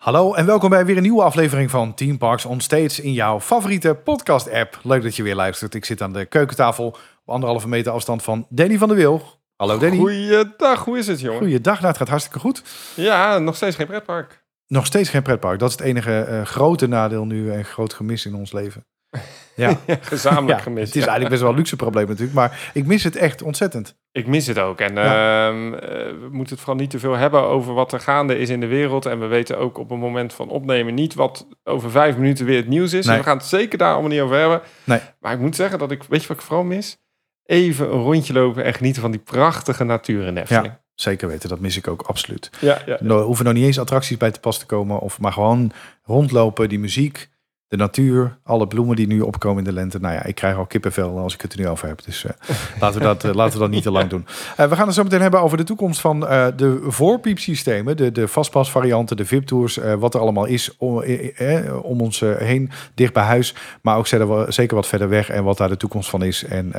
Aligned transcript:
Hallo 0.00 0.34
en 0.34 0.46
welkom 0.46 0.70
bij 0.70 0.84
weer 0.84 0.96
een 0.96 1.02
nieuwe 1.02 1.22
aflevering 1.22 1.70
van 1.70 1.94
Team 1.94 2.18
Parks 2.18 2.44
on 2.44 2.60
Stage 2.60 3.02
in 3.02 3.12
jouw 3.12 3.40
favoriete 3.40 3.94
podcast-app. 3.94 4.78
Leuk 4.82 5.02
dat 5.02 5.16
je 5.16 5.22
weer 5.22 5.34
luistert. 5.34 5.74
Ik 5.74 5.84
zit 5.84 6.02
aan 6.02 6.12
de 6.12 6.24
keukentafel 6.24 6.86
op 6.86 6.98
anderhalve 7.24 7.68
meter 7.68 7.92
afstand 7.92 8.22
van 8.22 8.46
Danny 8.48 8.78
van 8.78 8.88
der 8.88 8.96
Wil. 8.96 9.22
Hallo 9.56 9.78
Danny. 9.78 9.96
Goeiedag, 9.96 10.84
hoe 10.84 10.98
is 10.98 11.06
het 11.06 11.20
jongen? 11.20 11.38
Goeiedag, 11.38 11.74
nou 11.74 11.86
het 11.86 11.96
gaat 11.96 12.08
hartstikke 12.08 12.38
goed. 12.38 12.62
Ja, 12.94 13.38
nog 13.38 13.56
steeds 13.56 13.76
geen 13.76 13.86
pretpark. 13.86 14.44
Nog 14.66 14.86
steeds 14.86 15.08
geen 15.08 15.22
pretpark. 15.22 15.58
Dat 15.58 15.68
is 15.68 15.76
het 15.76 15.84
enige 15.84 16.20
eh, 16.20 16.42
grote 16.42 16.86
nadeel 16.86 17.24
nu 17.24 17.52
en 17.52 17.64
groot 17.64 17.92
gemis 17.92 18.26
in 18.26 18.34
ons 18.34 18.52
leven. 18.52 18.86
Ja, 19.56 19.78
Gezamenlijk 20.00 20.58
Ja, 20.58 20.64
gemist. 20.64 20.86
het 20.86 20.96
is 20.96 21.04
ja. 21.04 21.08
eigenlijk 21.08 21.28
best 21.30 21.40
wel 21.40 21.50
een 21.50 21.56
luxe 21.56 21.76
probleem 21.76 22.06
natuurlijk, 22.06 22.34
maar 22.34 22.70
ik 22.74 22.86
mis 22.86 23.04
het 23.04 23.16
echt 23.16 23.42
ontzettend. 23.42 23.96
Ik 24.12 24.26
mis 24.26 24.46
het 24.46 24.58
ook. 24.58 24.80
En 24.80 24.94
Ja. 24.94 25.48
ehm, 25.48 25.74
eh, 25.74 25.80
we 26.20 26.28
moeten 26.30 26.54
het 26.54 26.64
vooral 26.64 26.80
niet 26.80 26.90
te 26.90 26.98
veel 26.98 27.16
hebben 27.16 27.42
over 27.42 27.74
wat 27.74 27.92
er 27.92 28.00
gaande 28.00 28.38
is 28.38 28.48
in 28.48 28.60
de 28.60 28.66
wereld. 28.66 29.06
En 29.06 29.20
we 29.20 29.26
weten 29.26 29.58
ook 29.58 29.78
op 29.78 29.90
het 29.90 29.98
moment 29.98 30.32
van 30.32 30.48
opnemen 30.48 30.94
niet 30.94 31.14
wat 31.14 31.46
over 31.64 31.90
vijf 31.90 32.16
minuten 32.16 32.46
weer 32.46 32.56
het 32.56 32.68
nieuws 32.68 32.92
is. 32.92 33.04
Nee. 33.06 33.14
En 33.14 33.20
we 33.22 33.26
gaan 33.28 33.36
het 33.36 33.46
zeker 33.46 33.78
daar 33.78 33.92
allemaal 33.92 34.10
niet 34.10 34.20
over 34.20 34.36
hebben. 34.36 34.60
Nee. 34.84 35.00
Maar 35.20 35.32
ik 35.32 35.38
moet 35.38 35.56
zeggen 35.56 35.78
dat 35.78 35.90
ik, 35.90 36.02
weet 36.02 36.22
je 36.22 36.28
wat 36.28 36.36
ik 36.36 36.42
vooral 36.42 36.64
mis? 36.64 36.98
Even 37.44 37.86
een 37.92 38.02
rondje 38.02 38.32
lopen 38.32 38.64
en 38.64 38.74
genieten 38.74 39.02
van 39.02 39.10
die 39.10 39.20
prachtige 39.20 39.84
natuur 39.84 40.26
in 40.26 40.36
Efteling. 40.36 40.72
Zeker 40.94 41.28
weten, 41.28 41.48
dat 41.48 41.60
mis 41.60 41.76
ik 41.76 41.88
ook 41.88 42.02
absoluut. 42.02 42.50
Ja, 42.60 42.78
ja. 42.86 42.98
Er 43.00 43.12
hoeven 43.20 43.44
nog 43.44 43.54
niet 43.54 43.64
eens 43.64 43.78
attracties 43.78 44.16
bij 44.16 44.30
te 44.30 44.40
pas 44.40 44.58
te 44.58 44.66
komen, 44.66 44.98
of 45.00 45.20
maar 45.20 45.32
gewoon 45.32 45.72
rondlopen, 46.04 46.68
die 46.68 46.78
muziek, 46.78 47.28
de 47.70 47.76
natuur, 47.76 48.38
alle 48.44 48.66
bloemen 48.66 48.96
die 48.96 49.06
nu 49.06 49.20
opkomen 49.20 49.58
in 49.58 49.64
de 49.64 49.72
lente. 49.72 50.00
Nou 50.00 50.14
ja, 50.14 50.24
ik 50.24 50.34
krijg 50.34 50.56
al 50.56 50.66
kippenvel 50.66 51.18
als 51.18 51.34
ik 51.34 51.40
het 51.40 51.52
er 51.52 51.58
nu 51.58 51.68
over 51.68 51.88
heb. 51.88 52.04
Dus 52.04 52.24
eh, 52.24 52.32
laten, 52.80 52.98
we 52.98 53.04
dat, 53.04 53.24
eh, 53.24 53.34
laten 53.34 53.52
we 53.52 53.58
dat 53.58 53.70
niet 53.70 53.82
te 53.82 53.90
lang 53.90 54.08
doen. 54.08 54.26
Eh, 54.56 54.68
we 54.68 54.76
gaan 54.76 54.86
het 54.86 54.94
zo 54.94 55.02
meteen 55.02 55.20
hebben 55.20 55.40
over 55.40 55.56
de 55.56 55.64
toekomst 55.64 56.00
van 56.00 56.20
de 56.20 56.80
voorpiepsystemen, 56.86 57.96
de, 57.96 58.12
de 58.12 58.28
vastpasvarianten, 58.28 59.16
de 59.16 59.24
VIP-tours, 59.24 59.78
wat 59.98 60.14
er 60.14 60.20
allemaal 60.20 60.44
is 60.44 60.76
om, 60.76 61.02
eh, 61.02 61.84
om 61.84 62.00
ons 62.00 62.20
heen, 62.20 62.70
dicht 62.94 63.12
bij 63.12 63.24
huis, 63.24 63.54
maar 63.82 63.96
ook 63.96 64.06
zeker, 64.48 64.74
wat 64.74 64.86
verder 64.86 65.08
weg 65.08 65.28
en 65.28 65.44
wat 65.44 65.56
daar 65.56 65.68
de 65.68 65.76
toekomst 65.76 66.10
van 66.10 66.22
is 66.22 66.44
en 66.44 66.72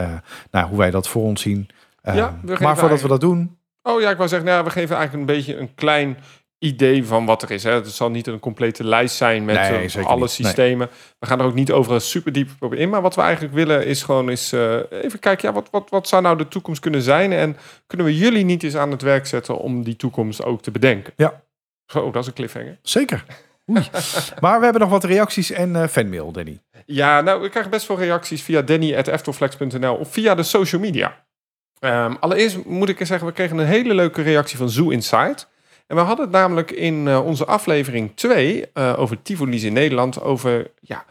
nou, 0.51 0.67
hoe 0.67 0.77
wij 0.77 0.91
dat 0.91 1.07
voor 1.07 1.23
ons 1.23 1.41
zien. 1.41 1.69
Ja, 2.13 2.39
maar 2.59 2.77
voordat 2.77 3.01
we 3.01 3.07
dat 3.07 3.21
doen, 3.21 3.59
Oh 3.83 4.01
ja, 4.01 4.09
ik 4.09 4.17
wou 4.17 4.29
zeggen, 4.29 4.47
nou, 4.47 4.59
ja, 4.59 4.65
we 4.65 4.71
geven 4.79 4.95
eigenlijk 4.95 5.29
een 5.29 5.35
beetje 5.35 5.57
een 5.57 5.75
klein 5.75 6.17
idee 6.63 7.05
van 7.05 7.25
wat 7.25 7.41
er 7.41 7.51
is. 7.51 7.63
Hè. 7.63 7.71
Het 7.71 7.87
zal 7.91 8.09
niet 8.09 8.27
een 8.27 8.39
complete 8.39 8.83
lijst 8.83 9.15
zijn 9.15 9.45
met 9.45 9.55
Nee, 9.55 9.89
eh, 9.89 10.05
alle 10.05 10.19
niet. 10.19 10.19
Nee. 10.19 10.27
systemen. 10.27 10.89
We 11.19 11.25
gaan 11.25 11.39
er 11.39 11.45
ook 11.45 11.53
niet 11.53 11.71
over 11.71 12.01
super 12.01 12.31
diep 12.31 12.49
op 12.59 12.73
in. 12.73 12.89
Maar 12.89 13.01
wat 13.01 13.15
we 13.15 13.21
eigenlijk 13.21 13.53
willen 13.53 13.85
is 13.85 14.03
gewoon 14.03 14.29
eens 14.29 14.51
eh, 14.51 14.79
even 14.91 15.19
kijken, 15.19 15.47
ja, 15.47 15.53
wat, 15.53 15.67
wat, 15.71 15.89
wat 15.89 16.07
zou 16.07 16.21
nou 16.21 16.37
de 16.37 16.47
toekomst 16.47 16.81
kunnen 16.81 17.01
zijn? 17.01 17.31
En 17.31 17.57
kunnen 17.87 18.07
we 18.07 18.17
jullie 18.17 18.45
niet 18.45 18.63
eens 18.63 18.75
aan 18.75 18.91
het 18.91 19.01
werk 19.01 19.27
zetten 19.27 19.57
om 19.57 19.83
die 19.83 19.95
toekomst 19.95 20.43
ook 20.43 20.61
te 20.61 20.71
bedenken? 20.71 21.13
Ja. 21.15 21.41
Zo, 21.85 22.11
dat 22.11 22.21
is 22.21 22.27
een 22.27 22.33
cliffhanger. 22.33 22.79
Zeker. 22.81 23.23
Oei. 23.69 23.89
maar 24.41 24.57
we 24.57 24.63
hebben 24.63 24.81
nog 24.81 24.91
wat 24.91 25.03
reacties 25.03 25.51
en 25.51 25.75
eh, 25.75 25.87
fanmail, 25.87 26.31
Danny. 26.31 26.61
Ja, 26.85 27.21
nou, 27.21 27.41
we 27.41 27.49
krijgen 27.49 27.71
best 27.71 27.85
veel 27.85 27.97
reacties 27.97 28.41
via 28.41 28.61
danny.eftelflex.nl 28.61 29.95
of 29.95 30.11
via 30.11 30.35
de 30.35 30.43
social 30.43 30.81
media. 30.81 31.25
Ehm, 31.79 32.15
allereerst 32.19 32.65
moet 32.65 32.89
ik 32.89 33.05
zeggen, 33.05 33.27
we 33.27 33.33
kregen 33.33 33.57
een 33.57 33.65
hele 33.65 33.93
leuke 33.93 34.21
reactie 34.21 34.57
van 34.57 34.69
Zoo 34.69 34.89
Insight. 34.89 35.49
En 35.91 35.97
we 35.97 36.03
hadden 36.03 36.25
het 36.25 36.33
namelijk 36.33 36.71
in 36.71 37.07
eh, 37.07 37.25
onze 37.25 37.45
aflevering 37.45 38.11
2 38.15 38.71
eh, 38.73 38.93
over 38.97 39.21
Tivoli's 39.21 39.63
in 39.63 39.73
Nederland. 39.73 40.21
Over, 40.21 40.71
ja, 40.79 41.05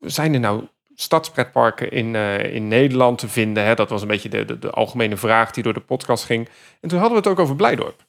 zijn 0.00 0.34
er 0.34 0.40
nou 0.40 0.62
stadspretparken 0.94 1.90
in, 1.90 2.14
eh, 2.14 2.54
in 2.54 2.68
Nederland 2.68 3.18
te 3.18 3.28
vinden? 3.28 3.64
Hè? 3.64 3.74
Dat 3.74 3.90
was 3.90 4.02
een 4.02 4.08
beetje 4.08 4.28
de, 4.28 4.58
de, 4.58 4.70
algemene 4.70 5.16
vraag 5.16 5.50
die 5.50 5.62
door 5.62 5.72
de 5.72 5.80
podcast 5.80 6.24
ging. 6.24 6.48
En 6.80 6.88
toen 6.88 6.98
hadden 6.98 7.22
we 7.22 7.28
het 7.28 7.32
ook 7.32 7.44
over 7.44 7.56
Blijdorp. 7.56 8.06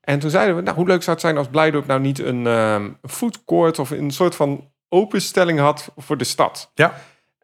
En 0.00 0.18
toen 0.18 0.30
zeiden 0.30 0.56
we, 0.56 0.62
nou, 0.62 0.76
hoe 0.76 0.86
leuk 0.86 1.02
zou 1.02 1.10
het 1.10 1.24
zijn 1.24 1.36
als 1.36 1.48
Blijdorp 1.48 1.86
nou 1.86 2.00
niet 2.00 2.18
een 2.18 2.46
ehm 2.46 2.90
food 3.02 3.78
of 3.78 3.90
een 3.90 4.10
soort 4.10 4.34
van 4.34 4.70
openstelling 4.88 5.58
had 5.58 5.92
voor 5.96 6.16
de 6.16 6.24
stad. 6.24 6.70
Ja. 6.74 6.94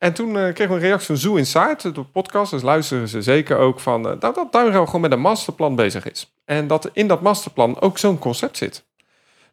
En 0.00 0.12
toen 0.12 0.38
eh, 0.38 0.52
kregen 0.54 0.68
we 0.68 0.74
een 0.80 0.86
reactie 0.86 1.06
van 1.06 1.16
Zoo 1.16 1.34
Insight, 1.34 1.94
de 1.94 2.02
podcast. 2.02 2.50
Dus 2.50 2.62
luisteren 2.62 3.08
ze 3.08 3.22
zeker 3.22 3.56
ook 3.56 3.80
van 3.80 4.08
eh, 4.08 4.20
dat 4.20 4.46
Duinrel 4.50 4.86
gewoon 4.86 5.00
met 5.00 5.12
een 5.12 5.20
masterplan 5.20 5.74
bezig 5.74 6.10
is. 6.10 6.32
En 6.44 6.66
dat 6.66 6.90
in 6.92 7.08
dat 7.08 7.20
masterplan 7.20 7.80
ook 7.80 7.98
zo'n 7.98 8.18
concept 8.18 8.56
zit. 8.56 8.84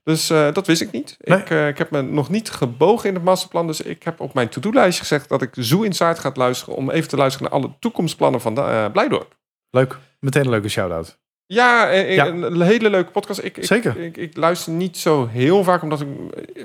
Dus 0.03 0.29
eh, 0.29 0.53
dat 0.53 0.67
wist 0.67 0.81
ik 0.81 0.91
niet. 0.91 1.17
Nee. 1.19 1.39
Ik, 1.39 1.49
ik 1.49 1.77
heb 1.77 1.91
me 1.91 2.01
nog 2.01 2.29
niet 2.29 2.49
gebogen 2.49 3.09
in 3.09 3.15
het 3.15 3.23
masterplan. 3.23 3.67
Dus 3.67 3.81
ik 3.81 4.03
heb 4.03 4.19
op 4.19 4.33
mijn 4.33 4.49
to-do-lijstje 4.49 5.01
gezegd 5.01 5.29
dat 5.29 5.41
ik 5.41 5.49
Zoo 5.53 5.81
Insight 5.81 6.19
ga 6.19 6.31
luisteren... 6.33 6.75
om 6.75 6.89
even 6.89 7.09
te 7.09 7.17
luisteren 7.17 7.49
naar 7.51 7.59
alle 7.59 7.73
toekomstplannen 7.79 8.41
van 8.41 8.53
Blijdorp. 8.91 9.35
Leuk. 9.69 9.97
Meteen 10.19 10.43
een 10.43 10.49
leuke 10.49 10.69
shout-out. 10.69 11.17
Ja, 11.45 11.89
Ja. 11.89 12.25
een 12.27 12.61
hele 12.61 12.89
leuke 12.89 13.11
podcast. 13.11 13.43
Ik, 13.43 13.57
ik, 13.57 13.65
Zeker. 13.65 13.97
Ik, 13.97 14.17
ik 14.17 14.37
luister 14.37 14.71
niet 14.73 14.97
zo 14.97 15.27
heel 15.27 15.63
vaak, 15.63 15.81
omdat 15.81 16.01
ik, 16.01 16.07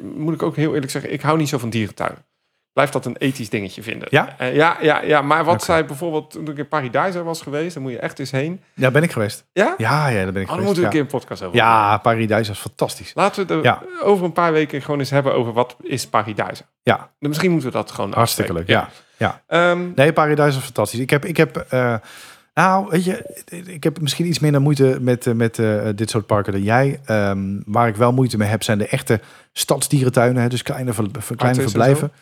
moet 0.03 0.35
ik 0.35 0.43
ook 0.43 0.57
heel 0.57 0.75
eerlijk 0.75 0.93
zeggen, 0.93 1.13
ik 1.13 1.21
hou 1.21 1.39
niet 1.39 1.49
zo 1.49 1.59
van 1.59 1.71
dierentuinen. 1.71 2.25
Blijf 2.73 2.91
dat 2.91 3.05
een 3.07 3.17
ethisch 3.17 3.49
dingetje 3.51 3.83
vinden. 3.83 4.09
Ja? 4.11 4.35
Eh, 4.39 4.55
ja, 4.55 4.77
ja, 4.81 5.03
ja, 5.03 5.23
maar 5.23 5.45
wat 5.45 5.55
Oké. 5.55 5.65
zij 5.65 5.85
bijvoorbeeld, 5.87 6.31
toen 6.31 6.49
ik 6.49 6.59
in 6.59 6.69
Paradise 6.69 7.23
was 7.23 7.43
geweest, 7.43 7.75
dan 7.75 7.83
moet 7.83 7.93
je 7.93 7.99
echt 7.99 8.19
eens 8.19 8.31
heen. 8.31 8.61
Ja, 8.75 8.91
ben 8.91 9.03
ik 9.03 9.13
geweest. 9.13 9.45
Ja? 9.53 9.75
Ja, 9.77 10.09
ja, 10.09 10.23
daar 10.23 10.33
ben 10.33 10.43
ik 10.43 10.49
Oh, 10.49 10.55
dan 10.57 10.65
geweest. 10.65 10.65
moeten 10.65 10.75
we 10.75 10.81
ja. 10.81 10.87
een 10.87 10.91
keer 10.93 11.01
een 11.01 11.07
podcast 11.07 11.43
over 11.43 11.57
Ja, 11.57 11.99
Paradise 11.99 12.51
is 12.51 12.59
fantastisch. 12.59 13.13
Laten 13.15 13.47
we 13.47 13.55
het 13.55 13.65
Ja. 13.65 13.83
er 13.99 14.05
over 14.05 14.25
een 14.25 14.33
paar 14.33 14.53
weken 14.53 14.83
gewoon 14.83 14.99
eens 14.99 15.11
hebben 15.11 15.35
over 15.35 15.53
wat 15.53 15.77
is 15.83 16.07
Paradise. 16.07 16.63
Ja, 16.83 17.11
Misschien 17.19 17.51
moeten 17.51 17.69
we 17.71 17.77
dat 17.77 17.91
gewoon 17.91 18.13
hartstikke 18.13 18.53
leuk. 18.53 18.71
afspreken. 18.71 18.93
Ja. 19.17 19.43
Ehm, 19.47 19.81
Nee, 19.95 20.13
Paradise 20.13 20.59
is 20.59 20.65
fantastisch. 20.65 21.01
Ik 21.01 21.11
heb, 21.11 21.25
ik 21.25 21.37
heb 21.37 21.57
eh, 21.57 21.95
nou, 22.55 22.87
weet 22.91 23.05
je, 23.05 23.43
ik 23.67 23.85
heb 23.85 24.01
misschien 24.01 24.27
iets 24.27 24.39
minder 24.39 24.61
moeite 24.61 24.97
met, 25.01 25.27
eh, 25.27 25.35
met 25.35 25.59
eh, 25.59 25.81
dit 25.95 26.11
soort 26.11 26.27
parken 26.27 26.53
dan 26.53 26.63
jij. 26.63 27.01
Ehm, 27.05 27.61
waar 27.67 27.89
ik 27.89 27.97
wel 27.97 28.13
moeite 28.13 28.37
mee 28.37 28.49
heb, 28.49 28.63
zijn 28.63 28.79
de 28.79 28.87
echte 28.89 29.21
stadsdierentuinen. 29.53 30.43
Hè, 30.43 30.49
dus 30.49 30.63
kleine, 30.63 30.93
ver, 30.93 31.37
kleine 31.37 31.61
verblijven. 31.63 32.13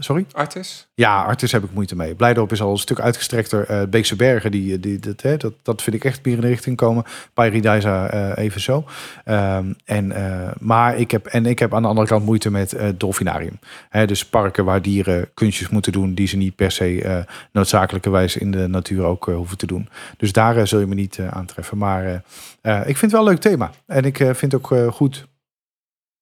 Sorry? 0.00 0.26
Artis? 0.32 0.88
Ja, 0.94 1.22
Artis 1.22 1.52
heb 1.52 1.64
ik 1.64 1.72
moeite 1.72 1.96
mee. 1.96 2.14
Blijdorp 2.14 2.52
is 2.52 2.60
al 2.60 2.70
een 2.70 2.76
stuk 2.78 3.00
uitgestrekter. 3.00 3.64
Eh 3.68 3.82
Beekse 3.88 4.16
Bergen, 4.16 4.50
die, 4.50 4.80
die, 4.80 4.98
dat, 4.98 5.20
hè, 5.22 5.36
dat, 5.36 5.52
dat 5.62 5.82
vind 5.82 5.96
ik 5.96 6.04
echt 6.04 6.24
meer 6.24 6.34
in 6.34 6.40
de 6.40 6.46
richting 6.46 6.76
komen. 6.76 7.04
Paradise 7.34 7.88
eh 7.88 8.44
even 8.44 8.60
zo. 8.60 8.84
Ehm, 9.24 9.72
en, 9.84 10.12
eh, 10.12 10.50
maar 10.60 10.96
ik 10.96 11.10
heb, 11.10 11.26
en 11.26 11.46
ik 11.46 11.58
heb 11.58 11.74
aan 11.74 11.82
de 11.82 11.88
andere 11.88 12.06
kant 12.06 12.24
moeite 12.24 12.50
met 12.50 12.72
eh 12.72 12.88
Dolfinarium. 12.96 13.58
Hè, 13.88 14.06
dus 14.06 14.26
parken 14.26 14.64
waar 14.64 14.82
dieren 14.82 15.30
kunstjes 15.34 15.68
moeten 15.68 15.92
doen... 15.92 16.14
die 16.14 16.26
ze 16.26 16.36
niet 16.36 16.54
per 16.56 16.70
se 16.70 17.02
eh, 17.02 17.18
noodzakelijkerwijs 17.52 18.36
in 18.36 18.50
de 18.50 18.66
natuur 18.66 19.04
ook 19.04 19.28
eh, 19.28 19.34
hoeven 19.34 19.58
te 19.58 19.66
doen. 19.66 19.88
Dus 20.16 20.32
daar 20.32 20.56
eh, 20.56 20.64
zul 20.64 20.80
je 20.80 20.86
me 20.86 20.94
niet 20.94 21.18
eh, 21.18 21.28
aantreffen. 21.28 21.78
Maar 21.78 22.04
eh, 22.04 22.14
eh, 22.60 22.80
ik 22.80 22.96
vind 22.96 23.00
het 23.00 23.10
wel 23.10 23.20
een 23.20 23.28
leuk 23.28 23.40
thema. 23.40 23.70
En 23.86 24.04
ik 24.04 24.20
eh, 24.20 24.34
vind 24.34 24.54
ook 24.54 24.72
eh, 24.72 24.92
goed 24.92 25.26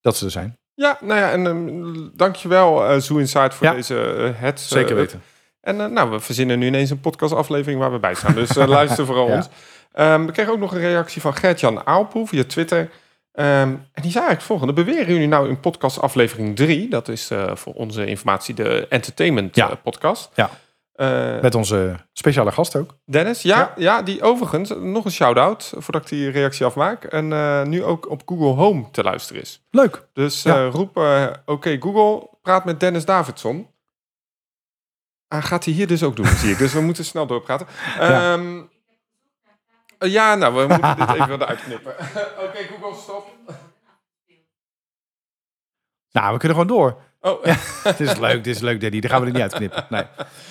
dat 0.01 0.17
ze 0.17 0.25
er 0.25 0.31
zijn. 0.31 0.57
Ja, 0.77 0.99
nou 1.01 1.21
ja, 1.21 1.31
en 1.31 1.47
um, 1.47 2.11
dankjewel 2.15 2.91
uh, 2.95 3.01
Zoo 3.01 3.17
Insight 3.17 3.55
voor 3.55 3.67
Ja. 3.67 3.73
deze 3.73 4.01
eh, 4.01 4.43
het. 4.43 4.59
eh, 4.61 4.67
Zeker 4.67 4.95
weten. 4.97 5.23
En 5.61 5.93
nou, 5.93 6.11
we 6.11 6.21
verzinnen 6.21 6.59
nu 6.59 6.67
ineens 6.67 6.91
een 6.91 7.01
podcastaflevering 7.01 7.81
waar 7.81 7.93
we 7.93 7.99
bij 7.99 8.15
staan. 8.15 8.35
Dus 8.35 8.55
luister 8.55 9.07
vooral 9.11 9.29
Ja. 9.29 9.35
ons. 9.37 9.49
Ehm, 9.93 10.27
we 10.27 10.33
kregen 10.33 10.53
ook 10.53 10.59
nog 10.59 10.73
een 10.73 10.81
reactie 10.81 11.21
van 11.21 11.35
Gert-Jan 11.35 11.87
Aalpoe 11.87 12.27
via 12.27 12.45
Twitter. 12.45 12.91
Ehm, 13.33 13.49
en 13.49 14.03
die 14.03 14.11
zei 14.11 14.25
eigenlijk 14.25 14.33
het 14.37 14.43
volgende. 14.43 14.73
Beweren 14.73 15.13
jullie 15.13 15.29
nou 15.29 15.49
in 15.49 15.61
podcast 15.61 16.01
aflevering 16.01 16.57
3... 16.57 16.89
dat 16.89 17.09
is 17.09 17.31
voor 17.55 17.73
onze 17.73 18.07
informatie 18.07 18.55
de 18.55 18.87
entertainment 18.89 19.57
Ja. 19.57 19.75
podcast. 19.83 20.31
Ja. 20.35 20.51
Eh, 20.97 21.41
Met 21.41 21.55
onze 21.55 21.97
speciale 22.13 22.53
gast 22.53 22.77
ook. 22.77 22.97
Dennis, 23.05 23.43
ja, 23.43 23.59
Ja. 23.59 23.73
ja. 23.77 24.03
die 24.03 24.23
overigens, 24.23 24.73
nog 24.79 25.05
een 25.05 25.11
shout-out 25.11 25.73
voordat 25.77 26.03
ik 26.03 26.09
die 26.09 26.31
reactie 26.31 26.67
afmaak. 26.67 27.05
En 27.05 27.33
eh, 27.33 27.63
nu 27.63 27.85
ook 27.85 28.11
op 28.11 28.23
Google 28.27 28.63
Home 28.63 28.91
te 28.91 29.03
luisteren 29.03 29.43
is. 29.43 29.63
Leuk. 29.71 30.07
Dus 30.13 30.43
Ja. 30.43 30.57
eh, 30.67 30.71
roep, 30.73 30.97
oké 31.45 31.77
Google, 31.81 32.29
praat 32.43 32.65
met 32.65 32.81
Dennis 32.81 33.05
Davidson. 33.05 33.71
Ah, 35.29 35.43
gaat 35.45 35.65
hij 35.65 35.75
hier 35.75 35.87
dus 35.87 36.03
ook 36.03 36.17
doen, 36.17 36.27
zie 36.27 36.51
ik. 36.53 36.59
Dus 36.59 36.73
we 36.73 36.81
moeten 36.81 37.05
snel 37.05 37.27
doorpraten. 37.27 37.67
Ja. 37.99 38.33
Ehm, 38.33 38.61
eh, 39.99 40.11
ja, 40.13 40.35
nou, 40.35 40.55
we 40.55 40.67
moeten 40.75 40.97
dit 40.97 41.09
even 41.15 41.33
eruit 41.41 41.61
knippen. 41.63 41.93
oké, 42.45 42.59
Google, 42.71 42.95
stop. 43.03 43.29
Nou, 46.13 46.33
we 46.33 46.39
kunnen 46.39 46.59
gewoon 46.59 46.77
door. 46.79 47.01
Oh, 47.27 47.45
Dit 47.85 48.01
is 48.01 48.19
leuk, 48.19 48.45
dit 48.45 48.55
is 48.55 48.61
leuk, 48.61 48.81
Daddy. 48.81 49.01
Daar 49.01 49.11
gaan 49.11 49.21
we 49.21 49.27
er 49.27 49.33
niet 49.33 49.43
uitknippen. 49.43 49.87
Nee. 49.89 50.03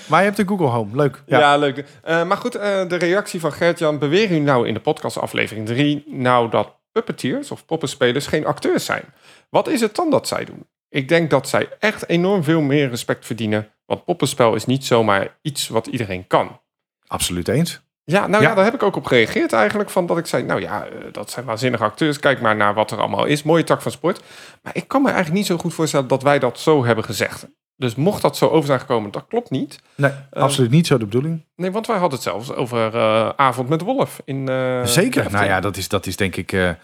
Maar 0.07 0.19
je 0.19 0.25
hebt 0.25 0.39
een 0.39 0.47
Google 0.47 0.67
Home. 0.67 0.95
Leuk. 0.95 1.23
ja. 1.25 1.39
Ja. 1.39 1.57
leuk. 1.57 1.85
Eh, 2.03 2.25
maar 2.25 2.37
goed, 2.37 2.55
eh, 2.55 2.87
de 2.87 2.95
reactie 2.95 3.39
van 3.39 3.53
Gert-Jan. 3.53 3.99
Beweren 3.99 4.27
jullie 4.27 4.43
nou 4.43 4.67
in 4.67 4.73
de 4.73 4.79
podcast 4.79 5.17
aflevering 5.17 5.65
3... 5.67 6.03
nou 6.07 6.49
dat 6.49 6.75
puppeteers 6.91 7.51
of 7.51 7.65
poppenspelers 7.65 8.27
geen 8.27 8.45
acteurs 8.45 8.85
zijn? 8.85 9.03
Wat 9.49 9.67
is 9.67 9.81
het 9.81 9.95
dan 9.95 10.09
dat 10.09 10.27
zij 10.27 10.45
doen? 10.45 10.67
Ik 10.89 11.07
denk 11.07 11.29
dat 11.29 11.49
zij 11.49 11.69
echt 11.79 12.09
enorm 12.09 12.43
veel 12.43 12.61
meer 12.61 12.89
respect 12.89 13.25
verdienen... 13.25 13.69
want 13.85 14.05
poppenspel 14.05 14.55
is 14.55 14.65
niet 14.65 14.85
zomaar 14.85 15.37
iets 15.41 15.67
wat 15.67 15.87
iedereen 15.87 16.27
kan. 16.27 16.61
Absoluut 17.07 17.47
eens. 17.47 17.84
Ja, 18.05 18.27
nou 18.27 18.43
ja. 18.43 18.49
Ja. 18.49 18.55
daar 18.55 18.63
heb 18.63 18.73
ik 18.73 18.83
ook 18.83 18.95
op 18.95 19.05
gereageerd 19.05 19.53
eigenlijk. 19.53 19.89
Van 19.89 20.05
dat 20.05 20.17
ik 20.17 20.25
zei, 20.25 20.43
nou 20.43 20.61
ja, 20.61 20.85
eh, 20.85 20.91
dat 21.11 21.31
zijn 21.31 21.45
waanzinnige 21.45 21.83
acteurs. 21.83 22.19
Kijk 22.19 22.41
maar 22.41 22.55
naar 22.55 22.73
wat 22.73 22.91
er 22.91 22.97
allemaal 22.97 23.25
is. 23.25 23.43
Mooie 23.43 23.63
tak 23.63 23.81
van 23.81 23.91
sport. 23.91 24.21
Maar 24.61 24.75
ik 24.75 24.87
kan 24.87 25.01
me 25.01 25.07
eigenlijk 25.07 25.37
niet 25.37 25.45
zo 25.45 25.57
goed 25.57 25.73
voorstellen 25.73 26.07
dat 26.07 26.23
wij 26.23 26.39
dat 26.39 26.59
zo 26.59 26.85
hebben 26.85 27.03
gezegd. 27.03 27.47
Dus 27.77 27.95
mocht 27.95 28.21
dat 28.21 28.37
zo 28.37 28.47
over 28.47 28.65
zijn 28.65 28.79
gekomen, 28.79 29.11
dat 29.11 29.25
klopt 29.27 29.49
niet. 29.49 29.79
Nee, 29.95 30.11
absoluut 30.31 30.71
niet 30.71 30.87
zo 30.87 30.97
de 30.97 31.05
bedoeling. 31.05 31.45
Nee, 31.55 31.71
want 31.71 31.87
wij 31.87 31.97
hadden 31.97 32.19
het 32.19 32.27
zelfs 32.27 32.53
over 32.53 32.95
eh, 32.95 33.29
Avond 33.35 33.69
met 33.69 33.81
Wolf. 33.81 34.21
In, 34.25 34.49
eh, 34.49 34.85
Zeker. 34.85 35.31
Nou 35.31 35.45
ja, 35.45 35.59
dat 35.59 35.77
is, 35.77 35.87
dat 35.87 36.05
is 36.05 36.15
denk 36.15 36.35
ik... 36.35 36.75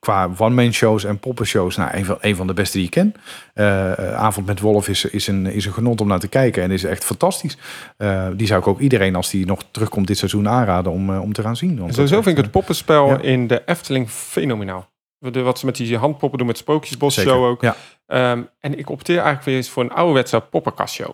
qua 0.00 0.30
one-man 0.38 0.72
shows 0.72 1.04
en 1.04 1.18
poppenshows, 1.18 1.76
nou, 1.76 1.96
een 1.96 2.04
van, 2.04 2.16
een 2.20 2.36
van 2.36 2.46
de 2.46 2.54
beste 2.54 2.76
die 2.76 2.86
ik 2.86 2.92
ken. 2.92 3.14
Eh, 3.54 3.92
eh, 3.92 4.14
Avond 4.14 4.46
met 4.46 4.60
Wolf 4.60 4.88
is, 4.88 5.04
is, 5.04 5.26
een, 5.26 5.46
is 5.46 5.66
een 5.66 5.72
genot 5.72 6.00
om 6.00 6.08
naar 6.08 6.18
te 6.18 6.28
kijken 6.28 6.62
en 6.62 6.70
is 6.70 6.84
echt 6.84 7.04
fantastisch. 7.04 7.56
Eh, 7.96 8.28
die 8.36 8.46
zou 8.46 8.60
ik 8.60 8.66
ook 8.66 8.80
iedereen, 8.80 9.14
als 9.14 9.30
die 9.30 9.46
nog 9.46 9.62
terugkomt 9.70 10.06
dit 10.06 10.18
seizoen, 10.18 10.48
aanraden 10.48 10.92
om, 10.92 11.18
om 11.18 11.32
te 11.32 11.42
gaan 11.42 11.56
zien. 11.56 11.70
En 11.70 11.76
dat 11.76 11.94
sowieso 11.94 12.22
vind 12.22 12.36
ik 12.36 12.42
het 12.42 12.52
poppenspel 12.52 13.08
ja. 13.08 13.20
in 13.20 13.46
de 13.46 13.62
Efteling 13.66 14.10
fenomenaal. 14.10 14.90
De, 15.18 15.42
wat 15.42 15.58
ze 15.58 15.66
met 15.66 15.76
die 15.76 15.96
handpoppen 15.96 16.38
doen 16.38 16.46
met 16.46 16.58
Sprookjesbos 16.58 17.14
Zeker, 17.14 17.32
show 17.32 17.44
ook. 17.44 17.62
ja. 17.62 17.76
Ehm, 18.06 18.42
en 18.60 18.78
ik 18.78 18.90
opteer 18.90 19.16
eigenlijk 19.16 19.44
weer 19.44 19.56
eens 19.56 19.68
voor 19.68 19.82
een 19.82 19.92
ouderwetse 19.92 20.40
poppenkastshow. 20.40 21.10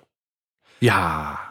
Ja. 0.78 1.44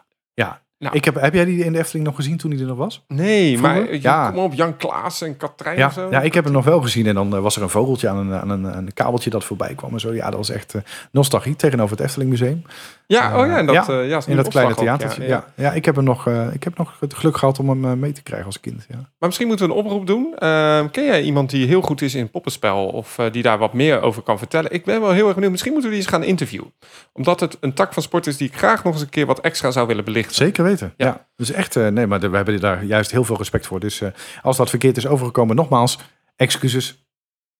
Nou. 0.84 0.96
ik 0.96 1.06
heb, 1.06 1.16
heb 1.22 1.34
jij 1.34 1.46
die 1.46 1.64
in 1.64 1.72
de 1.72 1.80
Efteling 1.80 2.06
nog 2.06 2.16
gezien 2.16 2.38
toen 2.38 2.52
hij 2.52 2.60
er 2.60 2.66
nog 2.66 2.78
was? 2.78 3.04
Nee, 3.08 3.58
Vroeger? 3.58 3.82
maar 3.84 3.96
Ja. 3.96 4.30
kom 4.30 4.40
op, 4.44 4.54
Jan 4.54 4.78
Klaas 4.78 5.22
en 5.22 5.38
Katrijn 5.38 5.78
Ja, 5.78 5.88
of 5.88 5.94
zo. 5.94 6.08
ja, 6.12 6.22
ik 6.22 6.34
heb 6.34 6.44
hem 6.44 6.54
nog 6.54 6.66
wel 6.66 6.82
gezien 6.82 7.08
en 7.08 7.16
dan 7.16 7.36
eh, 7.36 7.42
was 7.42 7.56
er 7.56 7.62
een 7.62 7.70
vogeltje 7.70 8.10
aan 8.10 8.18
een, 8.18 8.34
aan 8.34 8.50
een, 8.50 8.78
een 8.78 8.94
kabeltje 8.94 9.30
dat 9.30 9.44
voorbij 9.44 9.74
kwam 9.76 9.94
en 9.94 10.00
zo. 10.00 10.14
Ja, 10.14 10.26
dat 10.26 10.36
was 10.36 10.50
echt 10.50 10.74
eh, 10.74 10.82
nostalgie 11.12 11.56
tegenover 11.56 11.96
het 11.98 12.06
Efteling 12.06 12.30
Museum. 12.30 12.64
Ja, 13.08 13.40
oh 13.42 13.48
ja, 13.48 13.58
en 13.58 13.66
dat, 13.66 13.76
Ja, 13.76 13.88
eh, 13.88 14.20
In 14.28 14.36
dat 14.36 14.48
kleine 14.48 14.74
theatertje. 14.76 15.28
Ja, 15.28 15.46
ja. 15.56 15.72
ik 15.72 15.86
heb 15.86 15.96
hem 15.96 16.04
nog, 16.04 16.28
eh, 16.28 16.54
ik 16.54 16.64
heb 16.64 16.78
nog 16.78 16.96
het 17.00 17.14
geluk 17.14 17.38
gehad 17.38 17.60
om 17.60 17.70
hem 17.70 17.86
eh, 17.86 17.92
mee 17.92 18.12
te 18.12 18.24
krijgen 18.24 18.46
als 18.46 18.60
kind. 18.60 18.86
Ja. 18.90 18.96
Maar 18.96 19.08
misschien 19.20 19.48
moeten 19.48 19.68
we 19.68 19.74
een 19.74 19.80
oproep 19.80 20.08
doen. 20.08 20.34
Ehm, 20.38 20.90
ken 20.90 21.06
jij 21.06 21.22
iemand 21.22 21.50
die 21.50 21.68
heel 21.68 21.82
goed 21.82 22.02
is 22.02 22.16
in 22.16 22.30
poppenspel 22.30 22.86
of 22.88 23.18
eh, 23.18 23.32
die 23.32 23.44
daar 23.44 23.58
wat 23.58 23.74
meer 23.74 24.02
over 24.02 24.22
kan 24.22 24.38
vertellen? 24.38 24.72
Ik 24.74 24.86
ben 24.86 25.02
wel 25.02 25.12
heel 25.12 25.26
erg 25.26 25.34
benieuwd. 25.34 25.52
Misschien 25.52 25.72
moeten 25.72 25.90
we 25.90 25.96
die 25.96 26.06
eens 26.06 26.14
gaan 26.16 26.24
interviewen. 26.24 26.74
Omdat 27.14 27.40
het 27.40 27.58
een 27.60 27.74
tak 27.74 27.94
van 27.94 28.04
sport 28.04 28.28
is 28.28 28.38
die 28.38 28.48
ik 28.48 28.58
graag 28.58 28.84
nog 28.84 28.94
eens 28.94 29.02
een 29.02 29.10
keer 29.10 29.26
wat 29.26 29.40
extra 29.40 29.72
zou 29.72 29.88
willen 29.88 30.04
belichten. 30.04 30.36
Zeker 30.36 30.64
weten. 30.64 30.73
Ja. 30.80 30.94
Ja. 30.98 31.28
Dus 31.36 31.52
echt, 31.52 31.76
eh, 31.76 31.88
nee, 31.88 32.08
maar 32.08 32.20
we 32.20 32.36
hebben 32.36 32.60
daar 32.60 32.84
juist 32.84 33.12
heel 33.12 33.24
veel 33.24 33.38
respect 33.38 33.68
voor. 33.68 33.80
Dus 33.80 34.02
eh, 34.02 34.10
als 34.42 34.58
dat 34.58 34.70
verkeerd 34.70 34.98
is 34.98 35.08
overgekomen, 35.08 35.56
nogmaals, 35.56 35.98
excuses. 36.36 37.06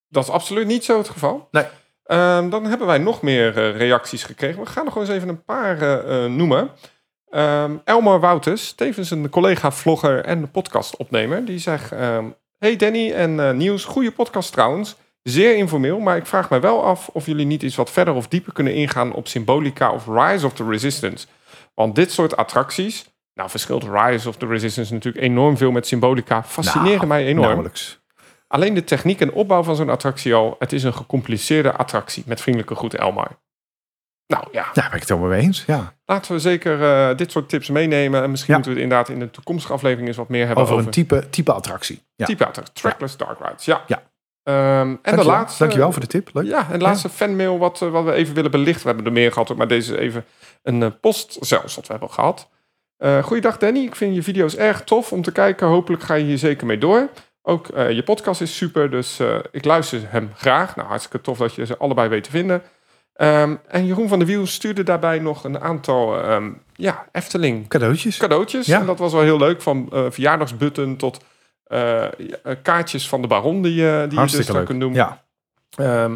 Dat 0.10 0.24
is 0.24 0.30
absoluut 0.30 0.68
niet 0.68 0.84
zo 0.84 0.98
het 0.98 1.10
geval. 1.10 1.48
Nee. 1.52 1.66
Ehm, 2.04 2.50
dan 2.50 2.66
hebben 2.66 2.88
wij 2.88 2.98
nog 2.98 3.22
meer 3.22 3.58
eh, 3.58 3.78
reacties 3.78 4.24
gekregen. 4.24 4.60
We 4.60 4.70
gaan 4.70 4.84
nog 4.84 4.94
gewoon 4.94 5.08
eens 5.08 5.18
even 5.18 5.30
een 5.30 5.44
paar 5.44 6.30
noemen. 6.30 6.70
Ehm, 7.30 7.72
Elmar 7.84 8.20
Wouters, 8.20 8.72
tevens 8.72 9.12
een 9.12 9.30
collega-vlogger 9.30 10.26
en 10.26 10.52
podcastopnemer, 10.52 11.46
die 11.46 11.60
zegt... 11.60 11.92
ehm, 11.92 12.26
hey 12.58 12.76
Danny 12.76 13.12
en 13.12 13.58
Niels, 13.58 13.86
goede 13.86 14.12
podcast 14.12 14.52
trouwens. 14.52 14.96
Zeer 15.24 15.56
informeel, 15.56 16.00
maar 16.00 16.18
ik 16.18 16.26
vraag 16.26 16.50
mij 16.50 16.62
wel 16.62 16.84
af 16.84 17.08
of 17.08 17.26
jullie 17.26 17.46
niet 17.46 17.64
iets 17.64 17.76
wat 17.76 17.92
verder 17.92 18.14
of 18.14 18.28
dieper 18.28 18.54
kunnen 18.54 18.74
ingaan 18.74 19.14
op 19.14 19.28
Symbolica 19.28 19.92
of 19.92 20.08
Rise 20.08 20.46
of 20.46 20.54
the 20.54 20.64
Resistance. 20.70 21.28
Want 21.74 21.96
dit 21.96 22.12
soort 22.12 22.36
attracties, 22.38 23.10
nou 23.34 23.50
verschilt 23.50 23.84
Rise 23.84 24.30
of 24.30 24.36
the 24.38 24.46
Resistance 24.48 24.94
natuurlijk 24.94 25.24
enorm 25.24 25.58
veel 25.58 25.72
met 25.72 25.88
Symbolica, 25.88 26.44
fascineren 26.44 26.96
Nou, 26.96 27.08
mij 27.08 27.26
enorm. 27.26 27.46
Nauwelijks. 27.48 28.02
Alleen 28.48 28.74
de 28.74 28.84
techniek 28.84 29.22
en 29.22 29.32
opbouw 29.32 29.64
van 29.64 29.76
zo'n 29.76 29.90
attractie 29.90 30.34
al. 30.34 30.56
Het 30.60 30.74
is 30.74 30.84
een 30.84 30.94
gecompliceerde 30.94 31.72
attractie. 31.74 32.24
Met 32.28 32.42
vriendelijke 32.42 32.76
groet 32.76 32.96
Elmar. 32.96 33.42
Nou 34.28 34.48
ja, 34.52 34.66
Ja, 34.74 34.84
ben 34.84 34.94
ik 34.94 35.00
het 35.00 35.10
helemaal 35.10 35.30
mee 35.30 35.42
eens. 35.42 35.64
Ja. 35.68 35.94
laten 36.06 36.32
we 36.34 36.40
zeker 36.40 36.84
eh, 36.84 37.18
dit 37.18 37.32
soort 37.32 37.50
tips 37.50 37.70
meenemen. 37.70 38.24
En 38.24 38.30
misschien 38.30 38.54
Ja. 38.54 38.60
moeten 38.60 38.76
we 38.76 38.82
het 38.82 38.90
inderdaad 38.92 39.16
in 39.16 39.26
de 39.26 39.32
toekomstige 39.32 39.74
aflevering 39.74 40.08
eens 40.08 40.18
wat 40.18 40.30
meer 40.30 40.46
hebben 40.46 40.64
Over 40.64 40.76
over, 40.76 40.86
een 40.86 40.92
type, 40.92 41.30
type 41.30 41.52
attractie. 41.54 42.04
Ja. 42.16 42.26
type 42.26 42.46
attractie. 42.46 42.74
Trackless 42.74 43.18
Dark 43.18 43.40
Rides. 43.40 43.66
Ja. 43.66 43.84
Ja. 43.88 44.04
Ehm, 44.44 44.96
en 45.02 45.16
de 45.16 45.24
laatste. 45.26 45.60
Dankjewel 45.60 45.92
voor 45.92 46.02
de 46.02 46.08
tip. 46.08 46.30
Leuk. 46.34 46.46
Ja, 46.46 46.68
en 46.72 46.80
de 46.80 46.86
laatste 46.86 47.10
fanmail 47.10 47.58
wat, 47.58 47.82
eh, 47.82 47.90
wat 47.90 48.04
we 48.04 48.12
even 48.12 48.34
willen 48.36 48.52
belichten. 48.52 48.82
We 48.82 48.88
hebben 48.88 49.06
er 49.06 49.12
meer 49.12 49.32
gehad, 49.32 49.56
maar 49.56 49.68
deze 49.68 49.94
is 49.94 50.00
even 50.00 50.26
een 50.64 50.84
eh, 50.84 50.90
post 51.02 51.38
zelfs 51.40 51.76
wat 51.76 51.86
we 51.86 51.92
hebben 51.92 52.12
gehad. 52.12 52.50
Eh 52.98 53.24
goeiedag 53.24 53.58
Danny, 53.58 53.80
ik 53.80 53.96
vind 53.96 54.16
je 54.16 54.24
video's 54.24 54.56
erg 54.56 54.84
tof 54.84 55.12
om 55.12 55.22
te 55.22 55.32
kijken. 55.32 55.68
Hopelijk 55.68 56.04
ga 56.04 56.14
je 56.14 56.24
hier 56.26 56.38
zeker 56.38 56.66
mee 56.68 56.78
door. 56.78 57.10
Ook 57.42 57.68
eh, 57.68 57.92
je 57.92 58.04
podcast 58.04 58.42
is 58.42 58.58
super, 58.58 58.90
dus 58.92 59.20
ik 59.52 59.66
luister 59.66 60.02
hem 60.06 60.32
graag. 60.36 60.76
Nou, 60.76 60.88
hartstikke 60.88 61.22
tof 61.22 61.38
dat 61.38 61.54
je 61.56 61.66
ze 61.66 61.78
allebei 61.78 62.10
weet 62.10 62.24
te 62.24 62.30
vinden. 62.30 62.62
Ehm, 63.14 63.56
en 63.68 63.86
Jeroen 63.86 64.08
van 64.08 64.20
der 64.20 64.28
Wiel 64.28 64.46
stuurde 64.46 64.84
daarbij 64.84 65.20
nog 65.20 65.44
een 65.44 65.60
aantal 65.60 66.22
ehm, 66.22 66.52
ja, 66.76 67.06
Efteling 67.12 67.68
Cadeautjes. 67.68 68.18
cadeautjes. 68.18 68.66
Ja. 68.66 68.80
En 68.80 68.86
dat 68.86 69.00
was 69.00 69.14
wel 69.14 69.22
heel 69.22 69.38
leuk, 69.38 69.62
van 69.62 69.88
verjaardagsbutton 69.92 70.96
tot 70.98 71.20
kaartjes 72.62 73.08
van 73.10 73.22
de 73.22 73.28
Baron 73.28 73.62
die, 73.62 73.74
je- 73.74 73.82
die 73.92 74.00
je 74.02 74.08
dus 74.08 74.16
Hartstikke 74.18 74.52
leuk. 74.54 74.66
kunt 74.66 74.80
doen. 74.80 74.94
Ja. 74.94 75.24
Ehm, 75.78 76.16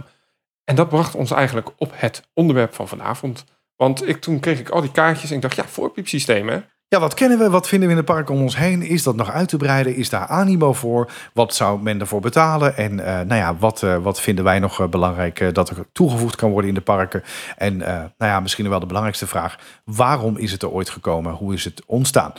en 0.63 0.75
dat 0.75 0.89
bracht 0.89 1.15
ons 1.15 1.31
eigenlijk 1.31 1.69
op 1.77 1.91
het 1.95 2.27
onderwerp 2.33 2.73
van 2.73 2.87
vanavond. 2.87 3.45
Want 3.77 4.07
ik, 4.07 4.21
toen 4.21 4.39
kreeg 4.39 4.59
ik 4.59 4.69
al 4.69 4.81
die 4.81 4.91
kaartjes 4.91 5.29
en 5.29 5.35
ik 5.35 5.41
dacht, 5.41 5.55
ja, 5.55 5.67
voorpiepsysteem 5.67 6.47
hè. 6.47 6.59
Ja, 6.89 6.99
wat 6.99 7.13
kennen 7.13 7.37
we? 7.37 7.49
Wat 7.49 7.67
vinden 7.67 7.87
we 7.87 7.93
in 7.93 7.99
de 7.99 8.05
parken 8.05 8.35
om 8.35 8.41
ons 8.41 8.57
heen? 8.57 8.81
Is 8.81 9.03
dat 9.03 9.15
nog 9.15 9.31
uit 9.31 9.49
te 9.49 9.57
breiden? 9.57 9.95
Is 9.95 10.09
daar 10.09 10.27
animo 10.27 10.73
voor? 10.73 11.11
Wat 11.33 11.55
zou 11.55 11.81
men 11.81 11.99
ervoor 11.99 12.19
betalen? 12.19 12.77
En 12.77 12.99
eh, 12.99 13.13
nou 13.13 13.35
ja, 13.35 13.55
wat, 13.55 13.83
eh, 13.83 13.97
wat 13.97 14.21
vinden 14.21 14.43
wij 14.43 14.59
nog 14.59 14.79
eh, 14.79 14.87
belangrijk 14.87 15.53
dat 15.53 15.69
er 15.69 15.85
toegevoegd 15.91 16.35
kan 16.35 16.51
worden 16.51 16.69
in 16.69 16.75
de 16.75 16.81
parken? 16.81 17.23
En 17.57 17.77
nou 17.77 18.09
ja, 18.17 18.39
misschien 18.39 18.69
wel 18.69 18.79
de 18.79 18.85
belangrijkste 18.85 19.27
vraag. 19.27 19.59
Waarom 19.83 20.37
is 20.37 20.51
het 20.51 20.61
er 20.61 20.69
ooit 20.69 20.89
gekomen? 20.89 21.33
Hoe 21.33 21.53
is 21.53 21.63
het 21.63 21.81
ontstaan? 21.85 22.33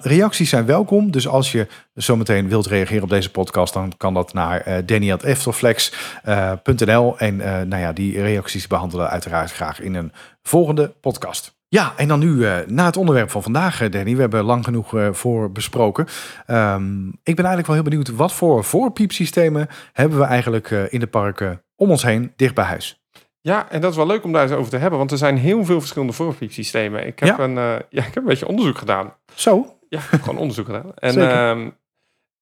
Reacties 0.00 0.50
zijn 0.50 0.66
welkom. 0.66 1.10
Dus 1.10 1.28
als 1.28 1.52
je 1.52 1.66
zometeen 1.94 2.48
wilt 2.48 2.66
reageren 2.66 3.02
op 3.02 3.08
deze 3.08 3.30
podcast, 3.30 3.72
dan 3.72 3.92
kan 3.96 4.14
dat 4.14 4.32
naar 4.32 4.60
eh 4.60 4.76
danny.eftelflex.nl. 4.86 7.18
en 7.18 7.36
nou 7.68 7.82
ja, 7.82 7.92
die 7.92 8.22
reacties 8.22 8.66
behandelen 8.66 9.10
uiteraard 9.10 9.52
graag 9.52 9.80
in 9.80 9.94
een 9.94 10.12
volgende 10.42 10.94
podcast. 11.00 11.59
Ja, 11.72 11.92
en 11.96 12.08
dan 12.08 12.18
nu 12.18 12.46
eh, 12.46 12.56
naar 12.66 12.86
het 12.86 12.96
onderwerp 12.96 13.30
van 13.30 13.42
vandaag, 13.42 13.80
eh, 13.80 13.90
Danny. 13.90 14.14
We 14.14 14.20
hebben 14.20 14.44
lang 14.44 14.64
genoeg 14.64 14.96
eh, 14.96 15.08
voor 15.12 15.52
besproken. 15.52 16.06
Ehm, 16.46 17.08
ik 17.08 17.36
ben 17.36 17.44
eigenlijk 17.44 17.66
wel 17.66 17.74
heel 17.76 17.84
benieuwd, 17.84 18.08
wat 18.08 18.32
voor 18.32 18.64
voorpiepsystemen 18.64 19.68
hebben 19.92 20.18
we 20.18 20.24
eigenlijk 20.24 20.70
in 20.70 21.00
de 21.00 21.06
parken 21.06 21.62
om 21.76 21.90
ons 21.90 22.02
heen, 22.02 22.32
dicht 22.36 22.54
bij 22.54 22.64
huis? 22.64 23.02
Ja, 23.40 23.70
en 23.70 23.80
dat 23.80 23.90
is 23.90 23.96
wel 23.96 24.06
leuk 24.06 24.24
om 24.24 24.32
daar 24.32 24.42
eens 24.42 24.52
over 24.52 24.70
te 24.70 24.76
hebben, 24.76 24.98
want 24.98 25.10
er 25.10 25.18
zijn 25.18 25.36
heel 25.38 25.64
veel 25.64 25.78
verschillende 25.80 26.12
voorpiepsystemen. 26.12 27.06
Ik 27.06 27.18
heb, 27.18 27.28
Ja. 27.38 27.44
een, 27.44 27.54
ja, 27.98 28.04
ik 28.06 28.14
heb 28.14 28.16
een 28.16 28.24
beetje 28.24 28.48
onderzoek 28.48 28.78
gedaan. 28.78 29.14
Zo, 29.34 29.76
Ja, 29.88 29.98
ik 29.98 30.10
heb 30.10 30.22
gewoon 30.22 30.38
onderzoek 30.40 30.66
gedaan. 30.66 30.92
En 30.94 31.12
Zeker. 31.12 31.30
ehm, 31.30 31.70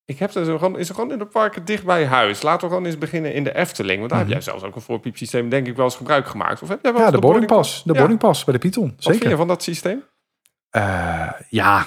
ik 0.08 0.19
heb 0.19 0.31
zo 0.31 0.58
gewoon, 0.58 0.78
is 0.78 0.88
er 0.88 0.94
gewoon 0.94 1.12
in 1.12 1.19
de 1.19 1.26
parken 1.26 1.64
dicht 1.64 1.84
bij 1.84 2.06
huis. 2.06 2.43
Laten 2.43 2.60
we 2.69 2.75
gewoon 2.75 2.87
eens 2.88 2.99
beginnen 2.99 3.34
in 3.34 3.44
de 3.44 3.55
Efteling. 3.55 3.99
Want 3.99 4.10
daar 4.10 4.19
Mhm. 4.20 4.28
heb 4.28 4.37
jij 4.43 4.50
zelfs 4.50 4.64
ook 4.64 4.75
een 4.76 4.82
voorpiepsysteem, 4.82 5.49
denk 5.49 5.66
ik, 5.66 5.76
wel 5.76 5.84
eens 5.84 5.96
gebruik 5.96 6.26
gemaakt. 6.26 6.62
Of 6.62 6.69
heb 6.69 6.78
jij 6.82 6.93
wel 6.93 7.00
ja, 7.02 7.10
de 7.10 7.19
boardingpas. 7.19 7.82
De 7.84 7.93
Ja. 7.93 7.99
boardingpas 7.99 8.44
bij 8.44 8.55
de 8.55 8.60
Python, 8.60 8.84
Wat 8.84 8.93
vind 9.05 9.14
zeker. 9.14 9.28
je 9.31 9.37
van 9.37 9.49
dat 9.49 9.62
systeem? 9.62 10.02
Eh, 10.70 11.31
ja, 11.49 11.87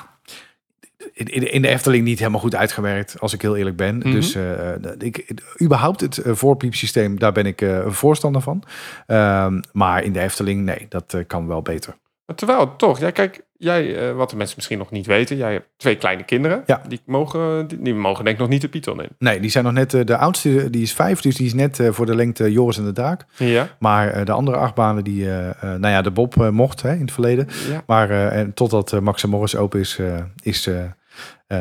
in, 1.13 1.61
de 1.61 1.67
Efteling 1.67 2.03
niet 2.03 2.19
helemaal 2.19 2.39
goed 2.39 2.55
uitgewerkt, 2.55 3.19
als 3.19 3.33
ik 3.33 3.41
heel 3.41 3.55
eerlijk 3.55 3.75
ben. 3.77 3.97
Mhm. 3.97 4.11
Dus 4.11 4.35
eh, 4.35 4.71
ik, 4.97 5.33
überhaupt 5.61 6.01
het 6.01 6.17
eh, 6.17 6.33
voorpiepsysteem, 6.35 7.19
daar 7.19 7.31
ben 7.31 7.45
ik 7.45 7.61
eh, 7.61 7.75
een 7.77 7.93
voorstander 7.93 8.41
van. 8.41 8.63
Ehm, 9.07 9.61
maar 9.71 10.03
in 10.03 10.13
de 10.13 10.19
Efteling, 10.19 10.61
nee, 10.63 10.85
dat 10.89 11.13
eh, 11.13 11.21
kan 11.27 11.47
wel 11.47 11.61
beter. 11.61 11.95
Maar 12.31 12.39
terwijl 12.39 12.75
toch, 12.75 12.99
ja, 12.99 13.09
kijk, 13.11 13.41
jij, 13.57 14.09
eh, 14.09 14.15
wat 14.15 14.29
de 14.29 14.35
mensen 14.35 14.55
misschien 14.57 14.77
nog 14.77 14.91
niet 14.91 15.05
weten, 15.05 15.37
jij 15.37 15.51
hebt 15.53 15.67
twee 15.77 15.95
kleine 15.95 16.23
kinderen. 16.23 16.63
Ja. 16.65 16.81
Die 16.87 17.01
mogen, 17.05 17.67
die, 17.67 17.81
die 17.81 17.93
mogen 17.93 18.23
denk 18.23 18.35
ik 18.35 18.41
nog 18.41 18.51
niet 18.51 18.61
de 18.61 18.67
Python 18.69 19.01
in. 19.01 19.09
Nee, 19.19 19.39
die 19.39 19.49
zijn 19.49 19.63
nog 19.63 19.73
net, 19.73 19.93
eh, 19.93 20.05
de 20.05 20.17
oudste 20.17 20.69
die 20.69 20.81
is 20.81 20.93
vijf, 20.93 21.21
dus 21.21 21.35
die 21.35 21.45
is 21.45 21.53
net 21.53 21.79
eh, 21.79 21.89
voor 21.91 22.05
de 22.05 22.15
lengte 22.15 22.51
Joris 22.51 22.77
en 22.77 22.83
de 22.83 22.91
Draak. 22.91 23.25
Ja. 23.37 23.67
Maar 23.79 24.25
de 24.25 24.31
andere 24.31 24.57
achtbanen, 24.57 25.03
die, 25.03 25.25
eh, 25.25 25.49
eh, 25.49 25.55
nou 25.61 25.87
ja, 25.87 26.01
de 26.01 26.11
Bob 26.11 26.35
mocht 26.51 26.81
hè, 26.81 26.93
in 26.93 27.01
het 27.01 27.11
verleden. 27.11 27.47
ja. 27.69 27.83
Maar 27.85 28.09
en 28.09 28.53
totdat 28.53 29.01
Max 29.01 29.23
en 29.23 29.29
Morris 29.29 29.55
open 29.55 29.79
is, 29.79 29.99
is, 30.41 30.69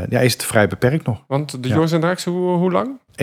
ja, 0.08 0.20
is 0.20 0.32
het 0.32 0.44
vrij 0.44 0.68
beperkt 0.68 1.06
nog. 1.06 1.24
Want 1.26 1.62
de 1.62 1.68
Ja. 1.68 1.74
Joris 1.74 1.92
en 1.92 2.00
Draakse, 2.00 2.30
hoe, 2.30 2.56
hoe 2.56 2.70
lang? 2.70 2.98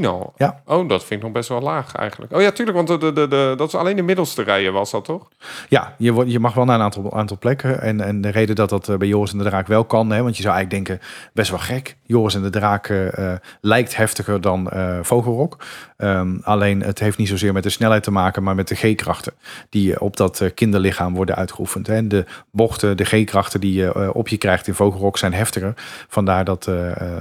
1,10 0.00 0.06
al. 0.06 0.32
Ja. 0.36 0.62
Oh, 0.66 0.88
dat 0.88 1.04
vind 1.04 1.20
ik 1.20 1.22
nog 1.26 1.32
best 1.32 1.48
wel 1.48 1.60
laag 1.60 1.94
eigenlijk. 1.94 2.32
Oh 2.32 2.40
ja, 2.40 2.50
tuurlijk, 2.50 2.76
want 2.76 2.88
de, 3.00 3.12
de, 3.12 3.28
de, 3.28 3.54
dat 3.56 3.68
is 3.68 3.74
alleen 3.74 3.96
de 3.96 4.02
middelste 4.02 4.42
rijen 4.42 4.72
was 4.72 4.90
dat 4.90 5.04
toch? 5.04 5.28
Ja, 5.68 5.94
je, 5.98 6.12
wordt- 6.12 6.30
je 6.32 6.38
mag 6.38 6.54
wel 6.54 6.64
naar 6.64 6.74
een 6.76 6.82
aantal, 6.82 7.12
aantal 7.16 7.38
plekken. 7.38 7.80
En, 7.82 8.00
en 8.00 8.20
de 8.20 8.28
reden 8.28 8.54
dat 8.54 8.68
dat 8.68 8.88
eh, 8.88 8.96
bij 8.96 9.08
Joris 9.08 9.32
en 9.32 9.38
de 9.38 9.44
Draak 9.44 9.66
wel 9.66 9.84
kan, 9.84 10.10
hè, 10.10 10.22
want 10.22 10.36
je 10.36 10.42
zou 10.42 10.54
eigenlijk 10.54 10.86
denken, 10.86 11.06
best 11.32 11.50
wel 11.50 11.58
gek. 11.58 11.96
Joris 12.02 12.34
en 12.34 12.42
de 12.42 12.50
Draak 12.50 12.88
eh, 12.88 13.32
eh, 13.32 13.38
lijkt 13.60 13.96
heftiger 13.96 14.40
dan 14.40 14.70
Vogelrok. 15.02 15.64
Ehm, 15.96 16.36
alleen 16.42 16.82
het 16.82 16.98
heeft 16.98 17.18
niet 17.18 17.28
zozeer 17.28 17.52
met 17.52 17.62
de 17.62 17.70
snelheid 17.70 18.02
te 18.02 18.10
maken, 18.10 18.42
maar 18.42 18.54
met 18.54 18.68
de 18.68 18.74
G-krachten 18.74 19.32
die 19.68 20.00
op 20.00 20.16
dat 20.16 20.50
kinderlichaam 20.54 21.14
worden 21.14 21.36
uitgeoefend. 21.36 21.86
Hè. 21.86 21.94
En 21.94 22.08
de 22.08 22.24
bochten, 22.50 22.96
de 22.96 23.04
G-krachten 23.04 23.60
die 23.60 23.72
je 23.74 24.14
op 24.14 24.28
je 24.28 24.36
krijgt 24.36 24.66
in 24.66 24.74
Vogelrok 24.74 25.18
zijn 25.18 25.32
heftiger. 25.32 25.72
Vandaar 26.08 26.44
dat 26.44 26.70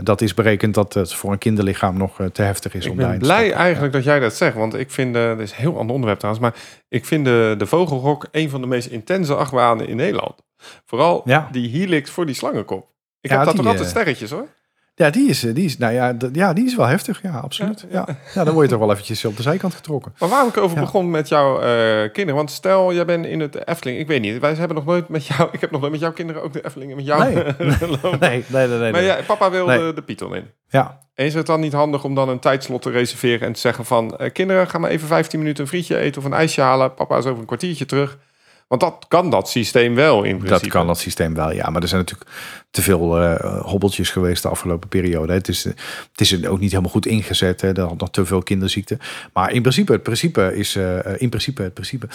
dat 0.01 0.21
is 0.21 0.33
berekend 0.33 0.73
dat 0.73 0.93
het 0.93 1.13
voor 1.13 1.31
een 1.31 1.37
kinderlichaam 1.37 1.78
nog 1.93 2.19
eh, 2.19 2.25
te 2.25 2.41
heftig 2.41 2.73
is 2.73 2.83
Ik 2.85 2.89
om 2.91 2.95
ben 2.97 3.05
daarin 3.05 3.21
blij 3.21 3.51
eigenlijk 3.53 3.93
dat 3.93 4.03
jij 4.03 4.19
dat 4.19 4.35
zegt, 4.35 4.55
want 4.55 4.73
ik 4.73 4.91
vind, 4.91 5.15
eh 5.15 5.29
dit 5.29 5.39
is 5.39 5.51
een 5.51 5.57
heel 5.57 5.77
ander 5.77 5.93
onderwerp 5.93 6.19
trouwens, 6.19 6.45
maar 6.45 6.55
ik 6.89 7.05
vind 7.05 7.25
de, 7.25 7.55
de 7.57 7.65
Vogelrok 7.65 8.27
een 8.31 8.49
van 8.49 8.61
de 8.61 8.67
meest 8.67 8.87
intense 8.87 9.35
achtbanen 9.35 9.87
in 9.87 9.95
Nederland. 9.95 10.35
Vooral 10.85 11.21
Ja. 11.25 11.47
die 11.51 11.69
helix 11.69 12.09
voor 12.09 12.25
die 12.25 12.35
slangenkop. 12.35 12.87
Ik 13.21 13.29
Ja, 13.29 13.35
heb 13.35 13.45
dat 13.45 13.53
die, 13.55 13.63
toch 13.63 13.71
altijd 13.71 13.89
eh, 13.89 13.95
sterretjes 13.95 14.31
hoor. 14.31 14.47
Ja, 14.99 15.09
die 15.09 15.29
is, 15.29 15.43
eh, 15.45 15.55
die 15.55 15.65
is, 15.65 15.77
nou 15.77 15.93
ja, 15.93 16.13
ja, 16.33 16.53
die 16.53 16.65
is 16.65 16.75
wel 16.75 16.85
heftig. 16.85 17.21
Ja, 17.21 17.31
absoluut. 17.31 17.85
Ja, 17.91 18.05
ja. 18.33 18.43
dan 18.43 18.53
word 18.53 18.65
je 18.65 18.71
toch 18.71 18.81
wel 18.85 18.91
eventjes 18.91 19.25
op 19.25 19.35
de 19.37 19.41
zijkant 19.41 19.73
getrokken. 19.73 20.13
Maar 20.19 20.29
waarom 20.29 20.49
ik 20.49 20.57
over 20.57 20.77
Ja. 20.77 20.83
begon 20.83 21.09
met 21.09 21.27
jouw 21.27 21.59
eh, 21.59 21.67
kinderen? 22.11 22.35
Want 22.35 22.51
stel, 22.51 22.93
jij 22.93 23.05
bent 23.05 23.25
in 23.25 23.39
het 23.39 23.67
Efteling. 23.67 23.99
Ik 23.99 24.07
weet 24.07 24.21
niet, 24.21 24.39
wij 24.39 24.53
hebben 24.53 24.75
nog 24.77 24.85
nooit 24.85 25.09
met 25.09 25.25
jou... 25.25 25.49
Ik 25.51 25.61
heb 25.61 25.71
nog 25.71 25.79
nooit 25.79 25.91
met 25.93 26.01
jouw 26.01 26.11
kinderen 26.11 26.43
ook 26.43 26.53
de 26.53 26.65
Efteling 26.65 26.89
en 26.91 26.97
met 26.97 27.05
jou 27.05 27.23
Nee. 27.23 27.33
Nee, 28.19 28.43
nee, 28.47 28.67
nee. 28.67 28.77
nee, 28.79 28.91
Maar 28.91 29.01
ja, 29.01 29.17
papa 29.27 29.49
wil 29.51 29.65
Nee. 29.65 29.77
de, 29.79 29.91
de 29.93 30.01
Python 30.01 30.35
in. 30.35 30.45
Ja, 30.69 30.99
En 31.13 31.25
is 31.25 31.33
het 31.33 31.45
dan 31.45 31.59
niet 31.59 31.73
handig 31.73 32.03
om 32.03 32.15
dan 32.15 32.29
een 32.29 32.39
tijdslot 32.39 32.81
te 32.81 32.89
reserveren 32.89 33.47
en 33.47 33.53
te 33.53 33.59
zeggen 33.59 33.85
van... 33.85 34.17
eh, 34.17 34.31
kinderen, 34.33 34.67
ga 34.67 34.77
maar 34.77 34.89
even 34.89 35.07
15 35.07 35.39
minuten 35.39 35.63
een 35.63 35.69
frietje 35.69 35.97
eten 35.97 36.21
of 36.21 36.27
een 36.27 36.33
ijsje 36.33 36.61
halen. 36.61 36.93
Papa 36.93 37.17
is 37.17 37.25
over 37.25 37.39
een 37.39 37.45
kwartiertje 37.45 37.85
terug. 37.85 38.17
Want 38.67 38.81
dat 38.81 39.05
kan 39.07 39.29
dat 39.29 39.49
systeem 39.49 39.95
wel 39.95 40.23
in 40.23 40.37
principe. 40.37 40.61
dat 40.61 40.71
kan 40.71 40.87
dat 40.87 40.97
systeem 40.97 41.33
wel. 41.33 41.51
Ja, 41.53 41.69
maar 41.69 41.81
er 41.81 41.87
zijn 41.87 42.01
natuurlijk 42.01 42.29
te 42.71 42.81
veel 42.81 43.19
eh, 43.21 43.61
hobbeltjes 43.65 44.09
geweest 44.09 44.43
de 44.43 44.49
afgelopen 44.49 44.89
periode. 44.89 45.33
Het 45.33 45.47
is, 45.47 45.63
het 45.63 45.75
is 46.15 46.45
ook 46.45 46.59
niet 46.59 46.69
helemaal 46.71 46.91
goed 46.91 47.05
ingezet. 47.05 47.61
Hè. 47.61 47.73
Er 47.77 47.81
had 47.81 47.99
nog 47.99 48.11
te 48.11 48.25
veel 48.25 48.43
kinderziekten. 48.43 48.99
Maar 49.33 49.51
in 49.51 49.61
principe, 49.61 49.91
het 49.91 50.03
principe 50.03 50.55
is 50.55 50.75
eh, 50.75 50.99
eh, 51.05 51.05
in 51.21 51.29
principe 51.29 51.61
het 51.61 51.73
principe. 51.73 52.07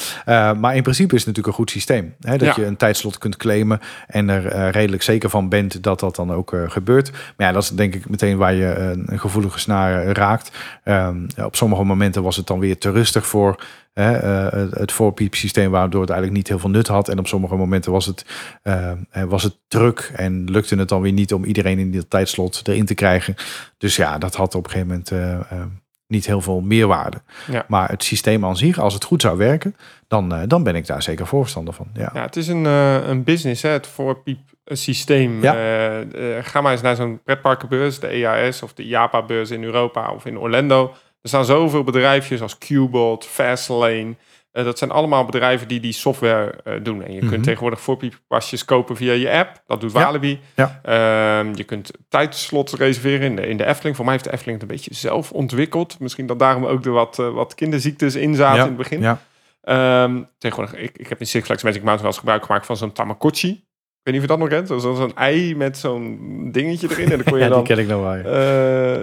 Maar 0.61 0.77
in 0.77 0.83
principe 0.83 1.15
is 1.15 1.25
het 1.25 1.27
natuurlijk 1.27 1.47
een 1.47 1.53
goed 1.65 1.71
systeem. 1.71 2.15
Hè, 2.21 2.37
dat 2.39 2.49
Ja. 2.57 2.63
je 2.63 2.67
een 2.67 2.77
tijdslot 2.77 3.19
kunt 3.19 3.37
claimen 3.37 3.81
en 4.07 4.29
er 4.29 4.71
redelijk 4.71 5.03
zeker 5.03 5.31
van 5.31 5.49
bent 5.49 5.83
dat 5.83 6.01
dat 6.01 6.17
dan 6.17 6.33
ook 6.33 6.53
gebeurt. 6.67 7.11
Maar 7.11 7.47
ja, 7.47 7.53
dat 7.53 7.63
is 7.63 7.69
denk 7.69 7.95
ik 7.95 8.09
meteen 8.09 8.37
waar 8.37 8.55
je 8.55 8.75
een 9.09 9.19
gevoelige 9.19 9.59
snaar 9.59 10.05
raakt. 10.07 10.51
Ehm, 10.85 11.17
op 11.45 11.57
sommige 11.57 11.85
momenten 11.85 12.23
was 12.23 12.37
het 12.37 12.47
dan 12.47 12.59
weer 12.59 12.79
te 12.79 12.91
rustig 12.91 13.27
voor 13.27 13.65
hè, 13.95 14.13
het- 14.79 14.93
voorpiepsysteem, 14.93 15.71
waardoor 15.71 16.01
het 16.01 16.11
eigenlijk 16.11 16.39
niet 16.39 16.49
heel 16.49 16.59
veel 16.59 16.71
nut 16.71 16.87
had. 16.87 17.09
En 17.09 17.19
op 17.19 17.27
sommige 17.27 17.55
momenten 17.57 17.93
was 17.93 18.07
het, 18.07 18.25
was 19.29 19.43
het 19.43 19.57
druk 19.69 20.13
en 20.17 20.44
lukte 20.51 20.77
het 20.77 20.89
dan 20.89 21.01
weer 21.01 21.13
niet 21.13 21.33
om 21.33 21.45
iedereen 21.45 21.79
in 21.79 21.93
dat 21.93 22.11
tijdslot 22.11 22.63
erin 22.65 22.87
te 22.87 22.95
krijgen. 22.95 23.35
Dus 23.79 23.97
ja, 23.97 24.19
dat 24.19 24.35
had 24.35 24.55
op 24.55 24.65
een 24.65 24.71
gegeven 24.71 24.89
moment 24.89 25.11
eh, 25.11 25.61
eh, 25.61 25.67
niet 26.07 26.27
heel 26.27 26.41
veel 26.41 26.61
meerwaarde. 26.61 27.23
Ja. 27.51 27.65
Maar 27.69 27.89
het 27.89 28.05
systeem 28.05 28.45
aan 28.45 28.57
zich, 28.57 28.79
als 28.79 28.95
het 28.95 29.05
goed 29.05 29.23
zou 29.23 29.37
werken, 29.37 29.77
dan, 30.09 30.35
eh, 30.35 30.43
dan 30.47 30.63
ben 30.63 30.75
ik 30.75 30.87
daar 30.87 31.03
zeker 31.03 31.27
voorstander 31.27 31.75
van. 31.75 31.87
Ja. 31.95 32.11
Ja, 32.15 32.23
het 32.23 32.37
is 32.37 32.49
een, 32.49 32.65
een 32.65 33.25
business, 33.25 33.63
hè, 33.63 33.69
het 33.69 33.87
voorpiep 33.87 34.41
systeem. 34.65 35.43
Ja. 35.43 35.53
Ga 36.41 36.61
maar 36.61 36.73
eens 36.73 36.83
naar 36.83 36.97
zo'n 36.97 37.21
pretparkenbeurs, 37.25 37.99
de 38.01 38.07
EAS 38.07 38.63
of 38.63 38.75
de 38.75 38.83
IAPA-beurs 38.83 39.51
in 39.51 39.65
Europa 39.65 40.13
of 40.13 40.27
in 40.27 40.39
Orlando. 40.39 40.95
Er 41.23 41.29
staan 41.29 41.45
zoveel 41.45 41.85
bedrijfjes 41.85 42.43
als 42.43 42.59
Qbot, 42.59 43.27
Fastlane. 43.27 44.15
Eh, 44.55 44.65
dat 44.65 44.79
zijn 44.79 44.91
allemaal 44.91 45.25
bedrijven 45.25 45.69
die 45.69 45.81
die 45.81 45.93
software 45.93 46.55
eh, 46.65 46.75
doen. 46.83 47.03
En 47.05 47.13
je 47.13 47.21
Mhm. 47.21 47.31
kunt 47.31 47.45
tegenwoordig 47.45 47.81
voorpiepasjes 47.81 48.65
kopen 48.65 48.97
via 48.97 49.13
je 49.13 49.31
app. 49.31 49.63
Dat 49.67 49.81
doet. 49.81 49.93
Walibi. 49.93 50.41
Ja. 50.57 50.81
Ehm, 50.83 51.53
je 51.55 51.65
kunt 51.65 51.91
tijdslots 52.09 52.75
reserveren 52.75 53.27
in 53.27 53.37
de, 53.37 53.47
in 53.47 53.57
de 53.57 53.65
Efteling. 53.67 53.97
Voor 53.97 54.05
mij 54.05 54.15
heeft 54.15 54.27
de 54.27 54.33
Efteling 54.33 54.61
het 54.61 54.71
een 54.71 54.77
beetje 54.77 54.95
zelf 54.95 55.33
ontwikkeld. 55.33 55.99
Misschien 56.01 56.27
dat 56.27 56.39
daarom 56.39 56.65
ook 56.65 56.85
er 56.85 56.91
wat, 56.93 57.19
eh, 57.19 57.29
wat 57.31 57.55
kinderziektes 57.55 58.15
in 58.15 58.35
zaten 58.35 58.61
in 58.61 58.67
het 58.67 58.77
begin. 58.77 59.01
Ja. 59.01 59.21
Ehm, 59.63 60.23
tegenwoordig, 60.39 60.81
ik, 60.81 60.99
ik 60.99 61.09
heb 61.09 61.21
in 61.21 61.27
Six 61.27 61.45
Flags 61.45 61.63
Magic 61.63 61.83
Mountain 61.83 62.03
wel 62.03 62.11
eens 62.11 62.19
gebruik 62.19 62.45
gemaakt 62.45 62.67
van 62.67 62.77
zo'n 62.77 62.93
Tamagotchi. 62.93 63.65
Ik 64.05 64.13
weet 64.13 64.21
niet 64.21 64.31
of 64.31 64.37
je 64.37 64.41
dat 64.41 64.51
nog 64.51 64.67
kent. 64.69 64.83
Dat 64.85 64.97
zo'n 64.97 65.17
ei 65.17 65.57
met 65.57 65.79
zo'n 65.79 66.49
dingetje 66.53 66.89
erin. 66.91 67.11
En 67.11 67.17
dan 67.17 67.25
kon 67.25 67.39
je 67.39 67.39
Ja, 67.45 67.47
die 67.47 67.55
dan... 67.55 67.65
ken 67.65 67.79
ik 67.79 67.87
nog 67.87 68.03
wel. 68.03 68.15
Ja. 68.15 68.23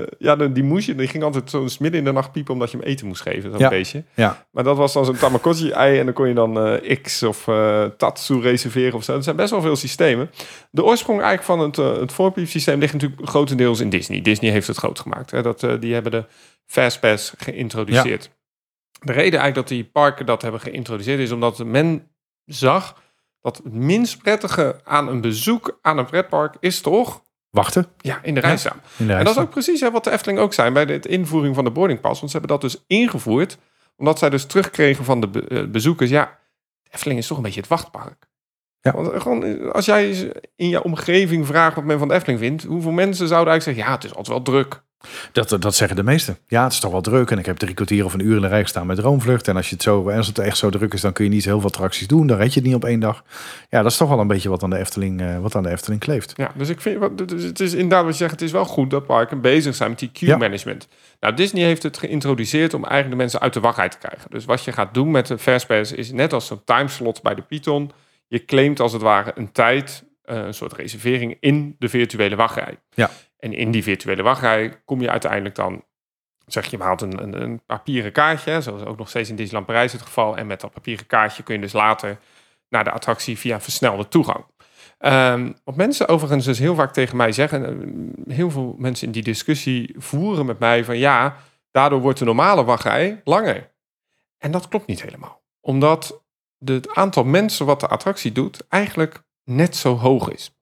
eh, 0.01 0.08
ja, 0.17 0.36
die 0.36 0.63
moest 0.63 0.86
je, 0.86 0.96
die 0.96 1.08
ging 1.08 1.24
altijd 1.24 1.50
zo 1.50 1.67
midden 1.79 2.00
in 2.00 2.03
de 2.03 2.12
nacht 2.12 2.31
piepen 2.31 2.53
omdat 2.53 2.72
je 2.72 2.77
hem 2.77 2.86
eten 2.86 3.08
moest 3.08 3.22
geven, 3.22 3.51
zo'n 3.51 3.60
Ja. 3.60 3.70
beestje. 3.70 4.03
Ja. 4.15 4.46
Maar 4.51 4.63
dat 4.63 4.77
was 4.77 4.93
dan 4.93 5.05
zo'n 5.05 5.15
Tamagotchi-ei 5.17 6.00
en 6.00 6.05
dan 6.05 6.13
kon 6.13 6.27
je 6.27 6.34
dan 6.34 6.60
eh, 6.60 7.01
X 7.01 7.24
of 7.24 7.48
eh, 7.48 7.86
Tatsu 7.86 8.39
reserveren 8.41 8.93
of 8.93 9.03
zo. 9.03 9.15
Er 9.15 9.24
zijn 9.24 9.36
best 9.36 9.51
wel 9.51 9.62
veel 9.62 9.75
systemen. 9.75 10.29
De 10.72 10.84
oorsprong 10.84 11.22
eigenlijk 11.22 11.60
van 11.60 11.60
het, 11.60 11.77
uh, 11.96 12.01
het 12.01 12.12
voorpiepsysteem 12.12 12.79
ligt 12.79 12.93
natuurlijk 12.93 13.29
grotendeels 13.29 13.79
in 13.79 13.89
Disney. 13.89 14.22
Disney 14.22 14.51
heeft 14.51 14.67
het 14.67 14.77
groot 14.77 15.00
gemaakt. 15.00 15.31
Hè? 15.31 15.41
Dat, 15.41 15.67
die 15.79 15.93
hebben 15.93 16.12
de 16.12 16.25
Fastpass 16.65 17.34
geïntroduceerd. 17.38 18.29
De 19.00 19.12
reden 19.12 19.39
eigenlijk 19.39 19.55
dat 19.55 19.67
die 19.67 19.84
parken 19.84 20.25
dat 20.25 20.41
hebben 20.41 20.62
geïntroduceerd 20.62 21.20
is 21.20 21.31
omdat 21.31 21.58
men 21.65 22.08
zag 22.46 23.01
dat 23.41 23.57
het 23.57 23.74
minst 23.74 24.21
prettige 24.21 24.81
aan 24.83 25.07
een 25.07 25.21
bezoek 25.21 25.79
aan 25.81 25.98
een 25.98 26.05
pretpark 26.05 26.55
is 26.60 26.81
toch 26.81 27.21
Wachten 27.51 27.86
ja, 27.98 28.19
in 28.24 28.33
de 28.33 28.39
rij 28.39 28.57
staan. 28.57 28.81
En 28.98 29.07
dat 29.24 29.36
is 29.36 29.41
ook 29.41 29.50
precies 29.50 29.81
hè, 29.81 29.91
wat 29.91 30.03
de 30.03 30.12
Efteling 30.12 30.39
ook 30.39 30.53
zijn 30.53 30.74
bij 30.74 30.86
de 30.86 31.00
invoering 31.00 31.55
van 31.55 31.63
de 31.63 31.71
boardingpass. 31.71 32.19
Want 32.19 32.31
ze 32.31 32.38
hebben 32.38 32.60
dat 32.60 32.71
dus 32.71 32.83
ingevoerd, 32.88 33.57
omdat 33.95 34.19
zij 34.19 34.29
dus 34.29 34.45
terugkregen 34.45 35.05
van 35.05 35.21
de 35.21 35.27
be- 35.27 35.48
eh, 35.48 35.65
bezoekers. 35.65 36.10
Ja, 36.10 36.39
de 36.83 36.89
Efteling 36.91 37.19
is 37.19 37.27
toch 37.27 37.38
een 37.38 37.43
beetje 37.43 37.60
het 37.60 37.69
wachtpark. 37.69 38.27
Ja. 38.81 38.91
Want 38.91 39.12
eh, 39.12 39.21
gewoon, 39.21 39.43
eh, 39.43 39.69
als 39.69 39.86
jij 39.86 40.31
in 40.55 40.69
je 40.69 40.83
omgeving 40.83 41.48
vraagt 41.48 41.75
wat 41.75 41.83
men 41.83 42.00
van 42.00 42.07
de 42.07 42.13
Efteling 42.13 42.39
vindt, 42.39 42.63
hoeveel 42.63 42.91
mensen 42.91 43.27
zouden 43.27 43.51
eigenlijk 43.53 43.63
zeggen, 43.77 43.83
ja, 43.83 44.00
het 44.00 44.12
is 44.12 44.17
altijd 44.17 44.45
wel 44.45 44.55
druk. 44.55 44.83
Dat, 45.31 45.55
dat 45.60 45.75
zeggen 45.75 45.96
de 45.98 46.03
meesten. 46.03 46.38
Ja, 46.48 46.63
het 46.63 46.72
is 46.74 46.79
toch 46.79 46.91
wel 46.91 47.01
druk. 47.01 47.31
En 47.31 47.38
ik 47.38 47.46
heb 47.46 47.58
drie 47.58 47.74
kwartier 47.74 48.05
of 48.05 48.13
een 48.13 48.25
uur 48.25 48.36
in 48.36 48.41
de 48.41 48.48
rij 48.48 48.62
gestaan 48.62 48.88
met 48.88 48.98
Droomvlucht. 48.98 49.48
En 49.48 49.55
als, 49.55 49.70
je 49.70 49.74
het 49.75 49.84
zo, 49.84 50.10
en 50.10 50.17
als 50.17 50.27
het 50.27 50.39
echt 50.39 50.58
zo 50.58 50.70
druk 50.70 50.93
is, 50.93 51.01
dan 51.01 51.13
kun 51.13 51.24
je 51.25 51.29
niet 51.31 51.46
heel 51.46 51.60
veel 51.60 51.70
attracties 51.70 52.08
doen. 52.08 52.27
Dan 52.27 52.38
red 52.38 52.53
je 52.53 52.60
het 52.60 52.67
niet 52.67 52.77
op 52.77 52.86
één 52.86 53.00
dag. 53.00 53.24
Ja, 53.70 53.81
dat 53.81 53.91
is 53.91 53.98
toch 53.98 54.10
wel 54.10 54.20
een 54.20 54.27
beetje 54.27 54.50
wat 54.50 54.63
aan 54.63 54.70
de 54.70 54.77
Efteling, 54.77 55.22
eh, 55.22 55.39
wat 55.39 55.55
aan 55.55 55.63
de 55.63 55.70
Efteling 55.70 56.01
kleeft. 56.01 56.34
Ja, 56.36 56.51
dus 56.55 56.70
ik 56.70 56.81
vind, 56.81 57.17
dus 57.27 57.43
het 57.43 57.60
is 57.60 57.74
inderdaad 57.74 58.03
wat 58.03 58.12
je 58.12 58.17
zegt, 58.17 58.31
het 58.31 58.41
is 58.41 58.51
wel 58.51 58.65
goed 58.65 58.89
dat 58.89 59.05
parken 59.05 59.41
bezig 59.41 59.75
zijn 59.75 59.89
met 59.89 60.00
die 60.00 60.10
Ja. 60.13 60.20
queue-management. 60.20 60.88
Nou, 61.20 61.34
Disney 61.36 61.63
heeft 61.63 61.84
het 61.84 61.98
geïntroduceerd 61.98 62.74
om 62.74 62.81
eigenlijk 62.84 63.12
de 63.12 63.17
mensen 63.17 63.39
uit 63.41 63.53
de 63.53 63.60
wachtrij 63.60 63.89
te 63.89 63.98
krijgen. 63.98 64.29
Dus 64.31 64.46
wat 64.46 64.63
je 64.63 64.72
gaat 64.72 64.93
doen 64.93 65.12
met 65.12 65.27
de 65.27 65.38
Fastpass 65.38 65.91
is 65.91 66.12
net 66.12 66.34
als 66.34 66.46
zo'n 66.48 66.62
timeslot 66.65 67.22
bij 67.22 67.36
de 67.36 67.41
Python. 67.41 67.91
Je 68.27 68.46
claimt 68.46 68.79
als 68.79 68.93
het 68.93 69.01
ware 69.01 69.31
een 69.36 69.51
tijd, 69.51 70.03
eh, 70.24 70.36
een 70.38 70.53
soort 70.53 70.74
reservering 70.74 71.38
in 71.39 71.75
de 71.79 71.89
virtuele 71.89 72.36
wachtrij. 72.36 72.77
Ja. 72.93 73.10
En 73.41 73.53
in 73.53 73.71
die 73.71 73.83
virtuele 73.83 74.24
wachtrij 74.24 74.81
kom 74.86 75.01
je 75.01 75.10
uiteindelijk 75.10 75.55
dan, 75.55 75.83
zeg 76.45 76.65
je, 76.65 76.77
je 76.77 76.83
haalt 76.83 77.01
een, 77.01 77.24
een, 77.24 77.41
een 77.41 77.62
papieren 77.65 78.12
kaartje, 78.12 78.62
zoals 78.62 78.83
ook 78.83 78.98
nog 78.98 79.10
steeds 79.10 79.29
in 79.29 79.36
Disneyland 79.36 79.65
Parijs 79.65 79.91
het 79.91 80.01
geval. 80.01 80.38
En 80.38 80.48
met 80.48 80.62
dat 80.62 80.71
papieren 80.71 81.05
kaartje 81.07 81.43
kun 81.43 81.55
je 81.55 81.62
dus 81.62 81.74
later 81.74 82.19
naar 82.69 82.83
de 82.83 82.91
attractie 82.91 83.38
via 83.38 83.62
versnelde 83.62 84.07
toegang. 84.07 84.45
Ehm, 84.98 85.51
wat 85.63 85.75
mensen 85.75 86.07
overigens 86.07 86.45
dus 86.45 86.60
heel 86.60 86.75
vaak 86.75 86.93
tegen 86.93 87.17
mij 87.17 87.31
zeggen, 87.31 87.65
eh, 87.65 88.36
heel 88.36 88.51
veel 88.51 88.75
mensen 88.77 89.05
in 89.05 89.13
die 89.13 89.24
discussie 89.24 89.95
voeren 89.98 90.45
met 90.45 90.60
mij 90.60 90.86
van 90.86 90.98
ja, 90.98 91.36
daardoor 91.71 92.01
wordt 92.01 92.19
de 92.19 92.25
normale 92.25 92.63
wachtrij 92.63 93.21
langer. 93.24 93.71
En 94.38 94.51
dat 94.51 94.67
klopt 94.67 94.88
niet 94.88 95.01
helemaal. 95.01 95.41
Omdat 95.60 96.24
het 96.65 96.95
aantal 96.95 97.24
mensen 97.24 97.65
wat 97.65 97.79
de 97.79 97.88
attractie 97.88 98.31
doet 98.31 98.67
eigenlijk 98.67 99.24
net 99.43 99.75
zo 99.75 99.95
hoog 99.95 100.29
is. 100.29 100.60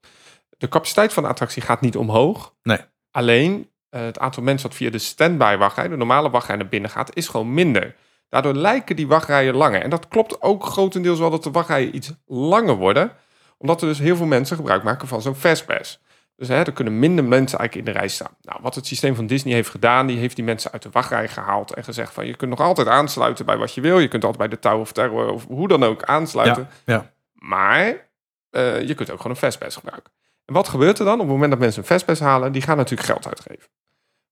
De 0.59 0.69
capaciteit 0.69 1.13
van 1.13 1.23
de 1.23 1.29
attractie 1.29 1.61
gaat 1.61 1.81
niet 1.81 1.97
omhoog. 1.97 2.53
Nee. 2.63 2.79
Alleen 3.11 3.69
eh, 3.89 4.01
het 4.01 4.19
aantal 4.19 4.43
mensen 4.43 4.69
dat 4.69 4.77
via 4.77 4.89
de 4.89 4.97
standby 4.97 5.55
wachtrij, 5.57 5.87
de 5.87 5.97
normale 5.97 6.29
wachtrij 6.29 6.55
naar 6.55 6.67
binnen 6.67 6.89
gaat, 6.89 7.15
is 7.15 7.27
gewoon 7.27 7.53
minder. 7.53 7.95
Daardoor 8.29 8.53
lijken 8.53 8.95
die 8.95 9.07
wachtrijen 9.07 9.55
langer. 9.55 9.81
En 9.81 9.89
dat 9.89 10.07
klopt 10.07 10.41
ook 10.41 10.65
grotendeels 10.65 11.19
wel 11.19 11.29
dat 11.29 11.43
de 11.43 11.51
wachtrijen 11.51 11.95
iets 11.95 12.13
langer 12.25 12.75
worden. 12.75 13.11
Omdat 13.57 13.81
er 13.81 13.87
dus 13.87 13.99
heel 13.99 14.15
veel 14.15 14.25
mensen 14.25 14.55
gebruik 14.55 14.83
maken 14.83 15.07
van 15.07 15.21
zo'n 15.21 15.35
fastpass. 15.35 15.99
Dus 16.35 16.47
hè, 16.47 16.55
er 16.55 16.71
kunnen 16.71 16.99
minder 16.99 17.25
mensen 17.25 17.59
eigenlijk 17.59 17.87
in 17.87 17.93
de 17.93 17.99
rij 17.99 18.09
staan. 18.09 18.35
Nou, 18.41 18.59
wat 18.61 18.75
het 18.75 18.87
systeem 18.87 19.15
van 19.15 19.27
Disney 19.27 19.53
heeft 19.53 19.69
gedaan, 19.69 20.07
die 20.07 20.17
heeft 20.17 20.35
die 20.35 20.45
mensen 20.45 20.71
uit 20.71 20.81
de 20.81 20.89
wachtrij 20.91 21.27
gehaald 21.27 21.73
en 21.73 21.83
gezegd 21.83 22.13
van 22.13 22.25
je 22.25 22.35
kunt 22.35 22.49
nog 22.49 22.59
altijd 22.59 22.87
aansluiten 22.87 23.45
bij 23.45 23.57
wat 23.57 23.73
je 23.73 23.81
wil. 23.81 23.99
Je 23.99 24.07
kunt 24.07 24.23
altijd 24.23 24.49
bij 24.49 24.57
de 24.57 24.59
Tower 24.59 24.79
of 24.79 24.91
Terror 24.91 25.31
of 25.31 25.45
hoe 25.47 25.67
dan 25.67 25.83
ook 25.83 26.03
aansluiten. 26.03 26.67
Ja, 26.85 26.93
ja. 26.93 27.11
Maar 27.33 28.07
eh, 28.49 28.87
je 28.87 28.93
kunt 28.93 29.11
ook 29.11 29.17
gewoon 29.17 29.31
een 29.31 29.41
fastpass 29.41 29.75
gebruiken. 29.75 30.11
En 30.49 30.55
wat 30.55 30.67
gebeurt 30.67 30.99
er 30.99 31.05
dan? 31.05 31.13
Op 31.13 31.19
het 31.19 31.27
moment 31.29 31.51
dat 31.51 31.59
mensen 31.59 31.81
een 31.81 31.87
fastpass 31.87 32.21
halen, 32.21 32.51
die 32.51 32.61
gaan 32.61 32.77
natuurlijk 32.77 33.07
geld 33.09 33.27
uitgeven. 33.27 33.69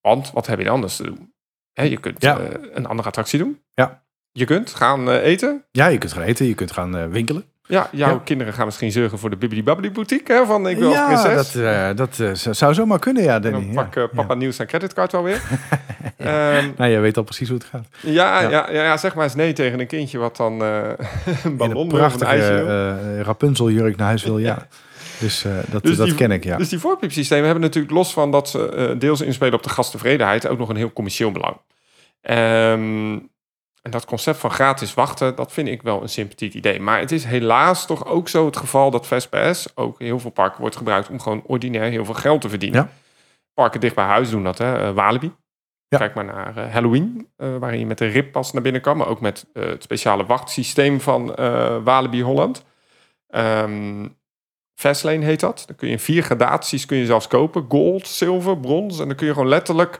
Want 0.01 0.31
wat 0.31 0.47
heb 0.47 0.57
je 0.57 0.63
dan 0.63 0.73
anders 0.73 0.95
te 0.95 1.03
doen? 1.03 1.33
Je 1.73 1.97
kunt 1.97 2.21
Ja. 2.21 2.39
eh, 2.39 2.45
een 2.73 2.85
andere 2.85 3.07
attractie 3.07 3.39
doen. 3.39 3.61
Ja. 3.73 4.03
Je 4.31 4.45
kunt 4.45 4.73
gaan 4.73 5.09
eh, 5.09 5.23
eten. 5.23 5.63
ja, 5.71 5.85
je 5.87 5.97
kunt 5.97 6.13
gaan 6.13 6.23
eten, 6.23 6.45
je 6.45 6.53
kunt 6.53 6.71
gaan 6.71 6.97
eh, 6.97 7.05
winkelen. 7.05 7.43
Ja, 7.67 7.89
jouw 7.91 8.09
Ja. 8.09 8.21
kinderen 8.23 8.53
gaan 8.53 8.65
misschien 8.65 8.91
zorgen 8.91 9.19
voor 9.19 9.29
de 9.29 9.35
Bibbidi 9.35 9.63
Babbidi 9.63 9.91
boutique. 9.91 10.33
Hè, 10.35 10.45
van 10.45 10.67
ik 10.67 10.77
wil 10.77 10.87
als 10.87 10.95
ja, 10.97 11.05
prinses. 11.23 11.51
dat, 11.95 12.15
dat 12.15 12.55
zou- 12.57 12.73
zomaar 12.73 12.99
kunnen, 12.99 13.23
ja, 13.23 13.35
En 13.35 13.41
Danny. 13.41 13.73
dan 13.73 13.89
pak 13.89 14.11
papa 14.11 14.33
nieuws 14.33 14.55
zijn 14.55 14.67
creditcard 14.67 15.13
alweer. 15.13 15.41
Ehm, 16.17 16.69
Nou, 16.77 16.91
je 16.91 16.99
weet 16.99 17.17
al 17.17 17.23
precies 17.23 17.49
hoe 17.49 17.57
het 17.57 17.67
gaat. 17.67 17.87
ja, 18.01 18.41
Ja. 18.41 18.69
ja. 18.71 18.97
Zeg 18.97 19.15
maar 19.15 19.23
eens 19.23 19.35
nee 19.35 19.53
tegen 19.53 19.79
een 19.79 19.87
kindje 19.87 20.17
wat 20.17 20.37
dan 20.37 20.61
een 20.61 21.57
ballon 21.57 21.75
een 21.75 21.81
een 21.81 21.87
prachtige 21.87 22.25
ijsje 22.31 22.53
wil. 22.53 22.67
eh 22.67 23.21
Rapunzeljurk 23.21 23.95
naar 23.97 24.07
huis 24.07 24.23
wil, 24.23 24.37
ja. 24.37 24.67
Dus 25.19 25.45
eh, 25.45 25.51
dat, 25.67 25.83
Dus 25.83 25.97
dat 25.97 26.05
die- 26.07 26.15
ken 26.15 26.31
ik, 26.31 26.43
ja. 26.43 26.57
Dus 26.57 26.69
die 26.69 26.79
voorpiepsystemen 26.79 27.45
hebben 27.45 27.63
natuurlijk 27.63 27.93
los 27.93 28.13
van 28.13 28.31
dat 28.31 28.49
ze 28.49 28.69
eh, 28.69 28.99
deels 28.99 29.21
inspelen 29.21 29.53
op 29.53 29.63
de 29.63 29.69
gasttevredenheid 29.69 30.47
ook 30.47 30.57
nog 30.57 30.69
een 30.69 30.75
heel 30.75 30.93
commercieel 30.93 31.31
belang. 31.31 31.57
Ehm, 32.21 33.19
en 33.81 33.91
dat 33.91 34.05
concept 34.05 34.37
van 34.37 34.51
gratis 34.51 34.93
wachten, 34.93 35.35
dat 35.35 35.51
vind 35.51 35.67
ik 35.67 35.81
wel 35.81 36.01
een 36.01 36.09
sympathiek 36.09 36.53
idee. 36.53 36.79
Maar 36.79 36.99
het 36.99 37.11
is 37.11 37.23
helaas 37.25 37.85
toch 37.85 38.05
ook 38.05 38.29
zo 38.29 38.45
het 38.45 38.57
geval 38.57 38.91
dat 38.91 39.07
Fastpass 39.07 39.67
ook 39.75 39.99
heel 39.99 40.19
veel 40.19 40.31
parken 40.31 40.61
wordt 40.61 40.75
gebruikt 40.75 41.09
om 41.09 41.19
gewoon 41.19 41.41
ordinair 41.45 41.89
heel 41.91 42.05
veel 42.05 42.13
geld 42.13 42.41
te 42.41 42.49
verdienen. 42.49 42.81
Ja. 42.81 42.89
Parken 43.53 43.79
dicht 43.79 43.95
bij 43.95 44.05
huis 44.05 44.29
doen 44.29 44.43
dat, 44.43 44.57
hè. 44.57 44.77
Eh, 44.87 44.91
Walibi. 44.93 45.31
Ja. 45.87 45.97
Kijk 45.97 46.13
maar 46.15 46.25
naar 46.25 46.71
Halloween, 46.71 47.27
eh, 47.35 47.57
waarin 47.59 47.79
je 47.79 47.85
met 47.85 47.97
de 47.97 48.05
rippas 48.07 48.53
naar 48.53 48.61
binnen 48.61 48.81
kan, 48.81 48.97
maar 48.97 49.07
ook 49.07 49.21
met 49.21 49.45
het 49.53 49.83
speciale 49.83 50.25
wachtsysteem 50.25 51.01
van 51.01 51.35
Walibi 51.83 52.21
Holland. 52.23 52.63
Ehm, 53.27 54.07
Fastlane 54.77 55.25
heet 55.25 55.39
dat. 55.39 55.63
Dan 55.67 55.75
kun 55.75 55.87
je 55.87 55.93
in 55.93 55.99
vier 55.99 56.23
gradaties 56.23 56.85
kun 56.85 56.97
je 56.97 57.05
zelfs 57.05 57.27
kopen. 57.27 57.65
Gold, 57.69 58.07
zilver, 58.07 58.59
brons. 58.59 58.99
En 58.99 59.07
dan 59.07 59.15
kun 59.15 59.27
je 59.27 59.33
gewoon 59.33 59.47
letterlijk 59.47 59.99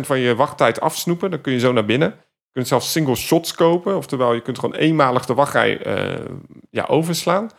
van 0.00 0.18
je 0.18 0.34
wachttijd 0.34 0.80
afsnoepen. 0.80 1.30
Dan 1.30 1.40
kun 1.40 1.52
je 1.52 1.58
zo 1.58 1.72
naar 1.72 1.84
binnen. 1.84 2.08
Je 2.08 2.52
kunt 2.52 2.68
zelfs 2.68 2.92
single 2.92 3.14
shots 3.14 3.54
kopen. 3.54 3.96
Oftewel, 3.96 4.34
je 4.34 4.42
kunt 4.42 4.58
gewoon 4.58 4.74
eenmalig 4.74 5.26
de 5.26 5.34
wachtrij 5.34 5.82
eh, 5.82 6.24
ja, 6.70 6.84
overslaan. 6.84 7.50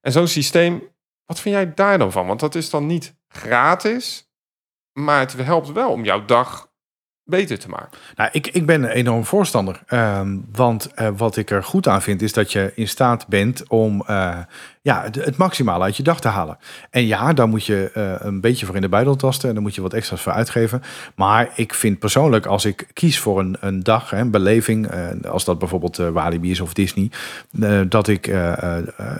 En 0.00 0.12
zo'n 0.12 0.26
systeem, 0.26 0.82
wat 1.24 1.40
vind 1.40 1.54
jij 1.54 1.74
daar 1.74 1.98
dan 1.98 2.12
van? 2.12 2.26
Want 2.26 2.40
dat 2.40 2.54
is 2.54 2.70
dan 2.70 2.86
niet 2.86 3.14
gratis, 3.28 4.30
maar 4.92 5.20
het 5.20 5.32
helpt 5.32 5.72
wel 5.72 5.90
om 5.90 6.04
jouw 6.04 6.24
dag 6.24 6.70
beter 7.30 7.58
te 7.58 7.68
maken. 7.68 7.98
Nou, 8.14 8.30
ik, 8.32 8.46
ik 8.46 8.66
ben 8.66 8.84
enorm 8.84 9.24
voorstander. 9.24 9.82
Ehm, 9.86 10.38
want 10.52 10.94
eh, 10.94 11.08
wat 11.16 11.36
ik 11.36 11.50
er 11.50 11.64
goed 11.64 11.88
aan 11.88 12.02
vind, 12.02 12.22
is 12.22 12.32
dat 12.32 12.52
je 12.52 12.72
in 12.74 12.88
staat 12.88 13.26
bent 13.26 13.68
om 13.68 14.02
eh, 14.06 14.38
ja, 14.82 15.08
het, 15.10 15.36
maximale 15.36 15.84
uit 15.84 15.96
je 15.96 16.02
dag 16.02 16.20
te 16.20 16.28
halen. 16.28 16.58
En 16.90 17.06
ja, 17.06 17.32
daar 17.32 17.48
moet 17.48 17.66
je 17.66 17.90
eh, 17.94 18.12
een 18.18 18.40
beetje 18.40 18.66
voor 18.66 18.74
in 18.74 18.80
de 18.80 18.88
buidel 18.88 19.16
tasten. 19.16 19.48
En 19.48 19.54
daar 19.54 19.62
moet 19.62 19.74
je 19.74 19.80
wat 19.80 19.92
extra's 19.92 20.22
voor 20.22 20.32
uitgeven. 20.32 20.82
Maar 21.14 21.50
ik 21.54 21.74
vind 21.74 21.98
persoonlijk, 21.98 22.46
als 22.46 22.64
ik 22.64 22.88
kies 22.92 23.18
voor 23.18 23.38
een, 23.38 23.56
een 23.60 23.82
dag, 23.82 24.10
hè, 24.10 24.18
een 24.18 24.30
beleving, 24.30 24.88
als 25.26 25.44
dat 25.44 25.58
bijvoorbeeld 25.58 25.96
Walibi 25.96 26.50
is 26.50 26.60
of 26.60 26.74
Disney, 26.74 27.10
dat, 27.88 28.08
ik, 28.08 28.34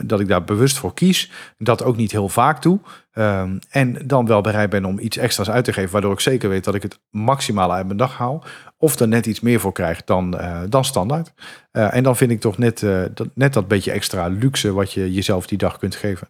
dat 0.03 0.21
ik 0.21 0.29
daar 0.29 0.45
bewust 0.45 0.79
voor 0.79 0.95
kies. 0.95 1.31
Dat 1.59 1.85
ook 1.85 1.97
niet 1.97 2.13
heel 2.13 2.29
vaak 2.29 2.63
doe. 2.63 2.81
Ehm, 3.13 3.59
en 3.71 3.97
dan 4.05 4.27
wel 4.27 4.41
bereid 4.41 4.71
ben 4.71 4.85
om 4.85 4.99
iets 4.99 5.17
extra's 5.17 5.51
uit 5.51 5.65
te 5.65 5.73
geven, 5.73 5.93
waardoor 5.93 6.13
ik 6.13 6.21
zeker 6.21 6.49
weet 6.49 6.65
dat 6.65 6.75
ik 6.75 6.83
het 6.83 7.01
maximale 7.11 7.73
uit 7.73 7.87
mijn 7.87 7.99
dag 7.99 8.17
haal. 8.17 8.45
Of 8.83 8.99
er 8.99 9.09
net 9.09 9.27
iets 9.27 9.41
meer 9.41 9.61
voor 9.61 9.73
krijg 9.73 10.05
dan, 10.05 10.35
uh, 10.41 10.61
dan 10.69 10.85
standaard. 10.85 11.33
Uh, 11.73 11.95
en 11.95 12.03
dan 12.03 12.17
vind 12.17 12.31
ik 12.31 12.41
toch 12.41 12.59
net, 12.59 12.83
uh, 12.83 13.03
dat, 13.15 13.29
net 13.35 13.53
dat 13.53 13.69
beetje 13.69 13.91
extra 13.91 14.27
luxe 14.27 14.73
wat 14.73 14.93
je 14.93 15.13
jezelf 15.13 15.47
die 15.47 15.59
dag 15.59 15.79
kunt 15.79 15.95
geven. 15.95 16.29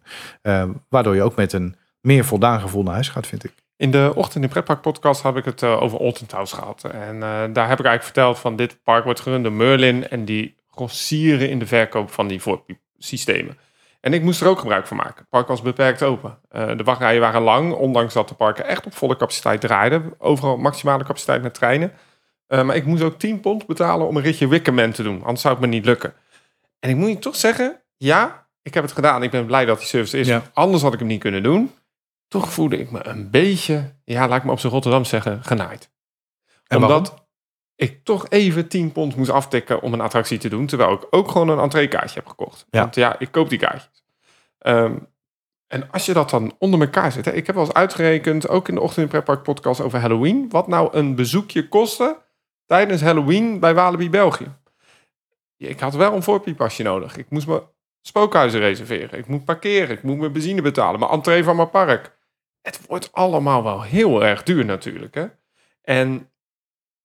Waardoor 0.89 1.15
je 1.15 1.23
ook 1.23 1.35
met 1.35 1.53
een 1.53 1.75
meer 2.01 2.25
voldaan 2.25 2.59
gevoel 2.59 2.83
naar 2.83 2.93
huis 2.93 3.09
gaat, 3.09 3.27
vind 3.27 3.43
ik. 3.43 3.53
In 3.77 3.91
de 3.91 4.11
Ochtend 4.15 4.43
in 4.43 4.49
Pretpark 4.49 4.81
podcast 4.81 5.23
heb 5.23 5.37
ik 5.37 5.45
het 5.45 5.63
over 5.63 5.99
Alton 5.99 6.27
House 6.31 6.55
gehad. 6.55 6.83
En 6.83 7.19
daar 7.19 7.67
heb 7.67 7.79
ik 7.79 7.85
eigenlijk 7.85 8.03
verteld 8.03 8.39
van 8.39 8.55
dit 8.55 8.77
park 8.83 9.03
wordt 9.03 9.19
gerund 9.19 9.43
door 9.43 9.53
Merlin. 9.53 10.07
En 10.07 10.25
die 10.25 10.55
grossieren 10.71 11.49
in 11.49 11.59
de 11.59 11.67
verkoop 11.67 12.11
van 12.11 12.27
die 12.27 12.41
systemen. 12.97 13.57
En 14.01 14.13
ik 14.13 14.23
moest 14.23 14.41
er 14.41 14.47
ook 14.47 14.59
gebruik 14.59 14.87
van 14.87 14.97
maken. 14.97 15.17
Het 15.17 15.29
park 15.29 15.47
was 15.47 15.61
beperkt 15.61 16.03
open. 16.03 16.37
De 16.51 16.83
wachtrijen 16.83 17.21
waren 17.21 17.41
lang, 17.41 17.73
ondanks 17.73 18.13
dat 18.13 18.29
de 18.29 18.35
parken 18.35 18.67
echt 18.67 18.85
op 18.85 18.95
volle 18.95 19.17
capaciteit 19.17 19.61
draaiden. 19.61 20.13
Overal 20.17 20.57
maximale 20.57 21.03
capaciteit 21.03 21.41
met 21.41 21.53
treinen. 21.53 21.91
Uh, 22.51 22.63
maar 22.63 22.75
ik 22.75 22.85
moest 22.85 23.03
ook 23.03 23.19
10 23.19 23.39
pond 23.39 23.65
betalen 23.65 24.07
om 24.07 24.17
een 24.17 24.23
ritje 24.23 24.47
Wickerman 24.47 24.91
te 24.91 25.03
doen. 25.03 25.21
Anders 25.21 25.41
zou 25.41 25.53
het 25.53 25.63
me 25.63 25.69
niet 25.69 25.85
lukken. 25.85 26.13
En 26.79 26.89
ik 26.89 26.95
moet 26.95 27.09
je 27.09 27.19
toch 27.19 27.35
zeggen, 27.35 27.81
ja, 27.97 28.47
ik 28.61 28.73
heb 28.73 28.83
het 28.83 28.91
gedaan. 28.91 29.23
Ik 29.23 29.31
ben 29.31 29.45
blij 29.45 29.65
dat 29.65 29.77
die 29.77 29.87
service 29.87 30.17
is. 30.17 30.27
Ja. 30.27 30.43
Anders 30.53 30.83
had 30.83 30.93
ik 30.93 30.99
hem 30.99 31.07
niet 31.07 31.19
kunnen 31.19 31.43
doen. 31.43 31.71
Toch 32.27 32.53
voelde 32.53 32.77
ik 32.77 32.91
me 32.91 33.07
een 33.07 33.29
beetje, 33.29 33.93
ja, 34.03 34.27
laat 34.27 34.37
ik 34.37 34.43
me 34.43 34.51
op 34.51 34.59
zijn 34.59 34.73
Rotterdam 34.73 35.05
zeggen, 35.05 35.43
genaaid. 35.43 35.89
En 36.67 36.77
Omdat 36.77 37.25
ik 37.75 38.03
toch 38.03 38.29
even 38.29 38.67
10 38.67 38.91
pond 38.91 39.15
moest 39.15 39.29
aftikken 39.29 39.81
om 39.81 39.93
een 39.93 40.01
attractie 40.01 40.37
te 40.37 40.49
doen. 40.49 40.65
Terwijl 40.65 40.93
ik 40.93 41.07
ook 41.09 41.31
gewoon 41.31 41.49
een 41.49 41.59
entreekaartje 41.59 42.19
heb 42.19 42.27
gekocht. 42.27 42.65
Ja. 42.69 42.79
Want 42.81 42.95
ja, 42.95 43.19
ik 43.19 43.31
koop 43.31 43.49
die 43.49 43.59
kaartjes. 43.59 44.03
Um, 44.59 45.07
en 45.67 45.91
als 45.91 46.05
je 46.05 46.13
dat 46.13 46.29
dan 46.29 46.55
onder 46.57 46.81
elkaar 46.81 47.11
zet. 47.11 47.25
Hè, 47.25 47.31
ik 47.31 47.45
heb 47.45 47.55
wel 47.55 47.65
eens 47.65 47.73
uitgerekend, 47.73 48.49
ook 48.49 48.67
in 48.67 48.75
de 48.75 48.81
Ochtend 48.81 49.05
in 49.05 49.11
Pretpark 49.11 49.43
podcast 49.43 49.81
over 49.81 49.99
Halloween. 49.99 50.49
Wat 50.49 50.67
nou 50.67 50.97
een 50.97 51.15
bezoekje 51.15 51.67
kostte 51.67 52.17
tijdens 52.71 53.01
Halloween 53.01 53.59
bij 53.59 53.73
Walibi 53.73 54.09
België. 54.09 54.47
Ik 55.57 55.79
had 55.79 55.93
wel 55.93 56.13
een 56.13 56.23
voorpiepasje 56.23 56.83
nodig. 56.83 57.17
Ik 57.17 57.25
moest 57.29 57.47
mijn 57.47 57.61
spookhuizen 58.01 58.59
reserveren. 58.59 59.19
Ik 59.19 59.27
moet 59.27 59.45
parkeren. 59.45 59.89
Ik 59.89 60.03
moet 60.03 60.17
mijn 60.17 60.31
benzine 60.31 60.61
betalen. 60.61 60.99
Mijn 60.99 61.11
entree 61.11 61.43
van 61.43 61.55
mijn 61.55 61.69
park. 61.69 62.17
Het 62.61 62.79
wordt 62.87 63.09
allemaal 63.11 63.63
wel 63.63 63.81
heel 63.81 64.23
erg 64.23 64.43
duur 64.43 64.65
natuurlijk. 64.65 65.15
Hè? 65.15 65.25
En 65.81 66.29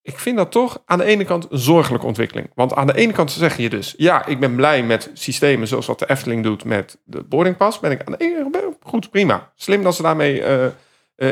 ik 0.01 0.19
vind 0.19 0.37
dat 0.37 0.51
toch 0.51 0.81
aan 0.85 0.97
de 0.97 1.03
ene 1.03 1.25
kant 1.25 1.51
een 1.51 1.57
zorgelijke 1.57 2.05
ontwikkeling. 2.05 2.51
Want 2.55 2.73
aan 2.73 2.87
de 2.87 2.95
ene 2.95 3.13
kant 3.13 3.31
zeg 3.31 3.57
je 3.57 3.69
dus, 3.69 3.93
ja, 3.97 4.25
ik 4.25 4.39
ben 4.39 4.55
blij 4.55 4.83
met 4.83 5.09
systemen 5.13 5.67
zoals 5.67 5.85
wat 5.85 5.99
de 5.99 6.09
Efteling 6.09 6.43
doet 6.43 6.63
met 6.63 6.97
de 7.03 7.23
boardingpas. 7.23 7.79
Ben 7.79 7.91
ik 7.91 8.03
aan 8.03 8.15
de 8.17 8.25
ene 8.25 8.49
kant 8.51 8.77
goed, 8.81 9.09
prima. 9.09 9.51
Slim 9.55 9.83
dat 9.83 9.95
ze 9.95 10.01
daarmee 10.01 10.39
uh, 10.39 10.65
uh, 10.65 10.71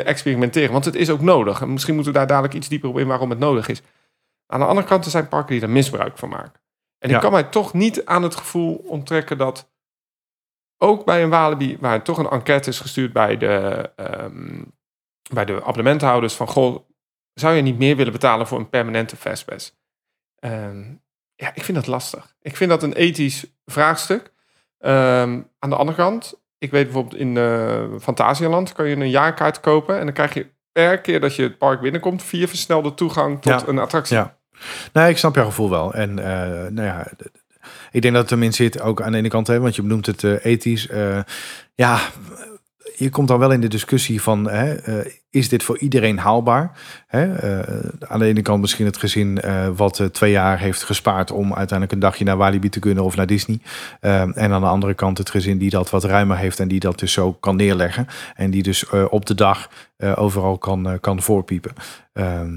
experimenteren, 0.07 0.71
want 0.71 0.85
het 0.85 0.95
is 0.95 1.09
ook 1.09 1.21
nodig. 1.21 1.61
En 1.61 1.71
misschien 1.71 1.95
moeten 1.95 2.13
we 2.13 2.17
daar 2.17 2.27
dadelijk 2.27 2.53
iets 2.53 2.69
dieper 2.69 2.89
op 2.89 2.99
in 2.99 3.07
waarom 3.07 3.29
het 3.29 3.39
nodig 3.39 3.67
is. 3.67 3.81
Aan 4.47 4.59
de 4.59 4.65
andere 4.65 4.87
kant 4.87 5.05
er 5.05 5.11
zijn 5.11 5.27
parken 5.27 5.53
die 5.53 5.61
er 5.61 5.69
misbruik 5.69 6.17
van 6.17 6.29
maken. 6.29 6.61
En 6.97 7.09
ik 7.09 7.19
kan 7.19 7.31
mij 7.31 7.43
toch 7.43 7.73
niet 7.73 8.05
aan 8.05 8.23
het 8.23 8.35
gevoel 8.35 8.75
onttrekken 8.75 9.37
dat 9.37 9.69
ook 10.77 11.05
bij 11.05 11.23
een 11.23 11.29
Walibi, 11.29 11.77
waar 11.79 12.03
toch 12.03 12.17
een 12.17 12.29
enquête 12.29 12.69
is 12.69 12.79
gestuurd 12.79 13.13
bij 13.13 13.37
de, 13.37 13.89
um, 13.95 14.73
bij 15.33 15.45
de 15.45 15.63
abonnementhouders 15.63 16.33
van 16.33 16.47
goh, 16.47 16.89
zou 17.33 17.55
je 17.55 17.61
niet 17.61 17.77
meer 17.77 17.95
willen 17.95 18.11
betalen 18.11 18.47
voor 18.47 18.59
een 18.59 18.69
permanente 18.69 19.15
fastpass? 19.15 19.75
Ehm, 20.35 20.93
ja, 21.35 21.51
ik 21.53 21.63
vind 21.63 21.77
dat 21.77 21.87
lastig. 21.87 22.35
Ik 22.41 22.55
vind 22.55 22.69
dat 22.69 22.83
een 22.83 22.93
ethisch 22.93 23.45
vraagstuk. 23.65 24.33
Ehm, 24.77 25.41
aan 25.59 25.69
de 25.69 25.75
andere 25.75 25.97
kant, 25.97 26.41
ik 26.57 26.71
weet 26.71 26.83
bijvoorbeeld 26.83 27.15
in 27.15 27.35
uh, 27.35 27.99
Fantasialand 27.99 28.73
kan 28.73 28.87
je 28.87 28.95
een 28.95 29.09
jaarkaart 29.09 29.59
kopen 29.59 29.97
en 29.97 30.05
dan 30.05 30.13
krijg 30.13 30.33
je 30.33 30.53
per 30.75 31.01
keer 31.01 31.19
dat 31.19 31.35
je 31.35 31.43
het 31.43 31.57
park 31.57 31.81
binnenkomt 31.81 32.23
vier 32.23 32.47
versnelde 32.47 32.93
toegang 32.93 33.41
tot 33.41 33.67
een 33.67 33.79
attractie. 33.79 34.15
Ja. 34.15 34.37
Nee, 34.93 35.09
ik 35.09 35.17
snap 35.17 35.35
jouw 35.35 35.45
gevoel 35.45 35.69
wel. 35.69 35.93
En 35.93 36.09
uh, 36.09 36.25
nou 36.69 36.81
ja, 36.81 37.07
ik 37.91 38.01
denk 38.01 38.13
dat 38.13 38.21
het 38.21 38.29
hem 38.29 38.43
in 38.43 38.53
zit 38.53 38.81
ook 38.81 39.01
aan 39.01 39.11
de 39.11 39.17
ene 39.17 39.27
kant, 39.27 39.47
hè, 39.47 39.59
want 39.59 39.75
je 39.75 39.81
benoemt 39.81 40.05
het 40.05 40.23
uh, 40.23 40.45
ethisch. 40.45 40.87
ja, 41.75 41.99
je 42.97 43.09
komt 43.09 43.27
dan 43.27 43.39
wel 43.39 43.51
in 43.51 43.61
de 43.61 43.67
discussie 43.67 44.21
van, 44.21 44.49
hè, 44.49 44.89
uh, 44.89 45.11
is 45.29 45.49
dit 45.49 45.63
voor 45.63 45.77
iedereen 45.77 46.17
haalbaar? 46.17 46.71
Hè? 47.07 47.25
Uh, 47.25 47.89
aan 47.99 48.19
de 48.19 48.25
ene 48.25 48.41
kant 48.41 48.61
misschien 48.61 48.85
het 48.85 48.97
gezin 48.97 49.39
uh, 49.45 49.67
wat 49.75 50.09
twee 50.11 50.31
jaar 50.31 50.59
heeft 50.59 50.83
gespaard 50.83 51.31
om 51.31 51.45
uiteindelijk 51.53 51.91
een 51.91 51.99
dagje 51.99 52.23
naar 52.23 52.37
Walibi 52.37 52.69
te 52.69 52.79
kunnen 52.79 53.03
of 53.03 53.15
naar 53.15 53.25
Disney. 53.25 53.59
en 53.99 54.51
aan 54.51 54.61
de 54.61 54.67
andere 54.67 54.93
kant 54.93 55.17
het 55.17 55.29
gezin 55.29 55.57
die 55.57 55.69
dat 55.69 55.89
wat 55.89 56.03
ruimer 56.03 56.37
heeft 56.37 56.59
en 56.59 56.67
die 56.67 56.79
dat 56.79 56.99
dus 56.99 57.11
zo 57.13 57.33
kan 57.33 57.55
neerleggen. 57.55 58.07
En 58.35 58.51
die 58.51 58.63
dus 58.63 58.89
op 58.89 59.25
de 59.25 59.35
dag 59.35 59.69
overal 60.15 60.57
kan, 60.57 60.97
kan 61.01 61.21
voorpiepen. 61.21 61.73
Ehm, 62.13 62.53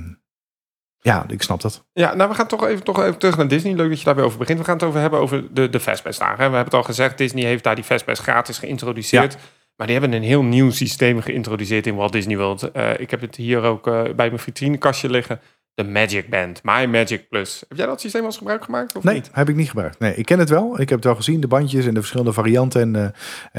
ja, 1.00 1.24
ik 1.28 1.42
snap 1.42 1.60
dat. 1.60 1.84
Ja, 1.92 2.14
nou 2.14 2.28
we 2.28 2.34
gaan 2.34 2.46
toch 2.46 2.66
even, 2.66 2.84
toch 2.84 3.02
even 3.02 3.18
terug 3.18 3.36
naar 3.36 3.48
Disney. 3.48 3.74
Leuk 3.74 3.88
dat 3.88 3.98
je 3.98 4.04
daar 4.04 4.14
weer 4.14 4.24
over 4.24 4.38
begint. 4.38 4.58
We 4.58 4.64
gaan 4.64 4.74
het 4.74 4.84
over 4.84 5.00
hebben 5.00 5.20
over 5.20 5.54
de, 5.54 5.68
de 5.68 5.80
Fastpass 5.80 6.18
dagen. 6.18 6.36
We 6.36 6.42
hebben 6.42 6.64
het 6.64 6.74
al 6.74 6.82
gezegd, 6.82 7.18
Disney 7.18 7.44
heeft 7.44 7.64
daar 7.64 7.74
die 7.74 7.84
Fastpass 7.84 8.20
gratis 8.20 8.58
geïntroduceerd. 8.58 9.32
Ja. 9.32 9.38
Maar 9.78 9.86
die 9.86 9.98
hebben 9.98 10.18
een 10.18 10.26
heel 10.26 10.42
nieuw 10.42 10.70
systeem 10.70 11.20
geïntroduceerd 11.20 11.86
in 11.86 11.94
Walt 11.94 12.12
Disney 12.12 12.36
World. 12.36 12.70
Uh, 12.76 13.00
ik 13.00 13.10
heb 13.10 13.20
het 13.20 13.36
hier 13.36 13.62
ook 13.62 13.86
uh, 13.86 14.02
bij 14.02 14.26
mijn 14.26 14.38
vitrinekastje 14.38 15.10
liggen. 15.10 15.40
De 15.74 15.84
Magic 15.84 16.28
Band, 16.28 16.60
My 16.62 16.84
Magic 16.84 17.28
Plus. 17.28 17.64
Heb 17.68 17.78
jij 17.78 17.86
dat 17.86 18.00
systeem 18.00 18.24
als 18.24 18.36
gebruik 18.36 18.64
gemaakt? 18.64 18.96
Of 18.96 19.02
nee, 19.02 19.14
niet? 19.14 19.30
heb 19.32 19.48
ik 19.48 19.56
niet 19.56 19.68
gebruikt. 19.68 19.98
Nee, 19.98 20.14
ik 20.14 20.24
ken 20.24 20.38
het 20.38 20.48
wel. 20.48 20.80
Ik 20.80 20.88
heb 20.88 20.98
het 20.98 21.04
wel 21.04 21.14
gezien, 21.14 21.40
de 21.40 21.46
bandjes 21.46 21.86
en 21.86 21.94
de 21.94 22.00
verschillende 22.00 22.32
varianten 22.32 22.80
en, 22.80 22.94
uh, 22.94 23.02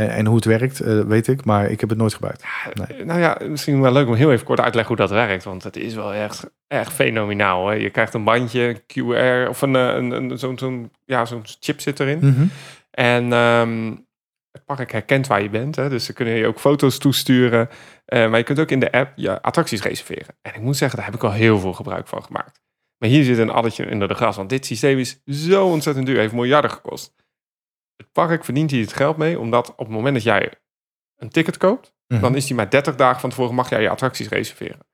en, 0.04 0.16
en, 0.16 0.26
hoe 0.26 0.36
het 0.36 0.46
werkt, 0.46 0.80
weet 1.08 1.28
ik. 1.28 1.46
Maar 1.46 1.70
ik 1.70 1.80
heb 1.80 1.90
het 1.90 1.98
nooit 1.98 2.14
gebruikt. 2.14 2.44
Nee. 2.74 3.06
Nou 3.06 3.20
ja, 3.20 3.38
misschien 3.48 3.82
wel 3.82 3.92
leuk 3.92 4.08
om 4.08 4.14
heel 4.14 4.32
even 4.32 4.46
kort 4.46 4.60
uit 4.60 4.72
te 4.72 4.76
leggen 4.76 4.96
hoe 4.96 5.06
dat 5.06 5.16
werkt. 5.16 5.44
Want 5.44 5.64
het 5.64 5.78
is 5.78 5.94
wel 5.94 6.14
echt, 6.14 6.50
echt 6.68 6.94
fenomenaal. 6.94 7.68
Hè? 7.68 7.74
Je 7.74 7.90
krijgt 7.90 8.14
een 8.14 8.24
bandje, 8.24 8.82
QR 8.82 9.50
of 9.50 9.62
een, 9.62 9.74
een, 9.74 10.12
een, 10.12 10.38
zo'n 10.38 10.58
zo'n 10.58 10.92
ja, 11.06 11.26
zo'n 11.26 11.44
chip 11.60 11.80
zit 11.80 12.00
erin. 12.00 12.20
Mm 12.22 12.34
-hmm. 12.34 12.50
En 12.92 13.32
um, 13.32 14.08
het 14.52 14.66
park 14.66 14.92
herkent 14.92 15.28
waar 15.28 15.42
je 15.42 15.50
bent. 15.50 15.76
Hè? 15.76 15.90
Dus 15.90 16.06
ze 16.06 16.14
kunnen 16.14 16.34
je 16.34 16.48
ook 16.48 16.60
foto's 16.60 16.98
toesturen. 16.98 17.70
Uh, 18.14 18.30
maar 18.30 18.38
je 18.38 18.44
kunt 18.44 18.60
ook 18.60 18.72
in 18.72 18.80
de 18.80 18.92
app 18.92 19.12
je 19.16 19.42
attracties 19.42 19.82
reserveren. 19.82 20.38
En 20.42 20.54
ik 20.54 20.62
moet 20.62 20.78
zeggen, 20.78 20.98
daar 20.98 21.08
heb 21.08 21.16
ik 21.16 21.24
al 21.24 21.32
heel 21.32 21.60
veel 21.60 21.74
gebruik 21.74 22.08
van 22.08 22.24
gemaakt. 22.24 22.62
Maar 22.98 23.10
hier 23.10 23.24
zit 23.24 23.38
een 23.38 23.50
addertje 23.50 23.86
in 23.86 24.00
de 24.00 24.14
gras. 24.14 24.36
Want 24.36 24.50
dit 24.50 24.66
systeem 24.66 24.98
is 24.98 25.22
zo 25.26 25.68
ontzettend 25.68 26.06
duur. 26.06 26.18
Heeft 26.18 26.34
miljarden 26.34 26.72
gekost. 26.72 27.14
Het 27.96 28.12
park 28.12 28.46
verdient 28.46 28.72
hier 28.72 28.82
het 28.82 28.94
geld 28.94 29.18
mee. 29.18 29.40
Omdat 29.40 29.72
op 29.72 29.78
het 29.78 29.90
moment 29.90 30.14
dat 30.14 30.24
jij 30.24 30.54
een 31.16 31.30
ticket 31.30 31.58
koopt. 31.58 31.94
Mhm. 32.08 32.22
Dan 32.22 32.36
is 32.36 32.46
die 32.46 32.56
maar 32.56 32.70
30 32.70 32.96
dagen 32.96 33.20
van 33.20 33.30
tevoren 33.30 33.56
mag 33.56 33.70
jij 33.70 33.82
je 33.82 33.90
attracties 33.90 34.28
reserveren. 34.28 34.88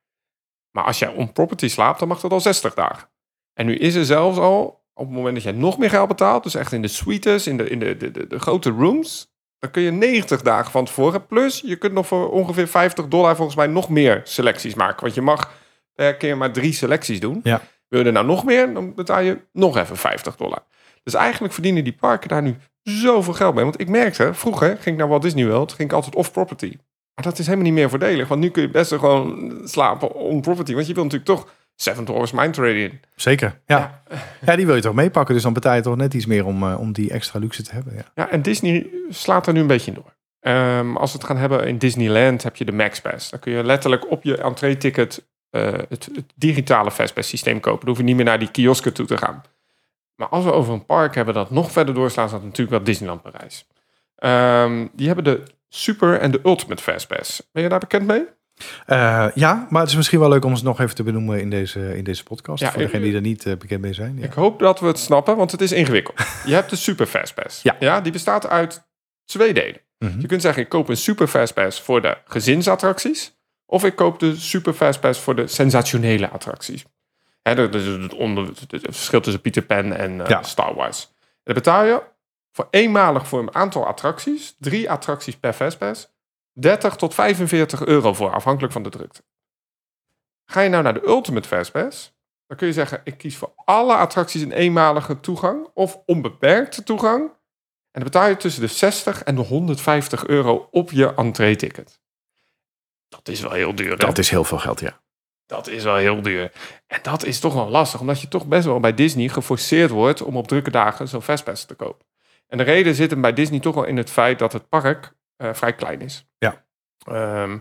Maar 0.71 0.83
als 0.83 0.99
jij 0.99 1.09
on 1.09 1.31
property 1.31 1.67
slaapt, 1.67 1.99
dan 1.99 2.07
mag 2.07 2.19
dat 2.19 2.31
al 2.31 2.41
60 2.41 2.73
dagen. 2.73 3.09
En 3.53 3.65
nu 3.65 3.75
is 3.75 3.95
er 3.95 4.05
zelfs 4.05 4.37
al, 4.37 4.85
op 4.93 5.05
het 5.05 5.15
moment 5.15 5.33
dat 5.33 5.43
jij 5.43 5.51
nog 5.51 5.77
meer 5.77 5.89
geld 5.89 6.07
betaalt, 6.07 6.43
dus 6.43 6.55
echt 6.55 6.71
in 6.71 6.81
de 6.81 6.87
suites, 6.87 7.47
in 7.47 7.57
de, 7.57 7.69
in 7.69 7.79
de, 7.79 7.97
de, 7.97 8.11
de, 8.11 8.27
de 8.27 8.39
grote 8.39 8.69
rooms, 8.69 9.34
dan 9.59 9.71
kun 9.71 9.81
je 9.81 9.91
90 9.91 10.41
dagen 10.41 10.71
van 10.71 10.85
tevoren. 10.85 11.25
Plus, 11.25 11.61
je 11.65 11.75
kunt 11.75 11.93
nog 11.93 12.07
voor 12.07 12.31
ongeveer 12.31 12.67
50 12.67 13.07
dollar 13.07 13.35
volgens 13.35 13.57
mij 13.57 13.67
nog 13.67 13.89
meer 13.89 14.21
selecties 14.23 14.73
maken. 14.73 15.01
Want 15.01 15.13
je 15.13 15.21
mag 15.21 15.51
per 15.95 16.15
keer 16.15 16.37
maar 16.37 16.51
drie 16.51 16.73
selecties 16.73 17.19
doen. 17.19 17.39
Ja. 17.43 17.61
Wil 17.87 17.99
je 17.99 18.05
er 18.05 18.11
nou 18.11 18.25
nog 18.25 18.45
meer, 18.45 18.73
dan 18.73 18.93
betaal 18.93 19.19
je 19.19 19.39
nog 19.51 19.77
even 19.77 19.97
50 19.97 20.35
dollar. 20.35 20.63
Dus 21.03 21.13
eigenlijk 21.13 21.53
verdienen 21.53 21.83
die 21.83 21.95
parken 21.99 22.29
daar 22.29 22.41
nu 22.41 22.55
zoveel 22.81 23.33
geld 23.33 23.55
mee. 23.55 23.63
Want 23.63 23.79
ik 23.79 23.89
merkte, 23.89 24.33
vroeger 24.33 24.67
ging 24.67 24.85
ik 24.85 24.97
naar 24.97 25.07
Walt 25.07 25.21
Disney 25.21 25.47
World, 25.47 25.73
ging 25.73 25.89
ik 25.89 25.95
altijd 25.95 26.15
off-property. 26.15 26.77
Maar 27.15 27.25
dat 27.25 27.39
is 27.39 27.45
helemaal 27.45 27.65
niet 27.65 27.75
meer 27.75 27.89
voordelig. 27.89 28.27
Want 28.27 28.41
nu 28.41 28.49
kun 28.49 28.61
je 28.61 28.69
best 28.69 28.93
gewoon 28.93 29.61
slapen 29.63 30.13
on-property. 30.13 30.73
Want 30.73 30.87
je 30.87 30.93
wil 30.93 31.03
natuurlijk 31.03 31.29
toch 31.29 31.49
7 31.75 32.05
dollars 32.05 32.31
mindtrade 32.31 32.83
in. 32.83 32.99
Zeker, 33.15 33.59
ja. 33.65 33.77
ja. 33.77 34.17
ja. 34.45 34.55
die 34.55 34.65
wil 34.65 34.75
je 34.75 34.81
toch 34.81 34.93
meepakken. 34.93 35.33
Dus 35.33 35.43
dan 35.43 35.53
betaal 35.53 35.75
je 35.75 35.81
toch 35.81 35.95
net 35.95 36.13
iets 36.13 36.25
meer 36.25 36.45
om, 36.45 36.63
uh, 36.63 36.79
om 36.79 36.93
die 36.93 37.11
extra 37.11 37.39
luxe 37.39 37.63
te 37.63 37.71
hebben. 37.73 37.93
Ja, 37.95 38.03
ja 38.15 38.29
en 38.29 38.41
Disney 38.41 38.87
slaat 39.09 39.47
er 39.47 39.53
nu 39.53 39.59
een 39.59 39.67
beetje 39.67 39.91
in 39.91 39.97
door. 39.97 40.13
Ehm, 40.39 40.95
als 40.95 41.11
we 41.11 41.17
het 41.17 41.27
gaan 41.27 41.37
hebben 41.37 41.67
in 41.67 41.77
Disneyland 41.77 42.43
heb 42.43 42.55
je 42.55 42.65
de 42.65 42.71
Max 42.71 43.01
Pass. 43.01 43.29
Dan 43.29 43.39
kun 43.39 43.51
je 43.51 43.63
letterlijk 43.63 44.11
op 44.11 44.23
je 44.23 44.37
entree-ticket 44.37 45.25
eh, 45.49 45.73
het, 45.89 46.09
het 46.15 46.33
digitale 46.35 46.91
Fastpass 46.91 47.29
systeem 47.29 47.59
kopen. 47.59 47.79
Dan 47.79 47.89
hoef 47.89 47.97
je 47.97 48.03
niet 48.03 48.15
meer 48.15 48.25
naar 48.25 48.39
die 48.39 48.51
kiosken 48.51 48.93
toe 48.93 49.05
te 49.05 49.17
gaan. 49.17 49.43
Maar 50.15 50.27
als 50.27 50.43
we 50.43 50.51
over 50.51 50.73
een 50.73 50.85
park 50.85 51.15
hebben 51.15 51.33
dat 51.33 51.51
nog 51.51 51.71
verder 51.71 51.93
doorslaan, 51.93 52.25
is 52.25 52.31
dat 52.31 52.43
natuurlijk 52.43 52.69
wel 52.69 52.83
Disneyland 52.83 53.21
Parijs. 53.21 53.67
Ehm, 54.15 54.87
die 54.93 55.07
hebben 55.07 55.23
de 55.23 55.43
Super 55.69 56.19
en 56.19 56.31
de 56.31 56.39
Ultimate 56.43 56.83
Fastpass. 56.83 57.49
Ben 57.51 57.63
je 57.63 57.69
daar 57.69 57.79
bekend 57.79 58.07
mee? 58.07 58.25
Eh, 58.85 59.27
ja, 59.33 59.67
maar 59.69 59.81
het 59.81 59.89
is 59.89 59.95
misschien 59.95 60.19
wel 60.19 60.29
leuk 60.29 60.45
om 60.45 60.53
het 60.53 60.63
nog 60.63 60.79
even 60.79 60.95
te 60.95 61.03
benoemen 61.03 61.39
in 61.41 61.49
deze, 61.49 61.97
in 61.97 62.03
deze 62.03 62.23
podcast. 62.23 62.61
Ja, 62.61 62.71
voor 62.71 62.81
degenen 62.81 63.01
die 63.01 63.15
er 63.15 63.21
niet 63.21 63.45
eh, 63.45 63.55
bekend 63.57 63.81
mee 63.81 63.93
zijn. 63.93 64.17
Ja. 64.17 64.25
Ik 64.25 64.33
hoop 64.33 64.59
dat 64.59 64.79
we 64.79 64.87
het 64.87 64.99
snappen, 64.99 65.35
want 65.35 65.51
het 65.51 65.61
is 65.61 65.71
ingewikkeld. 65.71 66.19
Je 66.45 66.53
hebt 66.53 66.69
de 66.69 66.75
Super 66.75 67.05
Fastpass. 67.05 67.61
Ja. 67.79 68.01
die 68.01 68.11
bestaat 68.11 68.47
uit 68.47 68.87
twee 69.25 69.53
delen. 69.53 69.81
Mhm. 69.99 70.19
Je 70.19 70.27
kunt 70.27 70.41
zeggen, 70.41 70.63
ik 70.63 70.69
koop 70.69 70.89
een 70.89 70.97
Super 70.97 71.27
Fastpass 71.27 71.81
voor 71.81 72.01
de 72.01 72.17
gezinsattracties. 72.25 73.33
Of 73.65 73.83
ik 73.83 73.95
koop 73.95 74.19
de 74.19 74.35
Super 74.35 74.73
Fastpass 74.73 75.19
voor 75.19 75.35
de 75.35 75.47
sensationele 75.47 76.29
attracties. 76.29 76.85
Hè, 77.41 77.55
dat 77.55 77.75
is 77.75 77.85
het, 77.85 78.13
onder, 78.13 78.45
het 78.45 78.81
verschil 78.81 79.21
tussen 79.21 79.41
Peter 79.41 79.61
Pan 79.61 79.93
en 79.93 80.21
eh, 80.21 80.29
Ja. 80.29 80.43
Star 80.43 80.75
Wars. 80.75 81.09
Dan 81.43 81.53
betaal 81.53 81.83
je 81.85 82.01
voor 82.51 82.67
eenmalig 82.71 83.27
voor 83.27 83.39
een 83.39 83.55
aantal 83.55 83.85
attracties, 83.87 84.55
drie 84.59 84.89
attracties 84.89 85.35
per 85.35 85.53
Fastpass, 85.53 86.07
30 86.59 86.95
tot 86.95 87.13
45 87.13 87.85
euro 87.85 88.13
voor, 88.13 88.33
afhankelijk 88.33 88.73
van 88.73 88.83
de 88.83 88.89
drukte. 88.89 89.23
Ga 90.45 90.61
je 90.61 90.69
nou 90.69 90.83
naar 90.83 90.93
de 90.93 91.07
Ultimate 91.07 91.47
Fastpass, 91.47 92.13
dan 92.47 92.57
kun 92.57 92.67
je 92.67 92.73
zeggen, 92.73 93.01
ik 93.03 93.17
kies 93.17 93.37
voor 93.37 93.53
alle 93.55 93.95
attracties 93.95 94.41
een 94.41 94.51
eenmalige 94.51 95.19
toegang 95.19 95.67
of 95.73 96.01
onbeperkte 96.05 96.83
toegang. 96.83 97.23
En 97.91 98.01
dan 98.01 98.03
betaal 98.03 98.27
je 98.29 98.37
tussen 98.37 98.61
de 98.61 98.67
60 98.67 99.23
en 99.23 99.35
de 99.35 99.41
150 99.41 100.25
euro 100.27 100.67
op 100.71 100.91
je 100.91 101.13
entree-ticket. 101.13 101.99
Dat 103.07 103.27
is 103.27 103.41
wel 103.41 103.51
heel 103.51 103.75
duur. 103.75 103.89
hè? 103.89 103.95
Dat 103.95 104.17
is 104.17 104.29
heel 104.29 104.43
veel 104.43 104.57
geld, 104.57 104.79
ja. 104.79 105.03
Dat 105.45 105.67
is 105.67 105.83
wel 105.83 105.95
heel 105.95 106.21
duur. 106.21 106.51
En 106.87 106.99
dat 107.01 107.25
is 107.25 107.39
toch 107.39 107.53
wel 107.53 107.69
lastig, 107.69 107.99
omdat 107.99 108.21
je 108.21 108.27
toch 108.27 108.47
best 108.47 108.65
wel 108.65 108.79
bij 108.79 108.93
Disney 108.93 109.29
geforceerd 109.29 109.89
wordt 109.89 110.21
om 110.21 110.37
op 110.37 110.47
drukke 110.47 110.71
dagen 110.71 111.07
zo'n 111.07 111.21
fastpass 111.21 111.65
te 111.65 111.75
kopen. 111.75 112.05
En 112.47 112.57
de 112.57 112.63
reden 112.63 112.95
zit 112.95 113.11
hem 113.11 113.21
bij 113.21 113.33
Disney 113.33 113.59
toch 113.59 113.75
wel 113.75 113.83
in 113.83 113.97
het 113.97 114.09
feit 114.09 114.39
dat 114.39 114.53
het 114.53 114.69
park 114.69 115.14
eh, 115.37 115.53
vrij 115.53 115.73
klein 115.75 116.01
is. 116.01 116.27
Ja. 116.37 116.65
Ehm, 117.07 117.57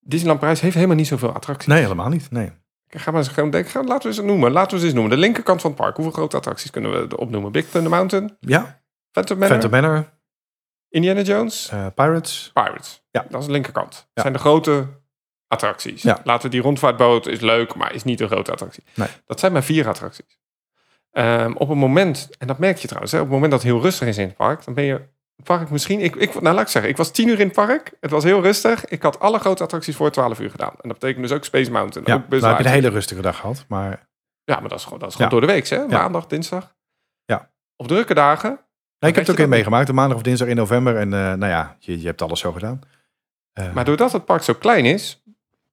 Disneyland 0.00 0.40
Parijs 0.40 0.60
heeft 0.60 0.74
helemaal 0.74 0.96
niet 0.96 1.06
zoveel 1.06 1.32
attracties. 1.32 1.66
Nee, 1.68 1.82
helemaal 1.82 2.08
niet. 2.08 2.30
Nee. 2.30 2.52
Ga 2.86 3.10
maar 3.10 3.20
eens 3.20 3.28
gewoon 3.30 3.50
denken, 3.50 3.70
ga- 3.70 3.82
laten 3.84 4.08
we 4.08 4.14
ze 4.14 4.22
noemen. 4.24 4.52
Laten 4.52 4.72
we 4.72 4.78
ze 4.78 4.84
eens 4.84 4.94
noemen. 4.94 5.12
De 5.12 5.18
linkerkant 5.20 5.60
van 5.60 5.70
het 5.70 5.80
park. 5.80 5.94
Hoeveel 5.96 6.14
grote 6.14 6.36
attracties 6.36 6.70
kunnen 6.70 6.90
we 6.90 6.98
erop 7.14 7.30
noemen? 7.30 7.52
Big 7.52 7.68
Thunder 7.70 7.90
Mountain, 7.90 8.36
Ja, 8.40 8.82
Phantom 9.10 9.38
Manor, 9.38 9.58
Phantom 9.58 9.80
Manor, 9.80 10.12
Indiana 10.88 11.20
Jones, 11.20 11.68
eh, 11.68 11.86
Pirates. 11.94 12.50
Pirates. 12.54 13.02
Ja. 13.10 13.26
Dat 13.28 13.40
is 13.40 13.46
de 13.46 13.52
linkerkant. 13.52 13.90
Dat 13.92 14.06
Ja. 14.14 14.22
zijn 14.22 14.32
de 14.32 14.38
grote 14.38 14.86
attracties. 15.48 16.02
Ja. 16.02 16.20
Laten 16.24 16.42
we 16.44 16.48
die 16.48 16.60
rondvaartboot 16.62 17.26
is 17.26 17.40
leuk, 17.40 17.74
maar 17.74 17.94
is 17.94 18.04
niet 18.04 18.20
een 18.20 18.28
grote 18.28 18.52
attractie. 18.52 18.84
Nee. 18.94 19.08
Dat 19.26 19.40
zijn 19.40 19.52
maar 19.52 19.62
vier 19.62 19.88
attracties. 19.88 20.38
Ehm, 21.10 21.52
op 21.56 21.68
een 21.68 21.78
moment, 21.78 22.28
en 22.38 22.46
dat 22.46 22.58
merk 22.58 22.76
je 22.76 22.86
trouwens, 22.86 23.12
hè, 23.12 23.18
op 23.18 23.24
het 23.24 23.34
moment 23.34 23.52
dat 23.52 23.62
het 23.62 23.70
heel 23.70 23.80
rustig 23.80 24.08
is 24.08 24.18
in 24.18 24.26
het 24.28 24.36
park, 24.36 24.64
dan 24.64 24.74
ben 24.74 24.84
je 24.84 25.00
park 25.42 25.70
misschien. 25.70 26.00
Ik, 26.00 26.16
ik, 26.16 26.40
nou, 26.40 26.54
laat 26.54 26.64
ik 26.64 26.68
zeggen, 26.70 26.90
ik 26.90 26.96
was 26.96 27.10
tien 27.10 27.28
uur 27.28 27.40
in 27.40 27.46
het 27.46 27.54
park. 27.54 27.92
Het 28.00 28.10
was 28.10 28.24
heel 28.24 28.42
rustig. 28.42 28.84
Ik 28.84 29.02
had 29.02 29.20
alle 29.20 29.38
grote 29.38 29.62
attracties 29.62 29.96
voor 29.96 30.10
12 30.10 30.40
uur 30.40 30.50
gedaan. 30.50 30.70
En 30.80 30.88
dat 30.88 30.98
betekent 30.98 31.28
dus 31.28 31.36
ook 31.36 31.44
Space 31.44 31.70
Mountain. 31.70 32.08
Ja, 32.08 32.14
ook 32.14 32.28
nou 32.28 32.46
heb 32.46 32.58
je 32.58 32.64
een 32.64 32.70
hele 32.70 32.88
rustige 32.88 33.22
dag 33.22 33.36
gehad. 33.36 33.64
Maar 33.68 34.08
Ja, 34.44 34.60
maar 34.60 34.68
dat 34.68 34.78
is 34.78 34.84
gewoon, 34.84 34.98
dat 34.98 35.08
is 35.08 35.14
gewoon 35.14 35.30
Ja. 35.30 35.38
door 35.38 35.46
de 35.46 35.52
week, 35.52 35.68
hè? 35.68 35.86
Maandag, 35.86 36.26
dinsdag. 36.26 36.74
Ja. 37.24 37.50
Op 37.76 37.88
drukke 37.88 38.14
dagen. 38.14 38.50
nee, 38.98 39.10
ik 39.10 39.16
heb 39.16 39.26
het 39.26 39.30
ook 39.30 39.42
in 39.42 39.48
meegemaakt. 39.48 39.86
De 39.86 39.92
maandag 39.92 40.16
of 40.16 40.22
dinsdag 40.22 40.48
in 40.48 40.56
november. 40.56 40.96
En 40.96 41.12
eh, 41.14 41.18
nou 41.20 41.46
ja, 41.46 41.76
je, 41.78 42.00
je 42.00 42.06
hebt 42.06 42.22
alles 42.22 42.40
zo 42.40 42.52
gedaan. 42.52 42.80
Eh, 43.52 43.72
Maar 43.72 43.84
doordat 43.84 44.12
het 44.12 44.24
park 44.24 44.42
zo 44.42 44.54
klein 44.54 44.84
is, 44.84 45.19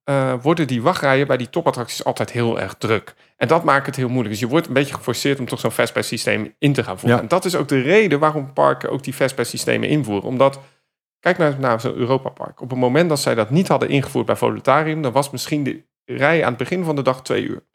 eh, 0.08 0.34
worden 0.42 0.66
die 0.66 0.82
wachtrijen 0.82 1.26
bij 1.26 1.36
die 1.36 1.50
topattracties 1.50 2.04
altijd 2.04 2.30
heel 2.30 2.60
erg 2.60 2.74
druk. 2.74 3.14
En 3.36 3.48
dat 3.48 3.64
maakt 3.64 3.86
het 3.86 3.96
heel 3.96 4.08
moeilijk. 4.08 4.30
Dus 4.30 4.40
je 4.40 4.48
wordt 4.48 4.66
een 4.66 4.72
beetje 4.72 4.94
geforceerd 4.94 5.38
om 5.38 5.46
toch 5.46 5.60
zo'n 5.60 5.70
fastpass 5.70 6.08
systeem 6.08 6.54
in 6.58 6.72
te 6.72 6.84
gaan 6.84 6.98
voeren. 6.98 7.16
Ja. 7.16 7.22
En 7.22 7.28
dat 7.28 7.44
is 7.44 7.54
ook 7.54 7.68
de 7.68 7.80
reden 7.80 8.18
waarom 8.18 8.52
parken 8.52 8.90
ook 8.90 9.02
die 9.02 9.12
fastpass 9.12 9.50
systemen 9.50 9.88
invoeren. 9.88 10.28
Omdat, 10.28 10.60
kijk 11.20 11.38
naar, 11.38 11.58
naar 11.58 11.80
zo'n 11.80 11.94
Europa 11.94 12.28
Park. 12.28 12.60
Op 12.60 12.70
het 12.70 12.78
moment 12.78 13.08
dat 13.08 13.20
zij 13.20 13.34
dat 13.34 13.50
niet 13.50 13.68
hadden 13.68 13.88
ingevoerd 13.88 14.26
bij 14.26 14.36
Volutarium, 14.36 15.02
dan 15.02 15.12
was 15.12 15.30
misschien 15.30 15.62
de 15.62 15.84
rij 16.04 16.42
aan 16.42 16.48
het 16.48 16.58
begin 16.58 16.84
van 16.84 16.96
de 16.96 17.02
dag 17.02 17.22
twee 17.22 17.42
uur. 17.42 17.66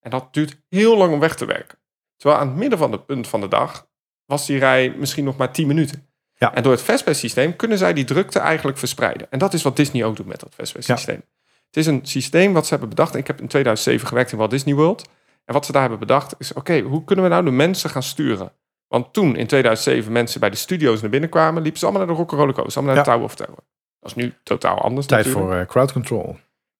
En 0.00 0.10
dat 0.10 0.34
duurt 0.34 0.60
heel 0.68 0.96
lang 0.96 1.12
om 1.12 1.20
weg 1.20 1.34
te 1.34 1.46
werken. 1.46 1.78
Terwijl 2.16 2.40
aan 2.40 2.48
het 2.48 2.56
midden 2.56 2.78
van 2.78 2.92
het 2.92 3.06
punt 3.06 3.28
van 3.28 3.40
de 3.40 3.48
dag 3.48 3.88
was 4.24 4.46
die 4.46 4.58
rij 4.58 4.94
misschien 4.96 5.24
nog 5.24 5.36
maar 5.36 5.52
10 5.52 5.66
minuten. 5.66 6.08
Ja. 6.34 6.54
En 6.54 6.62
door 6.62 6.72
het 6.72 6.82
Fastpass 6.82 7.20
systeem 7.20 7.56
kunnen 7.56 7.78
zij 7.78 7.92
die 7.92 8.04
drukte 8.04 8.38
eigenlijk 8.38 8.78
verspreiden. 8.78 9.30
En 9.30 9.38
dat 9.38 9.54
is 9.54 9.62
wat 9.62 9.76
Disney 9.76 10.04
ook 10.04 10.16
doet 10.16 10.26
met 10.26 10.40
dat 10.40 10.54
Fastpass 10.54 10.86
Ja. 10.86 11.18
Het 11.70 11.76
is 11.76 11.86
een 11.86 12.00
systeem 12.02 12.52
wat 12.52 12.64
ze 12.64 12.70
hebben 12.70 12.88
bedacht. 12.88 13.14
Ik 13.14 13.26
heb 13.26 13.40
in 13.40 13.46
2007 13.48 14.08
gewerkt 14.08 14.32
in 14.32 14.38
Walt 14.38 14.50
Disney 14.50 14.74
World. 14.74 15.08
En 15.44 15.54
wat 15.54 15.66
ze 15.66 15.72
daar 15.72 15.80
hebben 15.80 15.98
bedacht 15.98 16.34
is, 16.38 16.52
oké, 16.52 16.80
hoe 16.80 17.04
kunnen 17.04 17.24
we 17.24 17.30
nou 17.30 17.44
de 17.44 17.50
mensen 17.50 17.90
gaan 17.90 18.02
sturen? 18.02 18.52
Want 18.88 19.12
toen 19.12 19.36
in 19.36 19.46
2007 19.46 20.12
mensen 20.12 20.40
bij 20.40 20.50
de 20.50 20.56
studio's 20.56 21.00
naar 21.00 21.10
binnen 21.10 21.30
kwamen, 21.30 21.62
liepen 21.62 21.78
ze 21.80 21.86
allemaal 21.86 22.06
naar 22.06 22.14
de 22.14 22.20
Rock'n'Roller 22.20 22.54
Coaster, 22.54 22.76
allemaal 22.76 22.94
naar 22.94 23.04
de 23.04 23.10
Ja. 23.10 23.16
Tower 23.16 23.30
of 23.32 23.36
Terror. 23.36 23.64
Dat 24.00 24.10
is 24.10 24.14
nu 24.14 24.34
totaal 24.42 24.78
anders 24.80 25.06
tijd 25.06 25.24
natuurlijk. 25.24 25.52
voor 25.52 25.60
eh, 25.60 25.66
crowd 25.66 25.92
control. 25.92 26.36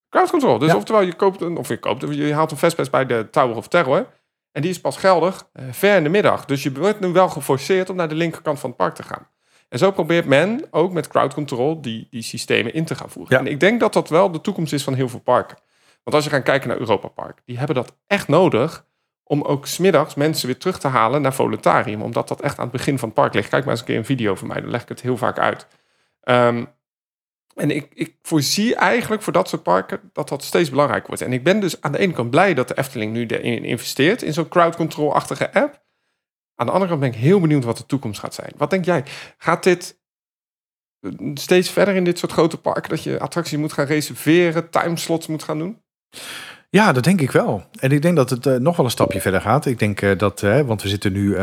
Crowd 0.08 0.30
control. 0.30 0.58
Dus 0.58 0.70
Ja. 0.70 0.76
oftewel, 0.76 1.02
je 1.02 1.14
koopt 1.14 1.40
een, 1.40 1.56
of 1.56 1.68
je 1.68 1.78
koopt, 1.78 2.14
je 2.14 2.34
haalt 2.34 2.50
een 2.50 2.56
fastpass 2.56 2.90
bij 2.90 3.06
de 3.06 3.28
Tower 3.30 3.56
of 3.56 3.68
Terror. 3.68 4.06
En 4.52 4.62
die 4.62 4.70
is 4.70 4.80
pas 4.80 4.96
geldig 4.96 5.48
eh, 5.52 5.64
ver 5.70 5.96
in 5.96 6.02
de 6.02 6.08
middag. 6.08 6.44
Dus 6.44 6.62
je 6.62 6.72
wordt 6.72 7.00
nu 7.00 7.08
wel 7.12 7.28
geforceerd 7.28 7.90
om 7.90 7.96
naar 7.96 8.08
de 8.08 8.14
linkerkant 8.14 8.58
van 8.60 8.68
het 8.68 8.78
park 8.78 8.94
te 8.94 9.02
gaan. 9.02 9.28
En 9.68 9.78
zo 9.78 9.90
probeert 9.90 10.26
men 10.26 10.66
ook 10.70 10.92
met 10.92 11.08
crowd 11.08 11.34
control 11.34 11.80
die, 11.80 12.06
die 12.10 12.22
systemen 12.22 12.74
in 12.74 12.84
te 12.84 12.94
gaan 12.94 13.10
voeren. 13.10 13.34
Ja. 13.34 13.40
En 13.40 13.50
ik 13.50 13.60
denk 13.60 13.80
dat 13.80 13.92
dat 13.92 14.08
wel 14.08 14.30
de 14.30 14.40
toekomst 14.40 14.72
is 14.72 14.82
van 14.82 14.94
heel 14.94 15.08
veel 15.08 15.20
parken. 15.20 15.58
Want 16.02 16.16
als 16.16 16.24
je 16.24 16.30
gaat 16.30 16.42
kijken 16.42 16.68
naar 16.68 16.78
Europa 16.78 17.08
Park, 17.08 17.40
die 17.44 17.58
hebben 17.58 17.76
dat 17.76 17.96
echt 18.06 18.28
nodig 18.28 18.86
om 19.24 19.42
ook 19.42 19.66
smiddags 19.66 20.14
mensen 20.14 20.46
weer 20.46 20.58
terug 20.58 20.78
te 20.78 20.88
halen 20.88 21.22
naar 21.22 21.34
Volutarium. 21.34 22.02
Omdat 22.02 22.28
dat 22.28 22.40
echt 22.40 22.58
aan 22.58 22.68
het 22.68 22.72
begin 22.72 22.98
van 22.98 23.08
het 23.08 23.16
park 23.16 23.34
ligt. 23.34 23.48
Kijk 23.48 23.62
maar 23.62 23.72
eens 23.72 23.80
een 23.80 23.86
keer 23.86 23.96
een 23.96 24.04
video 24.04 24.34
van 24.34 24.48
mij, 24.48 24.60
dan 24.60 24.70
leg 24.70 24.82
ik 24.82 24.88
het 24.88 25.00
heel 25.00 25.16
vaak 25.16 25.38
uit. 25.38 25.66
Ehm, 26.20 26.64
en 27.54 27.70
ik, 27.70 27.90
ik 27.94 28.16
voorzie 28.22 28.74
eigenlijk 28.74 29.22
voor 29.22 29.32
dat 29.32 29.48
soort 29.48 29.62
parken 29.62 30.00
dat 30.12 30.28
dat 30.28 30.44
steeds 30.44 30.70
belangrijker 30.70 31.06
wordt. 31.06 31.22
En 31.22 31.32
ik 31.32 31.44
ben 31.44 31.60
dus 31.60 31.80
aan 31.80 31.92
de 31.92 31.98
ene 31.98 32.12
kant 32.12 32.30
blij 32.30 32.54
dat 32.54 32.68
de 32.68 32.78
Efteling 32.78 33.12
nu 33.12 33.26
erin 33.26 33.64
investeert 33.64 34.22
in 34.22 34.32
zo'n 34.32 34.48
crowd 34.48 34.76
control-achtige 34.76 35.52
app. 35.52 35.80
Aan 36.60 36.66
de 36.66 36.72
andere 36.72 36.90
kant 36.90 37.00
ben 37.00 37.12
ik 37.12 37.18
heel 37.18 37.40
benieuwd 37.40 37.64
wat 37.64 37.76
de 37.76 37.86
toekomst 37.86 38.20
gaat 38.20 38.34
zijn. 38.34 38.52
Wat 38.56 38.70
denk 38.70 38.84
jij? 38.84 39.04
Gaat 39.36 39.62
dit 39.62 39.98
eh, 41.00 41.10
steeds 41.34 41.70
verder 41.70 41.94
in 41.94 42.04
dit 42.04 42.18
soort 42.18 42.32
grote 42.32 42.56
parken 42.56 42.90
dat 42.90 43.02
je 43.02 43.20
attracties 43.20 43.58
moet 43.58 43.72
gaan 43.72 43.86
reserveren, 43.86 44.70
timeslots 44.70 45.26
moet 45.26 45.42
gaan 45.42 45.58
doen? 45.58 45.82
Ja, 46.70 46.92
dat 46.92 47.04
denk 47.04 47.20
ik 47.20 47.30
wel. 47.30 47.64
En 47.80 47.90
ik 47.90 48.02
denk 48.02 48.16
dat 48.16 48.30
het 48.30 48.46
eh, 48.46 48.56
nog 48.56 48.76
wel 48.76 48.84
een 48.84 48.90
stapje 48.90 49.20
verder 49.20 49.40
gaat. 49.40 49.66
Ik 49.66 49.78
denk 49.78 50.02
eh, 50.02 50.18
dat, 50.18 50.40
want 50.40 50.82
we 50.82 50.88
zitten 50.88 51.12
nu, 51.12 51.36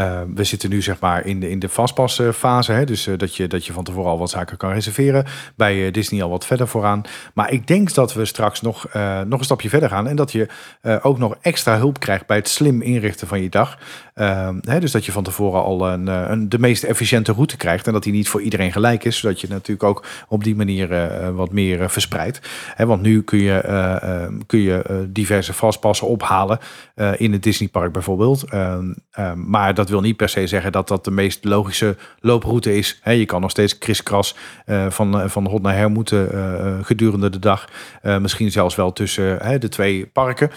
eh, 0.00 0.06
ehm, 0.06 0.20
eh, 0.20 0.34
we 0.34 0.44
zitten 0.44 0.70
nu 0.70 0.82
zeg 0.82 1.00
maar 1.00 1.26
in 1.26 1.40
de, 1.40 1.50
in 1.50 1.58
de 1.58 1.68
vastpasfase. 1.68 2.72
Hè? 2.72 2.84
Dus 2.84 3.06
eh, 3.06 3.18
dat, 3.18 3.36
je, 3.36 3.46
dat 3.46 3.66
je 3.66 3.72
van 3.72 3.84
tevoren 3.84 4.10
al 4.10 4.18
wat 4.18 4.30
zaken 4.30 4.56
kan 4.56 4.72
reserveren. 4.72 5.24
Bij 5.56 5.86
eh, 5.86 5.92
Disney 5.92 6.22
al 6.22 6.30
wat 6.30 6.46
verder 6.46 6.68
vooraan. 6.68 7.02
Maar 7.34 7.52
ik 7.52 7.66
denk 7.66 7.94
dat 7.94 8.14
we 8.14 8.24
straks 8.24 8.60
nog, 8.60 8.86
eh, 8.86 9.20
nog 9.20 9.38
een 9.38 9.44
stapje 9.44 9.68
verder 9.68 9.88
gaan. 9.88 10.06
En 10.06 10.16
dat 10.16 10.32
je 10.32 10.48
eh, 10.80 10.96
ook 11.02 11.18
nog 11.18 11.36
extra 11.40 11.76
hulp 11.76 12.00
krijgt 12.00 12.26
bij 12.26 12.36
het 12.36 12.48
slim 12.48 12.82
inrichten 12.82 13.28
van 13.28 13.42
je 13.42 13.48
dag. 13.48 13.78
Ehm, 14.20 14.58
hè? 14.60 14.80
Dus 14.80 14.92
dat 14.92 15.04
je 15.04 15.12
van 15.12 15.22
tevoren 15.22 15.62
al 15.62 15.88
een, 15.88 16.08
eh, 16.08 16.24
een, 16.28 16.48
de 16.48 16.58
meest 16.58 16.82
efficiënte 16.82 17.32
route 17.32 17.56
krijgt. 17.56 17.86
En 17.86 17.92
dat 17.92 18.02
die 18.02 18.12
niet 18.12 18.28
voor 18.28 18.42
iedereen 18.42 18.72
gelijk 18.72 19.04
is. 19.04 19.18
Zodat 19.18 19.40
je 19.40 19.48
natuurlijk 19.48 19.82
ook 19.82 20.04
op 20.28 20.44
die 20.44 20.56
manier 20.56 20.92
eh, 20.92 21.30
wat 21.30 21.52
meer 21.52 21.82
eh, 21.82 21.88
verspreidt. 21.88 22.40
Want 22.76 23.02
nu 23.02 23.22
kun 23.22 23.38
je, 23.38 23.58
eh, 23.58 24.22
eh, 24.24 24.32
kun 24.46 24.58
je 24.58 24.82
eh, 24.82 24.96
diverse 25.08 25.52
vastpassen 25.52 26.06
ophalen 26.06 26.58
eh, 26.94 27.12
in 27.16 27.32
het 27.32 27.42
Disneypark 27.42 27.92
bijvoorbeeld. 27.92 28.44
Ehm, 28.44 28.92
ehm, 29.10 29.50
maar 29.50 29.74
dat 29.74 29.88
wil 29.90 30.00
niet 30.00 30.16
per 30.16 30.28
se 30.28 30.46
zeggen 30.46 30.72
dat 30.72 30.88
dat 30.88 31.04
de 31.04 31.10
meest 31.10 31.44
logische 31.44 31.96
looproute 32.20 32.76
is. 32.76 33.00
Je 33.04 33.24
kan 33.24 33.40
nog 33.40 33.50
steeds 33.50 33.78
kriskras 33.78 34.36
eh, 34.64 34.90
van, 34.90 35.20
eh, 35.20 35.28
van 35.28 35.46
hot 35.46 35.62
naar 35.62 35.76
her 35.76 35.90
moeten 35.90 36.32
eh, 36.32 36.78
gedurende 36.82 37.30
de 37.30 37.38
dag. 37.38 37.68
Misschien 38.02 38.50
zelfs 38.50 38.74
wel 38.74 38.92
tussen 38.92 39.60
de 39.60 39.68
twee 39.68 40.06
parken, 40.06 40.50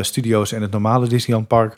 studio's 0.00 0.52
en 0.52 0.62
het 0.62 0.70
normale 0.70 1.06
Disneyland 1.06 1.48
Park. 1.48 1.76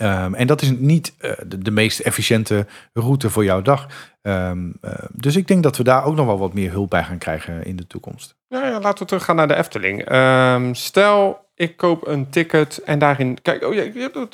Ehm, 0.00 0.34
en 0.34 0.46
dat 0.46 0.62
is 0.62 0.70
niet 0.70 1.14
eh, 1.18 1.32
de, 1.46 1.58
de 1.58 1.70
meest 1.70 2.00
efficiënte 2.00 2.66
route 2.92 3.30
voor 3.30 3.44
jouw 3.44 3.62
dag. 3.62 3.86
Ehm, 4.22 4.70
eh, 4.80 4.92
dus 5.12 5.36
ik 5.36 5.46
denk 5.48 5.62
dat 5.62 5.76
we 5.76 5.82
daar 5.82 6.04
ook 6.04 6.14
nog 6.14 6.26
wel 6.26 6.38
wat 6.38 6.54
meer 6.54 6.70
hulp 6.70 6.90
bij 6.90 7.04
gaan 7.04 7.18
krijgen 7.18 7.64
in 7.64 7.76
de 7.76 7.86
toekomst. 7.86 8.36
Ja, 8.48 8.66
ja, 8.66 8.80
laten 8.80 8.98
we 8.98 9.04
teruggaan 9.04 9.36
naar 9.36 9.48
de 9.48 9.56
Efteling. 9.56 10.04
Ehm, 10.04 10.74
stel, 10.74 11.46
ik 11.54 11.76
koop 11.76 12.06
een 12.06 12.30
ticket 12.30 12.78
en 12.78 12.98
daarin... 12.98 13.42
Kijk, 13.42 13.64
oh 13.64 13.74
ja, 13.74 13.82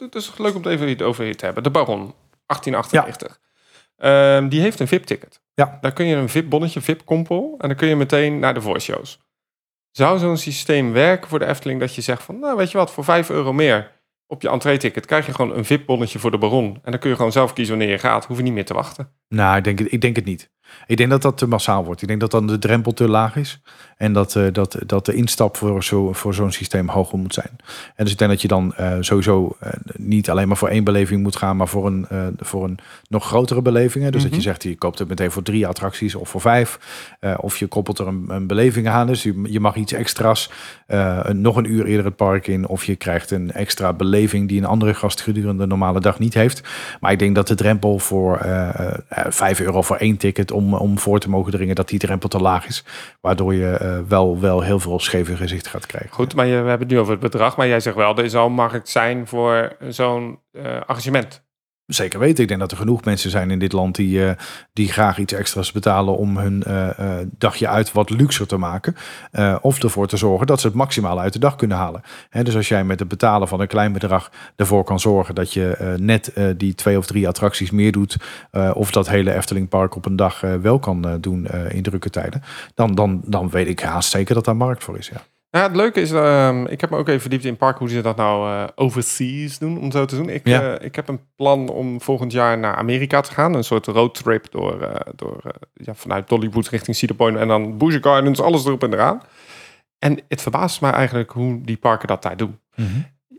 het 0.01 0.15
is 0.15 0.33
leuk 0.39 0.55
om 0.55 0.63
het 0.63 0.81
even 0.81 1.07
over 1.07 1.37
te 1.37 1.45
hebben. 1.45 1.63
De 1.63 1.71
Baron, 1.71 2.15
1898. 2.47 3.41
Ehm, 3.97 4.49
die 4.49 4.61
heeft 4.61 4.81
een 4.81 4.89
VIP-ticket. 4.89 5.41
Ja. 5.55 5.79
Daar 5.81 5.93
kun 5.93 6.07
je 6.07 6.17
een 6.17 6.29
VIP-bonnetje, 6.29 6.81
VIP-kompel... 6.81 7.55
en 7.59 7.69
dan 7.69 7.77
kun 7.77 7.89
je 7.89 7.97
meteen 7.97 8.39
naar 8.39 8.55
de 8.55 8.61
voorshows. 8.61 9.21
Zou 9.91 10.19
zo'n 10.19 10.37
systeem 10.37 10.93
werken 10.93 11.29
voor 11.29 11.39
de 11.39 11.47
Efteling... 11.47 11.81
dat 11.81 11.95
je 11.95 12.01
zegt 12.01 12.23
van, 12.23 12.39
nou 12.39 12.57
weet 12.57 12.71
je 12.71 12.79
wat, 12.79 12.91
voor 12.91 13.05
5 13.05 13.31
euro 13.31 13.53
meer... 13.53 13.95
op 14.27 14.43
je 14.43 14.49
entree-ticket 14.49 15.07
krijg 15.07 15.27
je 15.27 15.35
gewoon 15.35 15.57
een 15.57 15.65
VIP-bonnetje 15.65 16.19
voor 16.19 16.31
de 16.31 16.39
Baron... 16.39 16.79
en 16.83 16.91
dan 16.91 17.01
kun 17.01 17.11
je 17.11 17.17
gewoon 17.17 17.33
zelf 17.33 17.53
kiezen 17.53 17.77
wanneer 17.77 17.95
je 17.95 18.01
gaat. 18.01 18.27
Hoef 18.27 18.37
je 18.37 18.43
niet 18.43 18.53
meer 18.53 18.65
te 18.65 18.75
wachten. 18.75 19.13
Nou, 19.29 19.57
ik 19.57 19.65
denk, 19.65 19.79
het- 19.79 19.93
ik 19.93 20.01
denk 20.01 20.17
het 20.17 20.25
niet. 20.25 20.51
Ik 20.87 20.97
denk 20.97 21.11
dat 21.11 21.23
dat 21.23 21.39
te 21.39 21.47
massaal 21.47 21.85
wordt. 21.85 22.03
Ik 22.03 22.09
denk 22.09 22.21
dat 22.21 22.31
dan 22.31 22.47
de 22.47 22.59
drempel 22.59 22.93
te 22.93 23.09
laag 23.09 23.37
is. 23.37 23.61
En 23.97 24.13
dat, 24.13 24.37
eh, 24.37 24.45
dat, 24.53 24.79
dat 24.87 25.07
de 25.07 25.15
instap 25.15 25.57
voor, 25.57 25.85
zo, 25.85 26.13
voor 26.13 26.35
zo'n 26.35 26.53
systeem 26.53 26.89
hoger 26.89 27.19
moet 27.19 27.35
zijn. 27.35 27.51
En 27.95 28.05
dus 28.05 28.13
ik 28.13 28.19
denk 28.19 28.31
dat 28.31 28.43
je 28.43 28.49
dan 28.49 28.75
eh, 28.75 28.97
sowieso 29.01 29.57
eh, 29.61 29.71
niet 29.97 30.31
alleen 30.31 30.49
maar 30.49 30.57
voor 30.57 30.69
één 30.69 30.85
beleving 30.85 31.23
moet 31.23 31.37
gaan, 31.37 31.57
maar 31.57 31.69
voor 31.69 31.87
een, 31.87 32.07
voor 32.39 32.65
een 32.65 32.79
nog 33.09 33.25
grotere 33.27 33.63
beleving. 33.63 34.05
Dus 34.11 34.21
dat 34.23 34.31
Mhm. 34.31 34.41
je 34.41 34.47
zegt, 34.47 34.63
je 34.63 34.77
koopt 34.77 34.99
het 34.99 35.09
meteen 35.09 35.31
voor 35.31 35.43
drie 35.43 35.67
attracties 35.67 36.15
of 36.15 36.29
voor 36.29 36.41
vijf. 36.41 36.79
Of 37.41 37.57
je 37.59 37.67
koppelt 37.67 37.99
er 37.99 38.07
een, 38.07 38.25
een 38.29 38.47
beleving 38.47 38.89
aan. 38.89 39.07
Dus 39.07 39.23
je, 39.23 39.43
je 39.49 39.61
mag 39.61 39.75
iets 39.77 39.93
extra's. 39.93 40.51
een- 40.87 41.41
nog 41.41 41.57
een 41.57 41.71
uur 41.71 41.87
eerder 41.87 42.05
het 42.05 42.17
park 42.17 42.47
in. 42.47 42.67
Of 42.67 42.85
je 42.85 42.97
krijgt 42.97 43.31
een 43.31 43.53
extra 43.53 43.93
beleving 43.93 44.49
die 44.49 44.59
een 44.59 44.65
andere 44.67 44.95
gast 44.95 45.21
gedurende 45.21 45.63
de 45.63 45.69
normale 45.69 46.01
dag 46.01 46.19
niet 46.19 46.35
heeft. 46.35 46.61
Maar 47.01 47.13
ik 47.13 47.19
denk 47.19 47.35
dat 47.35 47.49
de 47.49 47.55
drempel 47.55 47.99
voor 47.99 48.39
5 49.29 49.61
euro 49.61 49.83
voor 49.83 49.97
één 49.97 50.17
ticket 50.17 50.51
om, 50.51 50.75
om 50.75 50.99
voor 50.99 51.19
te 51.19 51.29
mogen 51.29 51.53
dringen, 51.53 51.75
dat 51.75 51.89
die 51.89 51.99
drempel 51.99 52.29
te 52.29 52.39
laag 52.39 52.67
is. 52.67 52.85
Waardoor 53.21 53.55
je 53.55 53.71
eh, 53.71 53.99
wel, 54.09 54.41
wel 54.41 54.63
heel 54.63 54.81
veel 54.81 54.99
scheve 54.99 55.37
gezicht 55.37 55.67
gaat 55.67 55.87
krijgen. 55.87 56.11
Goed, 56.13 56.35
maar 56.35 56.47
je, 56.47 56.53
we 56.53 56.69
hebben 56.69 56.87
het 56.87 56.97
nu 56.97 56.99
over 56.99 57.13
het 57.13 57.21
bedrag. 57.21 57.57
Maar 57.57 57.67
jij 57.67 57.81
zegt 57.81 57.97
wel, 57.97 58.17
er 58.19 58.31
zal 58.31 58.51
markt 58.51 58.89
zijn 58.89 59.27
voor 59.27 59.77
zo'n 59.89 60.39
eh 60.53 60.81
arrangement. 60.87 61.46
Zeker 61.87 62.19
weten. 62.19 62.43
Ik 62.43 62.49
denk 62.49 62.61
dat 62.61 62.71
er 62.71 62.77
genoeg 62.77 63.05
mensen 63.05 63.31
zijn 63.31 63.51
in 63.51 63.59
dit 63.59 63.73
land 63.73 63.95
die, 63.95 64.27
eh, 64.27 64.37
die 64.73 64.89
graag 64.89 65.19
iets 65.19 65.33
extra's 65.33 65.73
betalen 65.73 66.17
om 66.17 66.37
hun 66.37 66.63
eh, 66.63 66.99
eh, 66.99 67.27
dagje 67.39 67.69
uit 67.69 67.93
wat 67.93 68.11
luxer 68.11 68.47
te 68.47 68.57
maken. 68.57 68.97
Of 69.61 69.83
ervoor 69.83 70.07
te 70.07 70.17
zorgen 70.17 70.47
dat 70.47 70.61
ze 70.61 70.67
het 70.67 70.77
maximale 70.77 71.21
uit 71.21 71.33
de 71.33 71.39
dag 71.39 71.57
kunnen 71.57 71.77
halen. 71.77 72.03
Hè, 72.31 72.45
dus 72.45 72.57
als 72.57 72.69
jij 72.69 72.85
met 72.85 72.99
het 72.99 73.09
betalen 73.09 73.49
van 73.49 73.61
een 73.61 73.67
klein 73.67 73.93
bedrag 73.93 74.31
ervoor 74.57 74.85
kan 74.85 75.01
zorgen 75.01 75.35
dat 75.35 75.53
je 75.53 75.95
net 76.01 76.33
die 76.57 76.75
twee 76.75 76.99
of 76.99 77.07
drie 77.07 77.29
attracties 77.29 77.71
meer 77.71 77.93
doet. 77.93 78.17
of 78.73 78.91
dat 78.91 79.09
hele 79.09 79.35
Efteling 79.35 79.69
Park 79.69 79.95
op 79.95 80.07
een 80.07 80.17
dag 80.17 80.41
wel 80.41 80.79
kan 80.79 81.19
doen 81.21 81.47
in 81.69 81.83
drukke 81.83 82.11
tijden. 82.11 82.43
Dan, 82.75 82.95
dan, 82.95 83.23
dan 83.25 83.51
weet 83.51 83.69
ik 83.69 83.81
haast 83.81 84.11
zeker 84.11 84.35
dat 84.35 84.45
daar 84.45 84.57
markt 84.57 84.85
voor 84.85 84.99
is. 84.99 85.09
Ja. 85.09 85.36
Ja, 85.51 85.63
het 85.63 85.77
leuke 85.77 86.01
is, 86.01 86.13
ehm, 86.13 86.65
ik 86.67 86.81
heb 86.81 86.91
me 86.91 86.97
ook 86.97 87.09
even 87.09 87.21
verdiept 87.21 87.45
in 87.45 87.51
het 87.51 87.59
park 87.59 87.79
hoe 87.79 87.89
ze 87.89 88.01
dat 88.01 88.17
nou 88.17 88.49
eh, 88.51 88.65
overseas 88.75 89.59
doen, 89.59 89.79
om 89.81 89.91
zo 89.91 90.05
te 90.05 90.17
doen. 90.17 90.29
Ik, 90.29 90.47
Ja. 90.49 90.75
eh, 90.77 90.87
ik 90.87 90.95
heb 90.97 91.09
een 91.09 91.21
plan 91.37 91.69
om 91.69 92.01
volgend 92.01 92.33
jaar 92.33 92.59
naar 92.59 92.75
Amerika 92.75 93.21
te 93.21 93.33
gaan. 93.33 93.55
Een 93.55 93.65
soort 93.65 93.87
roadtrip 93.87 94.51
door, 94.51 94.81
eh, 94.83 95.13
door 95.17 95.41
ja, 95.75 95.95
vanuit 95.95 96.29
Dollywood 96.29 96.69
richting 96.69 96.97
Cedar 96.97 97.17
Point 97.17 97.37
en 97.37 97.49
dan 97.49 97.79
Busch 97.79 97.99
Gardens, 98.01 98.41
alles 98.41 98.65
erop 98.65 98.83
en 98.83 98.93
eraan. 98.93 99.23
En 99.99 100.21
het 100.29 100.43
verbaast 100.43 100.81
mij 100.81 100.91
eigenlijk 100.91 101.31
hoe 101.31 101.61
die 101.63 101.77
parken 101.77 102.09
dat 102.09 102.23
daar 102.23 102.37
doen. 102.37 102.61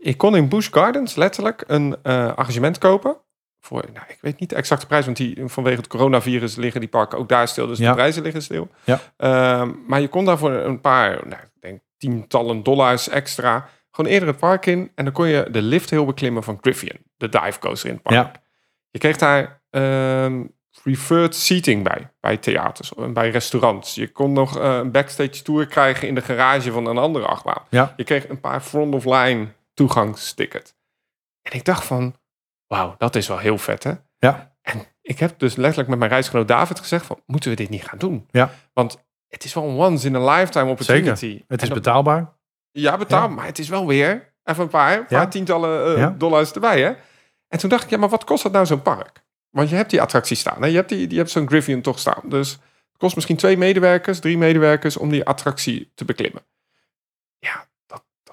Ik 0.00 0.18
kon 0.18 0.36
in 0.36 0.48
Busch 0.48 0.72
Gardens 0.72 1.14
letterlijk 1.14 1.64
een 1.66 2.02
arrangement 2.02 2.78
kopen. 2.78 3.16
Voor, 3.60 3.84
nou, 3.94 4.06
ik 4.08 4.18
weet 4.20 4.40
niet 4.40 4.50
de 4.50 4.56
exacte 4.56 4.86
prijs, 4.86 5.04
want 5.04 5.16
die, 5.16 5.42
vanwege 5.44 5.76
het 5.76 5.86
coronavirus 5.86 6.56
liggen 6.56 6.80
die 6.80 6.88
parken 6.88 7.18
ook 7.18 7.28
daar 7.28 7.48
stil. 7.48 7.66
Dus 7.66 7.78
Ja. 7.78 7.88
de 7.88 7.94
prijzen 7.94 8.22
liggen 8.22 8.42
stil. 8.42 8.68
Ja. 8.84 9.00
Ehm, 9.16 9.70
maar 9.86 10.00
je 10.00 10.08
kon 10.08 10.24
daarvoor 10.24 10.50
een 10.50 10.80
paar, 10.80 11.20
nou, 11.26 11.40
tientallen 11.98 12.62
dollars 12.62 13.08
extra, 13.08 13.68
gewoon 13.90 14.10
eerder 14.10 14.28
het 14.28 14.38
park 14.38 14.66
in. 14.66 14.92
En 14.94 15.04
dan 15.04 15.12
kon 15.12 15.28
je 15.28 15.48
de 15.50 15.62
lift 15.62 15.90
heel 15.90 16.04
beklimmen 16.04 16.42
van 16.42 16.58
Griffin, 16.60 17.04
de 17.16 17.28
dive 17.28 17.58
coaster 17.58 17.88
in 17.88 17.94
het 17.94 18.02
park. 18.02 18.16
Ja. 18.16 18.32
Je 18.90 18.98
kreeg 18.98 19.16
daar 19.16 19.62
ehm 19.70 20.42
preferred 20.82 21.34
seating 21.34 21.84
bij, 21.84 22.10
bij 22.20 22.36
theaters 22.36 22.94
en 22.94 23.12
bij 23.12 23.30
restaurants. 23.30 23.94
Je 23.94 24.12
kon 24.12 24.32
nog 24.32 24.58
eh, 24.58 24.76
een 24.76 24.90
backstage 24.90 25.42
tour 25.42 25.66
krijgen 25.66 26.08
in 26.08 26.14
de 26.14 26.20
garage 26.20 26.72
van 26.72 26.86
een 26.86 26.98
andere 26.98 27.26
achtbaan. 27.26 27.62
Ja. 27.68 27.94
Je 27.96 28.04
kreeg 28.04 28.28
een 28.28 28.40
paar 28.40 28.60
front-of-line 28.60 29.46
toegangsticket. 29.74 30.76
En 31.42 31.52
ik 31.52 31.64
dacht 31.64 31.84
van, 31.84 32.16
wauw, 32.66 32.94
dat 32.98 33.16
is 33.16 33.28
wel 33.28 33.38
heel 33.38 33.58
vet 33.58 33.84
hè. 33.84 33.92
Ja. 34.18 34.56
En 34.62 34.86
ik 35.02 35.18
heb 35.18 35.38
dus 35.38 35.56
letterlijk 35.56 35.88
met 35.88 35.98
mijn 35.98 36.10
reisgenoot 36.10 36.48
David 36.48 36.78
gezegd 36.78 37.06
van, 37.06 37.22
moeten 37.26 37.50
we 37.50 37.56
dit 37.56 37.68
niet 37.68 37.84
gaan 37.84 37.98
doen? 37.98 38.28
Ja. 38.30 38.50
Want 38.72 39.06
het 39.28 39.44
is 39.44 39.54
wel 39.54 39.64
een 39.64 39.76
once 39.76 40.06
in 40.06 40.14
a 40.16 40.34
lifetime 40.36 40.70
opportunity. 40.70 41.42
Het 41.48 41.62
is 41.62 41.68
dan- 41.68 41.78
betaalbaar. 41.78 42.32
ja, 42.70 42.96
betaal, 42.96 43.28
Ja. 43.28 43.34
maar 43.34 43.46
het 43.46 43.58
is 43.58 43.68
wel 43.68 43.86
weer 43.86 44.34
even 44.44 44.62
een 44.62 44.68
paar, 44.68 44.98
een 44.98 45.06
paar 45.06 45.20
Ja. 45.20 45.28
tientallen 45.28 45.92
eh, 45.94 45.98
Ja. 46.00 46.14
dollars 46.18 46.52
erbij. 46.52 46.80
Hè? 46.82 46.92
En 47.48 47.58
toen 47.58 47.68
dacht 47.70 47.84
ik, 47.84 47.90
ja, 47.90 47.98
maar 47.98 48.08
wat 48.08 48.24
kost 48.24 48.42
dat 48.42 48.52
nou 48.52 48.66
zo'n 48.66 48.82
park? 48.82 49.22
Want 49.50 49.68
je 49.68 49.76
hebt 49.76 49.90
die 49.90 50.02
attractie 50.02 50.36
staan. 50.36 50.62
Hè? 50.62 50.68
Je 50.68 50.76
hebt, 50.76 50.88
die, 50.88 51.10
je 51.10 51.16
hebt 51.16 51.30
zo'n 51.30 51.48
Griffin 51.48 51.82
toch 51.82 51.98
staan. 51.98 52.22
Dus 52.24 52.50
het 52.52 52.96
kost 52.98 53.14
misschien 53.14 53.36
twee 53.36 53.56
medewerkers, 53.56 54.20
drie 54.20 54.38
medewerkers 54.38 54.96
om 54.96 55.10
die 55.10 55.24
attractie 55.24 55.92
te 55.94 56.04
beklimmen. 56.04 56.42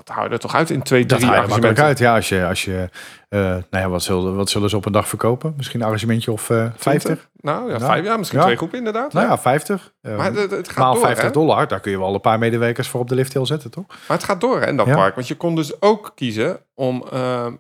Dat, 0.06 0.16
dat 0.16 0.16
hou 0.16 0.28
je 0.28 0.34
er 0.34 0.40
toch 0.40 0.56
uit 0.56 0.70
in 0.70 0.82
twee, 0.82 1.06
Dat 1.06 1.20
drie 1.20 1.32
je 1.32 1.48
makkelijk 1.48 1.80
uit. 1.80 1.98
Ja, 1.98 2.16
als 2.16 2.30
je, 2.30 2.46
als 2.46 2.66
je 2.66 2.90
eh, 3.30 3.40
nou 3.40 3.64
ja, 3.70 3.90
wat 3.90 4.04
zullen, 4.04 4.36
wat 4.36 4.50
zullen 4.50 4.70
ze 4.70 4.76
op 4.76 4.86
een 4.86 4.92
dag 4.92 5.08
verkopen? 5.08 5.54
Misschien 5.58 5.80
een 5.80 5.86
arrangementje 5.86 6.32
of 6.32 6.50
eh 6.50 6.66
50? 6.78 7.30
Nou, 7.40 7.72
ja, 7.72 7.80
vijf, 7.80 8.06
ja 8.06 8.18
misschien 8.18 8.40
Ja. 8.40 8.46
twee 8.46 8.58
groepen 8.58 8.78
inderdaad. 8.78 9.14
Nou 9.14 9.26
ja. 9.26 9.32
ja, 9.32 9.38
50. 9.40 9.94
Eh, 10.02 10.18
Maar 10.18 10.34
het, 10.34 10.52
het 10.52 10.68
gaat 10.68 10.78
maal 10.78 10.94
door, 10.94 11.04
50 11.04 11.26
hè? 11.26 11.32
dollar, 11.32 11.68
daar 11.68 11.80
kun 11.80 11.92
je 11.92 12.00
wel 12.00 12.14
een 12.14 12.22
paar 12.22 12.40
medewerkers 12.40 12.88
voor 12.88 13.00
op 13.00 13.08
de 13.10 13.16
lift 13.16 13.38
zetten, 13.42 13.72
toch? 13.72 13.88
Maar 13.88 14.18
het 14.18 14.24
gaat 14.24 14.42
door 14.42 14.60
hè, 14.62 14.68
in 14.68 14.78
dat 14.78 14.86
Ja. 14.88 14.96
park. 14.96 15.16
Want 15.16 15.28
je 15.28 15.36
kon 15.36 15.56
dus 15.56 15.82
ook 15.82 16.12
kiezen 16.16 16.60
om 16.74 17.06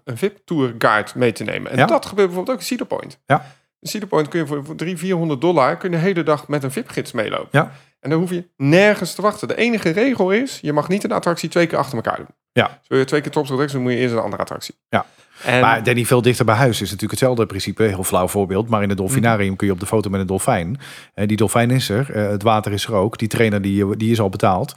een 0.04 0.18
VIP-tour 0.18 0.76
guide 0.78 1.12
mee 1.16 1.32
te 1.32 1.44
nemen. 1.44 1.72
En 1.72 1.88
dat 1.88 2.06
gebeurt 2.06 2.28
bijvoorbeeld 2.28 2.56
ook 2.58 2.62
in 2.62 2.68
Cedar 2.68 2.88
Point. 2.88 3.20
Ja. 3.26 3.46
In 3.80 3.88
Cedar 3.90 4.08
Point 4.08 4.28
kun 4.28 4.40
je 4.40 4.48
voor, 4.48 4.66
voor 4.66 4.76
300, 4.76 5.08
400 5.08 5.42
dollar 5.42 5.78
kun 5.78 5.90
je 5.92 5.96
de 5.96 6.02
hele 6.02 6.24
dag 6.24 6.48
met 6.48 6.64
een 6.64 6.72
VIP-gids 6.72 7.12
meelopen. 7.12 7.48
Ja. 7.52 7.72
En 8.06 8.12
dan 8.12 8.20
hoef 8.20 8.30
je 8.30 8.50
nergens 8.58 9.14
te 9.14 9.22
wachten. 9.22 9.48
De 9.48 9.56
enige 9.56 9.90
regel 9.90 10.32
is, 10.32 10.60
je 10.62 10.74
mag 10.74 10.88
niet 10.88 11.04
een 11.04 11.12
attractie 11.12 11.50
twee 11.50 11.68
keer 11.68 11.78
achter 11.78 11.96
elkaar 11.96 12.18
doen. 12.18 12.28
Ja. 12.52 12.68
Dus 12.68 12.88
wil 12.88 13.00
je 13.00 13.06
twee 13.06 13.22
keer 13.22 13.32
top 13.32 13.48
dan 13.48 13.82
moet 13.82 13.92
je 13.92 13.98
eerst 13.98 14.14
een 14.14 14.20
andere 14.20 14.42
attractie. 14.42 14.76
Ja. 14.90 15.06
En, 15.46 15.62
Maar 15.62 15.84
Danny, 15.84 16.06
veel 16.06 16.22
dichter 16.22 16.46
bij 16.46 16.56
huis 16.56 16.76
is 16.76 16.82
natuurlijk 16.82 17.12
hetzelfde 17.12 17.46
principe. 17.46 17.84
Heel 17.84 18.04
flauw 18.04 18.28
voorbeeld. 18.28 18.70
Maar 18.70 18.84
in 18.84 18.90
het 18.90 18.98
dolfinarium 18.98 19.56
kun 19.56 19.68
je 19.68 19.74
op 19.74 19.80
de 19.80 19.86
foto 19.86 20.10
met 20.10 20.20
een 20.20 20.28
dolfijn. 20.28 20.78
Eh, 21.14 21.28
die 21.28 21.38
dolfijn 21.38 21.72
is 21.72 21.90
er. 21.90 22.12
eh, 22.12 22.30
het 22.30 22.44
water 22.44 22.72
is 22.72 22.86
er 22.86 22.94
ook. 22.94 23.18
Die 23.18 23.28
trainer 23.28 23.62
die, 23.62 23.98
die 23.98 24.12
is 24.12 24.20
al 24.20 24.30
betaald. 24.30 24.76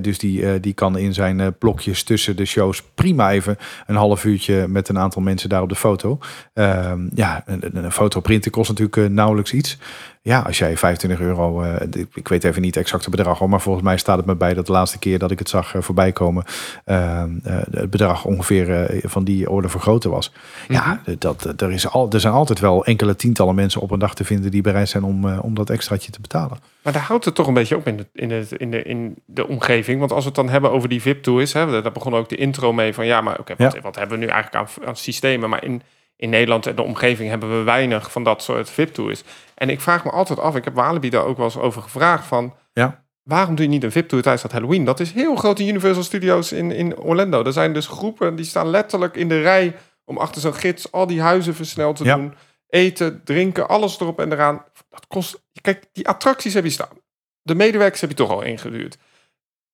Dus 0.00 0.18
die, 0.18 0.46
eh, 0.46 0.52
die 0.60 0.72
kan 0.72 0.98
in 0.98 1.14
zijn 1.14 1.40
eh, 1.40 1.46
blokjes 1.58 2.02
tussen 2.02 2.36
de 2.36 2.44
shows 2.44 2.82
prima 2.94 3.30
even 3.32 3.56
een 3.86 3.96
half 3.96 4.24
uurtje 4.24 4.68
met 4.68 4.88
een 4.88 4.98
aantal 4.98 5.22
mensen 5.22 5.48
daar 5.48 5.62
op 5.62 5.68
de 5.68 5.74
foto. 5.76 6.18
Ehm, 6.54 7.00
ja, 7.14 7.42
een, 7.46 7.92
foto 7.92 8.20
printen 8.20 8.50
kost 8.50 8.68
natuurlijk 8.68 8.96
eh, 8.96 9.04
nauwelijks 9.06 9.52
iets. 9.52 9.78
Ja, 10.22 10.40
als 10.40 10.58
jij 10.58 10.76
25 10.76 11.20
euro, 11.20 11.62
eh, 11.62 11.86
ik- 12.14 12.28
weet 12.28 12.44
even 12.44 12.62
niet 12.62 12.76
exact 12.76 13.04
het 13.04 13.16
bedrag, 13.16 13.38
hoor, 13.38 13.48
maar 13.48 13.60
volgens 13.60 13.84
mij 13.84 13.96
staat 13.96 14.16
het 14.16 14.26
me 14.26 14.34
bij 14.36 14.54
dat 14.54 14.66
de 14.66 14.72
laatste 14.72 14.98
keer 14.98 15.18
dat 15.18 15.30
ik 15.30 15.38
het 15.38 15.48
zag 15.48 15.74
eh, 15.74 15.82
voorbij 15.82 16.12
komen, 16.12 16.44
ehm, 16.84 17.30
eh, 17.42 17.56
het 17.70 17.90
bedrag 17.90 18.24
ongeveer 18.24 18.70
eh, 18.86 19.02
van 19.04 19.24
die 19.24 19.50
orde 19.50 19.68
was. 20.02 20.32
Ja, 20.68 21.00
dat, 21.18 21.60
er, 21.62 21.72
is 21.72 21.88
al, 21.88 22.10
er 22.10 22.20
zijn 22.20 22.32
altijd 22.32 22.60
wel 22.60 22.84
enkele 22.84 23.16
tientallen 23.16 23.54
mensen 23.54 23.80
op 23.80 23.90
een 23.90 23.98
dag 23.98 24.14
te 24.14 24.24
vinden 24.24 24.50
die 24.50 24.62
bereid 24.62 24.88
zijn 24.88 25.04
om, 25.04 25.28
eh, 25.28 25.44
om 25.44 25.54
dat 25.54 25.70
extraatje 25.70 26.10
te 26.12 26.20
betalen. 26.20 26.58
Maar 26.82 26.92
daar 26.92 27.02
houdt 27.02 27.24
het 27.24 27.34
toch 27.34 27.46
een 27.46 27.54
beetje 27.54 27.76
op 27.76 27.86
in 27.86 27.96
de, 27.96 28.06
in, 28.12 28.30
het, 28.30 28.52
in, 28.52 28.70
de, 28.70 28.82
in 28.82 29.14
de 29.26 29.48
omgeving. 29.48 29.98
Want 29.98 30.12
als 30.12 30.20
we 30.22 30.26
het 30.26 30.36
dan 30.36 30.48
hebben 30.48 30.70
over 30.70 30.88
die 30.88 31.02
VIP-tours, 31.02 31.52
hè, 31.52 31.82
daar 31.82 31.92
begon 31.92 32.14
ook 32.14 32.28
de 32.28 32.36
intro 32.36 32.72
mee 32.72 32.94
van 32.94 33.06
ja, 33.06 33.20
maar 33.20 33.38
oké, 33.38 33.54
wat, 33.58 33.72
Ja. 33.72 33.80
wat 33.80 33.96
hebben 33.96 34.18
we 34.18 34.24
nu 34.24 34.30
eigenlijk 34.30 34.68
aan, 34.78 34.86
aan 34.86 34.96
systemen? 34.96 35.48
Maar 35.50 35.64
in, 35.64 35.82
in 36.16 36.30
Nederland 36.30 36.66
en 36.66 36.74
de 36.76 36.82
omgeving 36.82 37.28
hebben 37.30 37.58
we 37.58 37.62
weinig 37.64 38.12
van 38.12 38.24
dat 38.24 38.42
soort 38.42 38.70
VIP-tours. 38.70 39.22
En 39.54 39.70
ik 39.70 39.80
vraag 39.80 40.04
me 40.04 40.10
altijd 40.10 40.38
af, 40.38 40.56
ik 40.56 40.64
heb 40.64 40.74
Walibi 40.74 41.10
daar 41.10 41.24
ook 41.24 41.36
wel 41.36 41.46
eens 41.46 41.58
over 41.58 41.82
gevraagd 41.82 42.26
van 42.26 42.54
Ja. 42.72 43.03
Waarom 43.24 43.54
doe 43.54 43.64
je 43.64 43.70
niet 43.70 43.82
een 43.84 43.92
VIP-tour 43.92 44.22
tijdens 44.22 44.42
dat 44.44 44.52
Halloween? 44.52 44.84
Dat 44.84 45.00
is 45.00 45.12
heel 45.12 45.36
groot 45.36 45.58
in 45.58 45.68
Universal 45.68 46.02
Studios 46.02 46.52
in, 46.52 46.70
in 46.70 46.96
Orlando. 46.98 47.44
Er 47.44 47.52
zijn 47.52 47.72
dus 47.72 47.86
groepen 47.86 48.36
die 48.36 48.44
staan 48.44 48.68
letterlijk 48.68 49.16
in 49.16 49.28
de 49.28 49.40
rij 49.40 49.76
om 50.04 50.18
achter 50.18 50.40
zo'n 50.40 50.54
gids 50.54 50.92
al 50.92 51.06
die 51.06 51.20
huizen 51.20 51.54
versneld 51.54 51.96
te 51.96 52.04
Ja. 52.04 52.16
doen. 52.16 52.34
Eten, 52.68 53.20
drinken, 53.24 53.68
alles 53.68 54.00
erop 54.00 54.20
en 54.20 54.32
eraan. 54.32 54.64
Dat 54.90 55.06
kost. 55.06 55.42
Kijk, 55.60 55.84
die 55.92 56.08
attracties 56.08 56.54
heb 56.54 56.64
je 56.64 56.70
staan. 56.70 56.98
De 57.42 57.54
medewerkers 57.54 58.00
heb 58.00 58.10
je 58.10 58.16
toch 58.16 58.30
al 58.30 58.42
ingeduurd. 58.42 58.98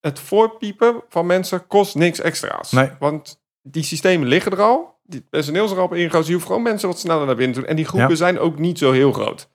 Het 0.00 0.18
voorpiepen 0.18 1.02
van 1.08 1.26
mensen 1.26 1.66
kost 1.66 1.94
niks 1.94 2.20
extra's. 2.20 2.72
Nee. 2.72 2.90
Want 2.98 3.42
die 3.62 3.82
systemen 3.82 4.28
liggen 4.28 4.52
er 4.52 4.60
al. 4.60 4.98
Die 5.02 5.20
personeel 5.30 5.64
is 5.64 5.70
er 5.70 5.78
al 5.78 5.84
op 5.84 5.94
ingegroot. 5.94 6.26
Je 6.26 6.32
hoeft 6.32 6.46
gewoon 6.46 6.62
mensen 6.62 6.88
wat 6.88 6.98
sneller 6.98 7.26
naar 7.26 7.34
binnen 7.36 7.54
te 7.54 7.60
doen. 7.60 7.68
En 7.68 7.76
die 7.76 7.84
groepen 7.84 8.08
Ja. 8.10 8.14
zijn 8.16 8.38
ook 8.38 8.58
niet 8.58 8.78
zo 8.78 8.92
heel 8.92 9.12
groot. 9.12 9.48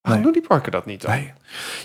Waarom 0.00 0.22
Nee. 0.22 0.32
doen 0.32 0.40
die 0.40 0.48
parken 0.50 0.72
dat 0.72 0.86
niet 0.86 1.00
dan? 1.02 1.10
Nee. 1.10 1.32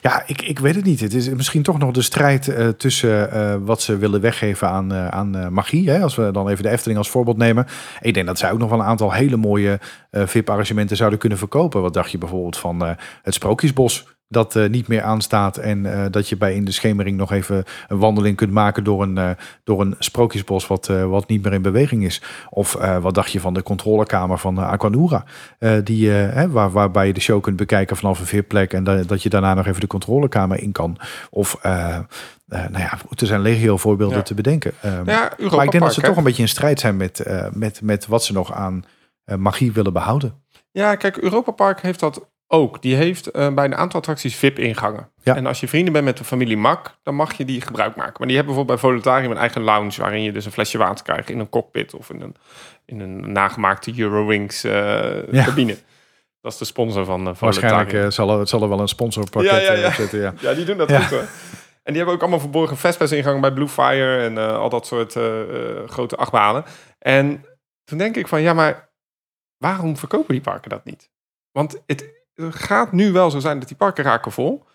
Ja, 0.02 0.24
ik, 0.26 0.42
ik 0.42 0.60
weet 0.60 0.76
het 0.76 0.86
niet. 0.86 1.00
Het 1.00 1.14
is 1.14 1.30
misschien 1.30 1.64
toch 1.64 1.78
nog 1.78 1.92
de 1.92 2.02
strijd 2.02 2.48
eh, 2.48 2.68
tussen 2.68 3.32
eh, 3.32 3.56
wat 3.60 3.82
ze 3.82 3.98
willen 3.98 4.22
weggeven 4.22 4.70
aan, 4.70 4.94
eh, 4.94 5.08
aan 5.08 5.54
magie. 5.54 5.90
Hè? 5.90 6.02
Als 6.02 6.16
we 6.16 6.32
dan 6.32 6.50
even 6.50 6.64
de 6.64 6.70
Efteling 6.70 6.98
als 6.98 7.10
voorbeeld 7.10 7.38
nemen. 7.38 7.66
Ik 8.02 8.14
denk 8.14 8.26
dat 8.28 8.38
zij 8.38 8.52
ook 8.52 8.60
nog 8.60 8.70
wel 8.70 8.80
een 8.80 8.86
aantal 8.86 9.14
hele 9.14 9.38
mooie 9.38 9.80
VIP-arrangementen 10.12 10.98
zouden 10.98 11.20
kunnen 11.20 11.38
verkopen. 11.38 11.82
Wat 11.82 11.94
dacht 11.94 12.12
je 12.12 12.18
bijvoorbeeld 12.18 12.58
van 12.58 12.96
het 13.22 13.34
Sprookjesbos? 13.34 14.14
Dat 14.28 14.60
niet 14.70 14.88
meer 14.88 15.02
aanstaat 15.02 15.58
en 15.58 16.10
dat 16.12 16.30
je 16.30 16.38
bij 16.38 16.56
in 16.56 16.66
de 16.66 16.72
schemering 16.72 17.18
nog 17.18 17.32
even 17.32 17.64
een 17.88 17.98
wandeling 17.98 18.36
kunt 18.36 18.52
maken 18.52 18.84
door 18.84 19.02
een, 19.04 19.36
door 19.64 19.82
een 19.82 19.96
sprookjesbos 20.00 20.68
wat, 20.68 20.88
wat 20.88 21.28
niet 21.28 21.44
meer 21.44 21.54
in 21.54 21.62
beweging 21.62 22.04
is. 22.04 22.22
Of 22.50 22.74
wat 23.02 23.14
dacht 23.14 23.32
je 23.32 23.40
van 23.40 23.54
de 23.54 23.64
controlekamer 23.64 24.38
van 24.38 24.58
Aquanura? 24.58 25.24
Die, 25.84 26.10
hè, 26.10 26.50
waar, 26.50 26.72
waarbij 26.72 27.08
je 27.08 27.14
de 27.14 27.20
show 27.20 27.42
kunt 27.42 27.56
bekijken 27.56 27.98
vanaf 27.98 28.20
een 28.20 28.26
VIP-plek 28.26 28.74
en 28.74 28.84
da- 28.84 29.04
dat 29.04 29.24
je 29.24 29.30
daarna 29.30 29.55
nog 29.56 29.68
even 29.68 29.82
de 29.82 29.88
controlekamer 29.88 30.60
in 30.62 30.72
kan. 30.72 30.98
Of, 31.30 31.58
eh, 31.62 31.96
eh, 31.96 32.04
nou 32.48 32.78
ja, 32.78 32.98
er 33.16 33.28
zijn 33.28 33.42
legio 33.42 33.78
voorbeelden 33.78 34.18
Ja. 34.18 34.24
te 34.24 34.34
bedenken. 34.34 34.72
Ehm, 34.82 35.10
Ja, 35.10 35.32
maar 35.38 35.64
ik 35.64 35.72
denk 35.72 35.84
dat 35.84 35.94
ze 35.94 36.02
toch 36.02 36.18
een 36.18 36.24
beetje 36.24 36.42
in 36.42 36.48
strijd 36.48 36.80
zijn 36.80 36.98
met, 36.98 37.20
eh, 37.20 37.48
met, 37.52 37.82
met 37.82 38.08
wat 38.08 38.24
ze 38.24 38.34
nog 38.34 38.54
aan 38.54 38.86
magie 39.38 39.72
willen 39.72 39.94
behouden. 39.94 40.44
Ja, 40.72 40.96
kijk, 40.96 41.18
Europa 41.18 41.52
Park 41.52 41.82
heeft 41.82 42.00
dat 42.00 42.30
ook, 42.48 42.82
die 42.82 42.96
heeft 42.96 43.32
bij 43.32 43.66
een 43.66 43.76
aantal 43.76 44.00
attracties 44.00 44.36
VIP-ingangen. 44.36 45.10
Ja. 45.24 45.36
En 45.36 45.46
als 45.46 45.60
je 45.60 45.68
vrienden 45.68 45.94
bent 45.94 46.06
met 46.06 46.18
de 46.18 46.24
familie 46.24 46.58
Mak, 46.58 46.98
dan 47.04 47.16
mag 47.16 47.34
je 47.34 47.46
die 47.46 47.62
gebruik 47.62 47.96
maken. 47.96 48.14
Maar 48.18 48.28
die 48.28 48.36
hebben 48.36 48.56
bijvoorbeeld 48.56 48.82
bij 48.82 48.90
Volutarium 48.90 49.32
een 49.32 49.38
eigen 49.38 49.62
lounge... 49.62 50.02
waarin 50.02 50.24
je 50.24 50.32
dus 50.32 50.46
een 50.46 50.52
flesje 50.52 50.78
water 50.78 51.06
krijgt 51.06 51.30
in 51.30 51.40
een 51.40 51.50
cockpit... 51.50 51.94
of 51.94 52.10
in 52.10 52.22
een, 52.22 52.36
in 52.86 53.00
een 53.00 53.32
nagemaakte 53.32 54.00
Eurowings 54.00 54.62
cabine. 55.32 55.78
Dat 56.46 56.54
is 56.54 56.60
de 56.60 56.66
sponsor 56.66 57.06
van 57.06 57.28
uh, 57.28 57.36
Waarschijnlijk 57.36 57.94
eh, 57.94 58.10
zal, 58.10 58.40
er, 58.40 58.48
zal 58.48 58.62
er 58.62 58.70
wel 58.70 58.80
een 58.80 58.88
sponsorpakket 58.88 59.52
Ja, 59.52 59.58
ja, 59.58 59.74
ja. 59.74 59.88
eh, 59.88 59.94
zitten. 59.94 60.20
Ja. 60.20 60.34
Ja, 60.40 60.54
die 60.54 60.66
doen 60.66 60.78
dat 60.78 60.92
goed 60.92 61.10
hoor. 61.10 61.20
En 61.84 61.94
die 61.94 61.96
hebben 61.96 62.14
ook 62.14 62.22
allemaal 62.22 62.40
verborgen 62.40 62.78
Fastpass-ingangen 62.78 63.42
bij 63.42 63.54
Blue 63.54 63.68
Fire 63.68 64.24
en 64.24 64.38
eh, 64.38 64.58
al 64.58 64.70
dat 64.70 64.86
soort 64.88 65.16
eh, 65.16 65.42
eh, 65.42 65.90
grote 65.90 66.16
achtbanen. 66.16 66.64
En 67.00 67.46
toen 67.84 67.98
denk 67.98 68.16
ik 68.16 68.28
van, 68.28 68.42
ja, 68.42 68.54
maar 68.54 68.90
waarom 69.58 69.98
verkopen 69.98 70.34
die 70.34 70.44
parken 70.44 70.70
dat 70.70 70.86
niet? 70.86 71.10
Want 71.52 71.82
het 71.86 72.06
gaat 72.50 72.92
nu 72.92 73.12
wel 73.12 73.32
zo 73.32 73.40
zijn 73.40 73.60
dat 73.60 73.68
die 73.68 73.78
parken 73.78 74.04
raken 74.04 74.32
vol. 74.32 74.66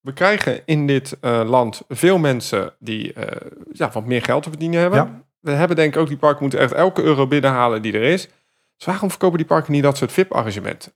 We 0.00 0.12
krijgen 0.12 0.62
in 0.64 0.86
dit 0.86 1.16
eh, 1.20 1.42
land 1.44 1.82
veel 1.88 2.18
mensen 2.18 2.74
die 2.78 3.12
eh, 3.12 3.50
ja, 3.72 3.90
wat 3.90 4.04
meer 4.04 4.22
geld 4.22 4.42
te 4.42 4.48
verdienen 4.48 4.80
hebben. 4.80 4.98
Ja. 4.98 5.24
We 5.40 5.50
hebben 5.50 5.76
denk 5.76 5.94
ik 5.94 6.00
ook, 6.00 6.08
die 6.08 6.16
parken 6.16 6.42
moeten 6.42 6.60
echt 6.60 6.72
elke 6.72 7.02
euro 7.02 7.26
binnenhalen 7.26 7.82
die 7.82 7.92
er 7.92 8.02
is. 8.02 8.28
Dus 8.76 8.86
waarom 8.86 9.10
verkopen 9.10 9.38
die 9.38 9.46
parken 9.46 9.72
niet 9.72 9.82
dat 9.82 9.96
soort 9.96 10.12
VIP-arrangementen? 10.12 10.92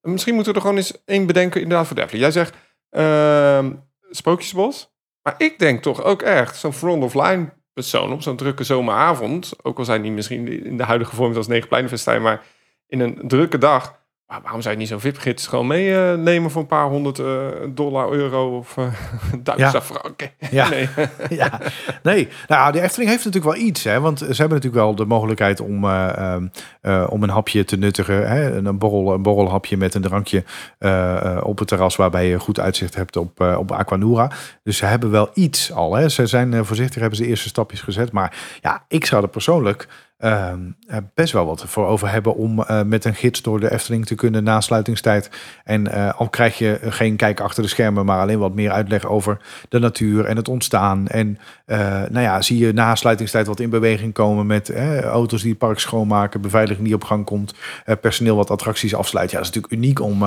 Misschien 0.00 0.34
moeten 0.34 0.52
we 0.52 0.58
er 0.58 0.64
gewoon 0.64 0.80
eens 0.80 1.04
één 1.04 1.26
bedenken 1.26 1.60
inderdaad 1.60 1.86
voor 1.86 1.96
de 1.96 2.02
Efteling. 2.02 2.32
Jij 2.32 2.42
zegt 2.42 2.56
ehm, 2.90 3.72
Sprookjesbos. 4.10 4.92
Maar 5.22 5.34
ik 5.38 5.58
denk 5.58 5.82
toch 5.82 6.02
ook 6.02 6.22
echt 6.22 6.56
zo'n 6.56 6.72
front-of-line 6.72 7.52
persoon 7.72 8.12
op 8.12 8.22
zo'n 8.22 8.36
drukke 8.36 8.64
zomeravond. 8.64 9.52
Ook 9.62 9.78
al 9.78 9.84
zijn 9.84 10.02
die 10.02 10.10
misschien 10.10 10.64
in 10.64 10.76
de 10.76 10.82
huidige 10.82 11.16
vorm 11.16 11.36
als 11.36 11.46
Negenpleinenfestijn. 11.46 12.22
Maar 12.22 12.44
in 12.86 13.00
een 13.00 13.28
drukke 13.28 13.58
dag. 13.58 14.02
Maar 14.34 14.42
waarom 14.42 14.62
zou 14.62 14.74
je 14.74 14.80
niet 14.80 14.88
zo'n 14.88 15.00
VIP-gids 15.00 15.46
gewoon 15.46 15.66
meenemen 15.66 16.50
voor 16.50 16.60
een 16.60 16.66
paar 16.68 16.86
honderd 16.88 17.18
eh, 17.18 17.26
dollar, 17.68 18.12
euro 18.12 18.56
of 18.56 18.74
Duitse 19.42 19.64
Ja. 19.64 19.82
franken? 19.82 20.30
Ja. 20.50 20.68
Nee. 20.68 20.88
ja, 21.40 21.60
nee. 22.02 22.28
Nou, 22.48 22.72
de 22.72 22.80
Efteling 22.80 23.10
heeft 23.10 23.24
natuurlijk 23.24 23.56
wel 23.56 23.64
iets, 23.66 23.84
hè, 23.84 24.00
want 24.00 24.18
ze 24.18 24.24
hebben 24.24 24.48
natuurlijk 24.48 24.74
wel 24.84 24.94
de 24.94 25.04
mogelijkheid 25.04 25.60
om, 25.60 25.84
eh, 25.84 26.16
ehm, 26.16 26.46
eh, 26.80 27.06
om 27.10 27.22
een 27.22 27.28
hapje 27.28 27.64
te 27.64 27.76
nuttigen, 27.76 28.28
hè, 28.28 28.56
een, 28.56 28.78
borrel, 28.78 29.14
een 29.14 29.22
borrelhapje 29.22 29.76
met 29.76 29.94
een 29.94 30.02
drankje 30.02 30.44
eh, 30.78 31.36
eh, 31.36 31.44
op 31.44 31.58
het 31.58 31.68
terras 31.68 31.96
waarbij 31.96 32.28
je 32.28 32.38
goed 32.38 32.60
uitzicht 32.60 32.94
hebt 32.94 33.16
op, 33.16 33.40
eh, 33.40 33.56
op 33.58 33.72
Aquanura. 33.72 34.30
Dus 34.62 34.76
ze 34.76 34.86
hebben 34.86 35.10
wel 35.10 35.30
iets 35.34 35.72
al. 35.72 35.94
Hè. 35.94 36.08
Ze 36.08 36.26
zijn 36.26 36.54
eh, 36.54 36.60
voorzichtig, 36.62 37.00
hebben 37.00 37.18
ze 37.18 37.26
eerste 37.26 37.48
stapjes 37.48 37.80
gezet, 37.80 38.12
maar 38.12 38.36
ja, 38.60 38.84
ik 38.88 39.06
zou 39.06 39.22
er 39.22 39.28
persoonlijk 39.28 39.88
ehm, 40.18 40.60
eh, 40.86 40.96
best 41.14 41.32
wel 41.32 41.46
wat 41.46 41.64
voor 41.66 41.86
over 41.86 42.10
hebben 42.10 42.34
om 42.34 42.62
eh, 42.62 42.82
met 42.82 43.04
een 43.04 43.14
gids 43.14 43.42
door 43.42 43.60
de 43.60 43.72
Efteling 43.72 44.06
te 44.06 44.14
kunnen 44.14 44.44
na 44.44 44.60
sluitingstijd. 44.60 45.30
En 45.64 45.92
eh, 45.92 46.20
al 46.20 46.28
krijg 46.28 46.58
je 46.58 46.78
geen 46.82 47.16
kijk 47.16 47.40
achter 47.40 47.62
de 47.62 47.68
schermen, 47.68 48.04
maar 48.04 48.20
alleen 48.20 48.38
wat 48.38 48.54
meer 48.54 48.70
uitleg 48.70 49.06
over 49.06 49.38
de 49.68 49.78
natuur 49.78 50.24
en 50.24 50.36
het 50.36 50.48
ontstaan. 50.48 51.06
En 51.06 51.38
eh, 51.66 51.78
nou 51.88 52.20
ja, 52.20 52.42
zie 52.42 52.58
je 52.58 52.72
na 52.72 52.94
sluitingstijd 52.94 53.46
wat 53.46 53.60
in 53.60 53.70
beweging 53.70 54.12
komen 54.12 54.46
met 54.46 54.72
auto's 55.04 55.40
die 55.40 55.50
het 55.50 55.58
park 55.58 55.78
schoonmaken, 55.78 56.40
beveiliging 56.40 56.86
die 56.86 56.94
op 56.94 57.04
gang 57.04 57.24
komt, 57.24 57.54
personeel 58.00 58.36
wat 58.36 58.50
attracties 58.50 58.94
afsluit. 58.94 59.30
Ja, 59.30 59.36
dat 59.36 59.46
is 59.46 59.52
natuurlijk 59.54 59.82
uniek 59.82 60.00
om, 60.00 60.24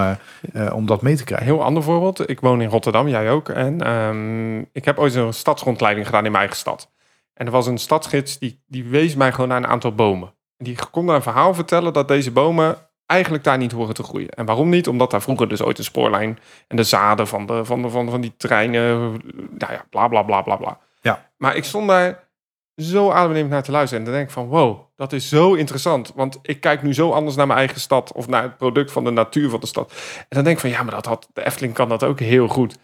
om 0.74 0.86
dat 0.86 1.02
mee 1.02 1.16
te 1.16 1.24
krijgen. 1.24 1.48
heel 1.48 1.64
ander 1.64 1.84
voorbeeld. 1.84 2.30
Ik 2.30 2.40
woon 2.40 2.62
in 2.62 2.70
Rotterdam, 2.70 3.08
jij 3.08 3.32
ook. 3.32 3.50
En 3.50 3.82
ehm, 3.82 4.60
ik 4.72 4.86
heb 4.86 4.98
ooit 4.98 5.16
een 5.16 5.34
stadsrondleiding 5.34 6.06
gedaan 6.06 6.26
in 6.26 6.32
mijn 6.32 6.44
eigen 6.44 6.60
stad. 6.60 6.90
En 7.38 7.46
er 7.46 7.52
was 7.52 7.68
een 7.68 7.78
stadsgids 7.78 8.40
die, 8.40 8.64
die 8.68 8.84
wees 8.84 9.16
mij 9.16 9.32
gewoon 9.32 9.48
naar 9.48 9.58
een 9.58 9.68
aantal 9.68 9.96
bomen. 9.96 10.34
En 10.58 10.66
die 10.66 10.78
kon 10.92 11.06
daar 11.06 11.16
een 11.16 11.22
verhaal 11.22 11.54
vertellen 11.54 11.94
dat 11.94 12.08
deze 12.08 12.32
bomen 12.32 12.78
eigenlijk 13.06 13.44
daar 13.44 13.58
niet 13.58 13.72
horen 13.72 13.94
te 13.94 14.04
groeien. 14.04 14.30
En 14.30 14.46
waarom 14.46 14.70
niet? 14.70 14.88
Omdat 14.88 15.12
daar 15.12 15.22
vroeger 15.22 15.48
dus 15.48 15.62
ooit 15.62 15.78
een 15.78 15.84
spoorlijn 15.84 16.40
en 16.68 16.76
de 16.76 16.84
zaden 16.84 17.28
van, 17.28 17.46
de, 17.46 17.66
van, 17.66 17.82
de, 17.82 17.90
van, 17.90 18.10
van 18.10 18.22
die 18.22 18.34
treinen, 18.38 19.12
nou 19.58 19.74
ja, 19.74 19.86
bla 19.90 20.08
bla 20.08 20.24
bla 20.24 20.42
bla 20.42 20.56
bla. 20.56 20.80
Ja. 21.02 21.30
Maar 21.38 21.56
ik 21.56 21.64
stond 21.64 21.88
daar 21.88 22.28
zo 22.76 23.10
adembenemend 23.10 23.54
naar 23.54 23.64
te 23.64 23.72
luisteren. 23.72 24.00
En 24.00 24.10
dan 24.10 24.16
denk 24.16 24.28
ik 24.28 24.34
van, 24.34 24.48
wow, 24.48 24.80
dat 24.96 25.14
is 25.14 25.30
zo 25.30 25.54
interessant. 25.54 26.12
Want 26.16 26.40
ik 26.42 26.62
kijk 26.62 26.84
nu 26.84 26.94
zo 26.94 27.12
anders 27.12 27.36
naar 27.36 27.48
mijn 27.48 27.60
eigen 27.60 27.80
stad 27.80 28.12
of 28.12 28.28
naar 28.28 28.44
het 28.44 28.58
product 28.58 28.92
van 28.92 29.04
de 29.04 29.12
natuur 29.12 29.50
van 29.50 29.60
de 29.60 29.68
stad. 29.68 29.92
En 30.18 30.26
dan 30.30 30.44
denk 30.44 30.56
ik 30.56 30.62
van, 30.62 30.70
ja, 30.70 30.84
maar 30.84 30.94
dat 30.94 31.06
had, 31.06 31.30
de 31.34 31.46
Efteling 31.46 31.74
kan 31.74 31.90
dat 31.90 32.04
ook 32.04 32.20
heel 32.20 32.48
goed. 32.48 32.78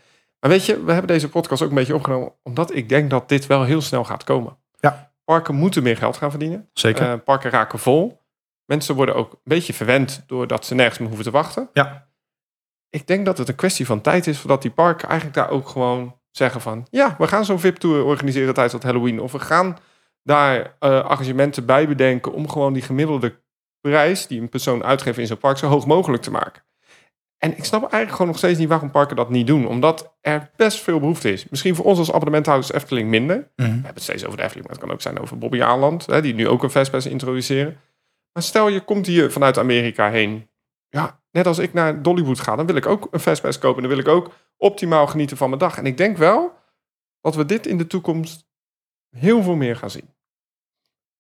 Maar 0.44 0.52
weet 0.52 0.66
je, 0.66 0.84
we 0.84 0.92
hebben 0.92 1.08
deze 1.08 1.30
podcast 1.30 1.62
ook 1.62 1.70
een 1.70 1.76
beetje 1.76 1.96
opgenomen, 1.96 2.34
omdat 2.42 2.76
ik 2.76 2.90
denk 2.90 3.10
dat 3.10 3.30
dit 3.30 3.48
wel 3.48 3.64
heel 3.64 3.82
snel 3.82 4.04
gaat 4.04 4.24
komen. 4.24 4.58
Ja. 4.80 5.12
Parken 5.24 5.56
moeten 5.56 5.84
meer 5.84 5.98
geld 5.98 6.18
gaan 6.18 6.30
verdienen. 6.30 6.70
Zeker. 6.74 7.12
Eh, 7.12 7.20
parken 7.26 7.52
raken 7.52 7.80
vol. 7.80 8.22
Mensen 8.66 8.96
worden 8.96 9.16
ook 9.16 9.32
een 9.32 9.40
beetje 9.44 9.74
verwend 9.74 10.24
doordat 10.28 10.66
ze 10.66 10.76
nergens 10.76 10.98
meer 10.98 11.08
hoeven 11.08 11.26
te 11.26 11.32
wachten. 11.32 11.70
ja, 11.74 12.08
Ik 12.90 13.08
denk 13.08 13.26
dat 13.26 13.38
het 13.38 13.48
een 13.48 13.56
kwestie 13.56 13.86
van 13.86 14.02
tijd 14.02 14.28
is 14.28 14.40
voordat 14.40 14.62
die 14.62 14.72
parken 14.72 15.08
eigenlijk 15.08 15.38
daar 15.38 15.50
ook 15.50 15.68
gewoon 15.68 16.20
zeggen 16.32 16.62
van... 16.62 16.88
ja, 16.90 17.16
we 17.18 17.28
gaan 17.28 17.46
zo'n 17.46 17.60
VIP-tour 17.60 18.04
organiseren 18.04 18.54
tijdens 18.54 18.74
dat 18.74 18.92
Halloween. 18.92 19.20
Of 19.20 19.32
we 19.32 19.40
gaan 19.40 19.78
daar 20.24 20.76
eh, 20.80 20.90
arrangementen 20.90 21.66
bij 21.66 21.88
bedenken 21.88 22.34
om 22.34 22.50
gewoon 22.50 22.74
die 22.74 22.82
gemiddelde 22.82 23.42
prijs 23.82 24.28
die 24.28 24.42
een 24.42 24.50
persoon 24.50 24.84
uitgeeft 24.84 25.18
in 25.18 25.28
zo'n 25.28 25.38
park 25.38 25.58
zo 25.58 25.68
hoog 25.68 25.86
mogelijk 25.86 26.24
te 26.24 26.32
maken. 26.32 26.64
En 27.44 27.58
ik 27.58 27.64
snap 27.64 27.82
eigenlijk 27.82 28.12
gewoon 28.12 28.28
nog 28.28 28.38
steeds 28.38 28.60
niet 28.60 28.68
waarom 28.68 28.92
parken 28.92 29.16
dat 29.16 29.30
niet 29.30 29.48
doen. 29.48 29.68
Omdat 29.68 30.14
er 30.22 30.50
best 30.56 30.80
veel 30.80 31.00
behoefte 31.00 31.32
is. 31.32 31.50
Misschien 31.50 31.76
voor 31.76 31.86
ons 31.86 31.98
als 32.00 32.12
abonnementhouders 32.12 32.72
Efteling 32.72 33.10
minder. 33.10 33.36
Mhm. 33.36 33.68
We 33.68 33.74
hebben 33.74 33.94
het 33.94 34.04
steeds 34.04 34.26
over 34.26 34.38
de 34.38 34.44
Efteling, 34.44 34.68
maar 34.68 34.76
het 34.76 34.86
kan 34.86 34.94
ook 34.94 35.02
zijn 35.02 35.20
over 35.20 35.38
Bobby 35.38 35.62
Aland, 35.62 36.06
hè, 36.06 36.22
die 36.22 36.34
nu 36.34 36.48
ook 36.48 36.64
een 36.64 36.70
Fastpass 36.70 37.06
introduceren. 37.06 37.78
Maar 38.34 38.44
stel 38.44 38.68
je 38.68 38.82
komt 38.82 39.06
hier 39.06 39.32
vanuit 39.32 39.58
Amerika 39.58 40.10
heen. 40.10 40.50
Ja, 40.90 41.20
net 41.32 41.48
als 41.48 41.58
ik 41.58 41.74
naar 41.74 42.02
Dollywood 42.02 42.40
ga, 42.40 42.56
dan 42.56 42.66
wil 42.66 42.76
ik 42.76 42.86
ook 42.86 43.08
een 43.12 43.20
Fastpass 43.20 43.60
kopen. 43.60 43.84
En 43.84 43.90
dan 43.90 43.98
wil 43.98 44.06
ik 44.06 44.18
ook 44.18 44.34
optimaal 44.58 45.08
genieten 45.08 45.38
van 45.38 45.48
mijn 45.48 45.62
dag. 45.62 45.78
En 45.78 45.86
ik 45.86 45.98
denk 45.98 46.18
wel 46.18 46.54
dat 47.22 47.36
we 47.36 47.46
dit 47.46 47.68
in 47.68 47.78
de 47.78 47.88
toekomst 47.88 48.48
heel 49.10 49.44
veel 49.44 49.56
meer 49.56 49.76
gaan 49.76 49.90
zien. 49.90 50.10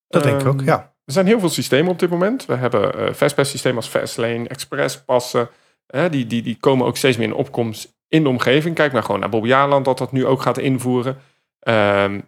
dat 0.08 0.24
denk 0.24 0.42
ik 0.42 0.48
ook. 0.48 0.60
Ehm, 0.60 0.66
Ja, 0.66 0.92
Er 1.06 1.14
zijn 1.14 1.26
heel 1.26 1.40
veel 1.40 1.50
systemen 1.50 1.92
op 1.92 2.00
dit 2.00 2.10
moment. 2.10 2.46
We 2.46 2.56
hebben 2.56 2.94
eh 2.94 3.14
Fastpass 3.14 3.52
systemen 3.52 3.78
als 3.78 3.88
Fastlane, 3.88 4.48
Express 4.48 5.04
passen. 5.04 5.50
Die, 5.93 6.27
die, 6.27 6.41
die 6.41 6.58
komen 6.60 6.86
ook 6.86 6.97
steeds 6.97 7.17
meer 7.17 7.27
in 7.27 7.34
opkomst 7.34 7.93
in 8.08 8.23
de 8.23 8.29
omgeving. 8.29 8.75
Kijk 8.75 8.93
maar 8.93 9.03
gewoon 9.03 9.19
naar 9.19 9.29
Bobby 9.29 9.53
Aland, 9.53 9.86
dat 9.86 9.97
dat 9.97 10.12
nu 10.12 10.25
ook 10.25 10.41
gaat 10.41 10.58
invoeren. 10.58 11.17
Ehm, 11.60 12.19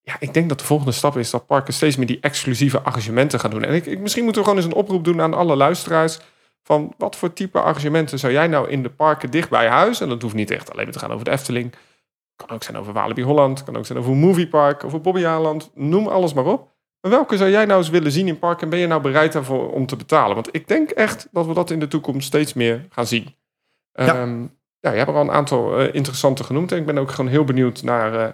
ja, 0.00 0.16
ik 0.18 0.34
denk 0.34 0.48
dat 0.48 0.58
de 0.58 0.64
volgende 0.64 0.92
stap 0.92 1.16
is 1.16 1.30
dat 1.30 1.46
parken 1.46 1.74
steeds 1.74 1.96
meer 1.96 2.06
die 2.06 2.20
exclusieve 2.20 2.80
arrangementen 2.80 3.40
gaan 3.40 3.50
doen. 3.50 3.64
En 3.64 3.74
ik, 3.74 3.86
ik, 3.86 3.98
misschien 3.98 4.24
moeten 4.24 4.42
we 4.42 4.48
gewoon 4.48 4.64
eens 4.64 4.72
een 4.72 4.80
oproep 4.80 5.04
doen 5.04 5.20
aan 5.20 5.34
alle 5.34 5.56
luisteraars. 5.56 6.18
Van 6.62 6.94
wat 6.98 7.16
voor 7.16 7.32
type 7.32 7.58
arrangementen 7.58 8.18
zou 8.18 8.32
jij 8.32 8.46
nou 8.46 8.68
in 8.68 8.82
de 8.82 8.90
parken 8.90 9.30
dicht 9.30 9.48
bij 9.48 9.68
huis? 9.68 10.00
En 10.00 10.08
dat 10.08 10.22
hoeft 10.22 10.34
niet 10.34 10.50
echt 10.50 10.70
alleen 10.70 10.84
maar 10.84 10.92
te 10.92 10.98
gaan 10.98 11.12
over 11.12 11.24
de 11.24 11.30
Efteling. 11.30 11.74
Kan 12.36 12.50
ook 12.50 12.62
zijn 12.62 12.76
over 12.76 12.92
Walibi 12.92 13.22
Holland. 13.22 13.64
Kan 13.64 13.76
ook 13.76 13.86
zijn 13.86 13.98
over 13.98 14.12
Movie 14.12 14.48
Park. 14.48 14.84
Over 14.84 15.00
Bobby 15.00 15.26
Aland. 15.26 15.70
Noem 15.74 16.06
alles 16.06 16.32
maar 16.32 16.46
op. 16.46 16.71
Maar 17.02 17.10
welke 17.10 17.36
zou 17.36 17.50
jij 17.50 17.64
nou 17.64 17.78
eens 17.78 17.88
willen 17.88 18.12
zien 18.12 18.28
in 18.28 18.38
parken? 18.38 18.62
En 18.62 18.68
ben 18.70 18.78
je 18.78 18.86
nou 18.86 19.02
bereid 19.02 19.32
daarvoor 19.32 19.72
om 19.72 19.86
te 19.86 19.96
betalen? 19.96 20.34
Want 20.34 20.54
ik 20.54 20.68
denk 20.68 20.90
echt 20.90 21.28
dat 21.30 21.46
we 21.46 21.54
dat 21.54 21.70
in 21.70 21.78
de 21.78 21.88
toekomst 21.88 22.26
steeds 22.26 22.52
meer 22.52 22.86
gaan 22.90 23.06
zien. 23.06 23.34
Ja. 23.92 24.04
Ja, 24.04 24.24
ja 24.80 24.90
je 24.90 24.96
hebt 24.96 25.08
er 25.08 25.14
al 25.14 25.20
een 25.20 25.30
aantal 25.30 25.78
eh, 25.78 25.94
interessante 25.94 26.44
genoemd. 26.44 26.72
En 26.72 26.78
ik 26.78 26.86
ben 26.86 26.98
ook 26.98 27.10
gewoon 27.10 27.30
heel 27.30 27.44
benieuwd 27.44 27.82
naar, 27.82 28.14
eh, 28.14 28.28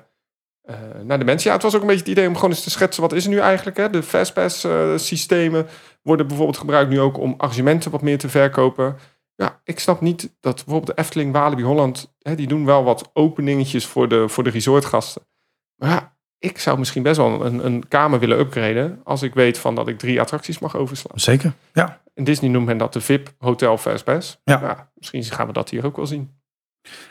eh, 0.63 1.01
naar 1.03 1.19
de 1.19 1.25
mensen. 1.25 1.49
Ja, 1.49 1.55
het 1.55 1.63
was 1.63 1.75
ook 1.75 1.81
een 1.81 1.87
beetje 1.87 2.03
het 2.03 2.11
idee 2.11 2.29
om 2.29 2.35
gewoon 2.35 2.51
eens 2.51 2.63
te 2.63 2.71
schetsen. 2.71 3.03
Wat 3.03 3.13
is 3.13 3.25
er 3.25 3.31
nu 3.31 3.39
eigenlijk? 3.39 3.77
Hè? 3.77 3.91
De 3.91 4.03
Fastpass 4.03 4.67
systemen 4.97 5.67
worden 6.03 6.27
bijvoorbeeld 6.27 6.59
gebruikt 6.59 6.91
nu 6.91 7.01
ook 7.01 7.19
om 7.19 7.35
arrangementen 7.37 7.91
wat 7.91 8.03
meer 8.03 8.19
te 8.19 8.29
verkopen. 8.29 8.97
Ja, 9.35 9.61
ik 9.65 9.81
snap 9.81 10.01
niet 10.01 10.37
dat 10.41 10.55
bijvoorbeeld 10.55 10.97
de 10.97 11.03
Efteling, 11.03 11.33
Walibi 11.33 11.63
Holland... 11.63 12.17
Hè, 12.19 12.35
die 12.35 12.47
doen 12.47 12.65
wel 12.65 12.85
wat 12.85 13.11
openingetjes 13.13 13.87
voor 13.87 14.09
de, 14.09 14.29
voor 14.29 14.45
de 14.45 14.51
resortgasten. 14.51 15.23
Maar 15.77 15.91
ja, 15.91 16.18
ik 16.39 16.59
zou 16.59 16.79
misschien 16.79 17.03
best 17.03 17.17
wel 17.17 17.45
een, 17.47 17.67
een 17.67 17.89
kamer 17.89 18.19
willen 18.19 18.39
upgraden... 18.39 19.01
als 19.05 19.23
ik 19.23 19.35
weet 19.35 19.59
van 19.59 19.75
dat 19.75 19.89
ik 19.89 19.99
drie 19.99 20.21
attracties 20.21 20.59
mag 20.59 20.77
overslaan. 20.77 21.21
zeker. 21.21 21.53
Ja, 21.73 22.01
In 22.15 22.25
Disney 22.25 22.51
noemt 22.51 22.67
men 22.67 22.79
dat 22.79 22.93
de 22.93 23.01
VIP 23.01 23.33
Hotel 23.39 23.79
Fastpass. 23.79 24.41
Ja. 24.45 24.91
misschien 24.95 25.25
gaan 25.25 25.47
we 25.47 25.53
dat 25.53 25.71
hier 25.71 25.87
ook 25.87 25.97
wel 25.97 26.07
zien. 26.07 26.37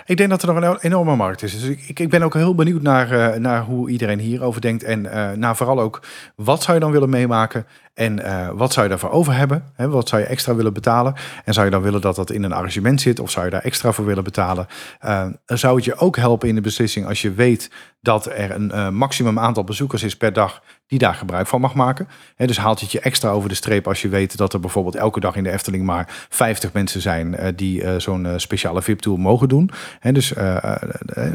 Ik 0.06 0.18
denk 0.18 0.30
dat 0.30 0.42
er 0.42 0.54
nog 0.54 0.64
een 0.64 0.78
enorme 0.82 1.16
markt 1.16 1.42
is. 1.44 1.60
Dus 1.60 1.64
ik, 1.88 2.00
ik- 2.00 2.10
ben 2.10 2.22
ook 2.22 2.34
heel 2.34 2.56
benieuwd 2.56 2.82
naar, 2.82 3.12
eh, 3.12 3.40
naar 3.40 3.64
hoe 3.64 3.90
iedereen 3.90 4.20
hierover 4.20 4.62
denkt. 4.62 4.84
En 4.84 5.12
eh, 5.12 5.32
naar 5.32 5.56
vooral 5.56 5.80
ook, 5.80 6.02
wat 6.36 6.64
zou 6.64 6.74
je 6.78 6.84
dan 6.84 6.92
willen 6.92 7.10
meemaken? 7.10 7.66
En 7.98 8.24
eh, 8.24 8.50
wat 8.54 8.74
zou 8.74 8.86
je 8.86 8.92
daarvoor 8.92 9.10
over 9.10 9.34
hebben? 9.34 9.64
Hè, 9.74 9.90
wat 9.90 10.10
zou 10.10 10.22
je 10.22 10.28
extra 10.28 10.56
willen 10.56 10.74
betalen? 10.74 11.14
En 11.46 11.54
zou 11.54 11.66
je 11.66 11.72
dan 11.72 11.82
willen 11.82 12.02
dat 12.02 12.16
dat 12.16 12.32
in 12.32 12.44
een 12.44 12.54
arrangement 12.54 13.02
zit? 13.02 13.20
Of 13.20 13.32
zou 13.32 13.46
je 13.46 13.52
daar 13.52 13.62
extra 13.62 13.92
voor 13.92 14.06
willen 14.06 14.24
betalen? 14.24 14.68
Eh, 15.00 15.26
zou 15.46 15.76
het 15.76 15.86
je 15.86 15.96
ook 15.96 16.16
helpen 16.16 16.48
in 16.48 16.56
de 16.56 16.62
beslissing 16.62 17.08
als 17.08 17.22
je 17.22 17.32
weet 17.32 17.72
dat 18.02 18.26
er 18.26 18.52
een 18.52 18.72
eh, 18.72 18.90
maximum 18.90 19.40
aantal 19.40 19.64
bezoekers 19.64 20.04
is 20.04 20.18
per 20.18 20.34
dag 20.34 20.62
die 20.88 21.00
daar 21.00 21.14
gebruik 21.14 21.48
van 21.48 21.62
mag 21.62 21.74
maken? 21.74 22.08
Hè, 22.36 22.48
dus 22.48 22.58
haalt 22.58 22.80
het 22.80 22.92
je 22.92 23.00
extra 23.00 23.30
over 23.30 23.50
de 23.50 23.56
streep 23.56 23.88
als 23.88 24.02
je 24.02 24.10
weet 24.10 24.38
dat 24.38 24.54
er 24.54 24.60
bijvoorbeeld 24.60 24.96
elke 24.96 25.20
dag 25.20 25.36
in 25.36 25.44
de 25.44 25.52
Efteling 25.52 25.84
maar 25.84 26.26
50 26.30 26.74
mensen 26.74 27.02
zijn 27.02 27.54
die 27.56 28.00
zo'n 28.00 28.28
speciale 28.36 28.82
VIP-tour 28.82 29.20
mogen 29.20 29.50
doen. 29.50 29.70
Hè, 30.00 30.12
dus 30.12 30.34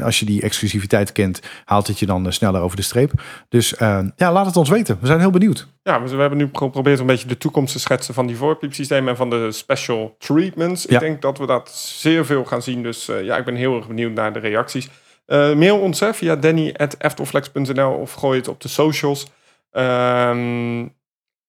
als 0.03 0.19
je 0.19 0.25
die 0.25 0.41
exclusiviteit 0.41 1.11
kent, 1.11 1.41
haalt 1.65 1.87
het 1.87 1.99
je 1.99 2.05
dan 2.05 2.33
sneller 2.33 2.61
over 2.61 2.77
de 2.77 2.83
streep. 2.83 3.11
Dus 3.49 3.73
ja, 4.15 4.31
laat 4.31 4.45
het 4.45 4.57
ons 4.57 4.69
weten. 4.69 4.97
We 4.99 5.07
zijn 5.07 5.19
heel 5.19 5.29
benieuwd. 5.29 5.67
Ja, 5.83 6.01
we 6.01 6.09
we 6.09 6.21
hebben 6.21 6.37
nu 6.37 6.47
geprobeerd 6.57 6.99
een 6.99 7.05
beetje 7.05 7.27
de 7.27 7.37
toekomst 7.37 7.73
te 7.73 7.79
schetsen 7.79 8.13
van 8.13 8.27
die 8.27 8.35
voorpiepsystemen 8.37 9.09
en 9.09 9.15
van 9.15 9.29
de 9.29 9.51
special 9.51 10.15
treatments. 10.19 10.83
Ja. 10.83 10.93
Ik 10.93 10.99
denk 10.99 11.21
dat 11.21 11.37
we 11.37 11.45
dat 11.45 11.69
zeer 11.71 12.25
veel 12.25 12.45
gaan 12.45 12.61
zien. 12.61 12.83
Dus 12.83 13.07
eh, 13.09 13.23
ja, 13.23 13.37
ik 13.37 13.45
ben 13.45 13.55
heel 13.55 13.75
erg 13.75 13.87
benieuwd 13.87 14.13
naar 14.13 14.33
de 14.33 14.39
reacties. 14.39 14.89
Eh, 15.25 15.53
mail 15.53 15.79
ons 15.79 15.99
hè, 15.99 16.13
via 16.13 16.35
danny.eftelflex.nl 16.35 17.91
of 17.91 18.13
gooi 18.13 18.37
het 18.39 18.47
op 18.47 18.61
de 18.61 18.67
socials. 18.67 19.27
Ehm, 19.71 20.87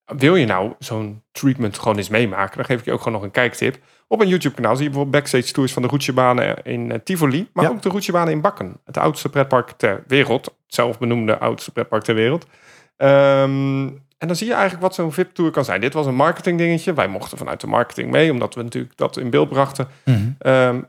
wil 0.05 0.37
je 0.37 0.47
nou 0.47 0.73
zo'n 0.79 1.23
treatment 1.33 1.79
gewoon 1.79 1.97
eens 1.97 2.09
meemaken? 2.09 2.57
Dan 2.57 2.65
geef 2.65 2.79
ik 2.79 2.85
je 2.85 2.93
ook 2.93 2.99
gewoon 2.99 3.13
nog 3.15 3.23
een 3.23 3.31
kijktip. 3.31 3.79
Op 4.09 4.21
een 4.21 4.29
YouTube-kanaal 4.29 4.75
zie 4.77 4.85
je 4.85 4.91
bijvoorbeeld 4.91 5.23
backstage 5.23 5.53
tours 5.53 5.73
van 5.73 5.83
de 5.83 5.89
roetjebanen 5.89 6.63
in 6.63 6.93
eh, 6.93 6.99
Tivoli. 7.05 7.49
Maar 7.53 7.65
Ja. 7.65 7.71
ook 7.71 7.83
de 7.83 7.89
roetjebanen 7.89 8.33
in 8.33 8.41
Bakken. 8.41 8.81
Het 8.85 8.99
oudste 8.99 9.29
pretpark 9.29 9.71
ter 9.71 10.05
wereld. 10.07 10.45
Het 10.45 10.55
zelfbenoemde 10.75 11.39
oudste 11.39 11.71
pretpark 11.73 12.03
ter 12.03 12.15
wereld. 12.15 12.47
Ehm, 12.97 13.89
en 14.25 14.31
dan 14.31 14.39
zie 14.39 14.47
je 14.47 14.53
eigenlijk 14.53 14.83
wat 14.83 14.95
zo'n 14.95 15.13
VIP-tour 15.13 15.51
kan 15.51 15.65
zijn. 15.65 15.81
Dit 15.81 15.93
was 15.93 16.07
een 16.07 16.15
marketing 16.15 16.59
dingetje. 16.59 16.95
Wij 16.95 17.09
mochten 17.09 17.39
vanuit 17.39 17.61
de 17.61 17.67
marketing 17.67 18.11
mee, 18.11 18.31
omdat 18.31 18.55
we 18.55 18.63
natuurlijk 18.63 18.97
dat 18.97 19.17
in 19.17 19.31
beeld 19.31 19.49
brachten. 19.49 19.89
Ehm, 20.39 20.81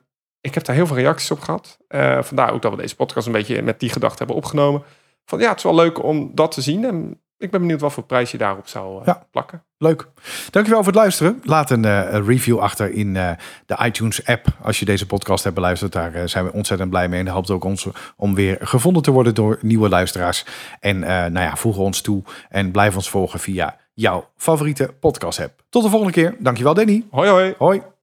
ik 0.41 0.53
heb 0.53 0.65
daar 0.65 0.75
heel 0.75 0.87
veel 0.87 0.95
reacties 0.95 1.31
op 1.31 1.39
gehad. 1.39 1.77
Eh, 1.87 2.21
vandaar 2.21 2.53
ook 2.53 2.61
dat 2.61 2.71
we 2.71 2.81
deze 2.81 2.95
podcast 2.95 3.27
een 3.27 3.33
beetje 3.33 3.61
met 3.61 3.79
die 3.79 3.89
gedachte 3.89 4.17
hebben 4.17 4.35
opgenomen. 4.35 4.83
Van 5.25 5.39
ja, 5.39 5.49
het 5.49 5.57
is 5.57 5.63
wel 5.63 5.75
leuk 5.75 6.03
om 6.03 6.31
dat 6.33 6.51
te 6.51 6.61
zien. 6.61 6.85
En 6.85 7.21
ik 7.37 7.51
ben 7.51 7.59
benieuwd 7.59 7.81
wat 7.81 7.93
voor 7.93 8.03
prijs 8.03 8.31
je 8.31 8.37
daarop 8.37 8.67
zou 8.67 8.99
eh, 8.99 9.05
Ja. 9.05 9.27
plakken. 9.31 9.63
Leuk. 9.77 10.07
Dankjewel 10.49 10.83
voor 10.83 10.91
het 10.91 11.01
luisteren. 11.01 11.41
Laat 11.43 11.69
een 11.69 11.85
eh, 11.85 12.25
review 12.25 12.59
achter 12.59 12.91
in 12.91 13.15
eh, 13.15 13.29
de 13.65 13.77
iTunes 13.85 14.25
app. 14.25 14.45
Als 14.61 14.79
je 14.79 14.85
deze 14.85 15.05
podcast 15.05 15.43
hebt 15.43 15.55
beluisterd, 15.55 15.91
daar 15.91 16.29
zijn 16.29 16.45
we 16.45 16.51
ontzettend 16.53 16.89
blij 16.89 17.07
mee. 17.09 17.19
En 17.19 17.25
dat 17.25 17.33
helpt 17.33 17.49
ook 17.51 17.63
ons 17.63 17.87
om 18.15 18.35
weer 18.35 18.57
gevonden 18.61 19.03
te 19.03 19.11
worden 19.11 19.35
door 19.35 19.57
nieuwe 19.61 19.89
luisteraars. 19.89 20.45
En 20.79 20.99
nou 20.99 21.39
ja, 21.39 21.55
voeg 21.55 21.77
ons 21.77 22.01
toe 22.01 22.23
en 22.49 22.71
blijf 22.71 22.95
ons 22.95 23.09
volgen 23.09 23.39
via 23.39 23.77
jouw 23.93 24.29
favoriete 24.37 24.93
podcast 24.99 25.39
app. 25.39 25.63
Tot 25.69 25.83
de 25.83 25.89
volgende 25.89 26.13
keer. 26.13 26.35
Dankjewel 26.39 26.73
Danny. 26.73 27.05
Hoi 27.11 27.29
hoi! 27.29 27.53
Hoi. 27.57 27.94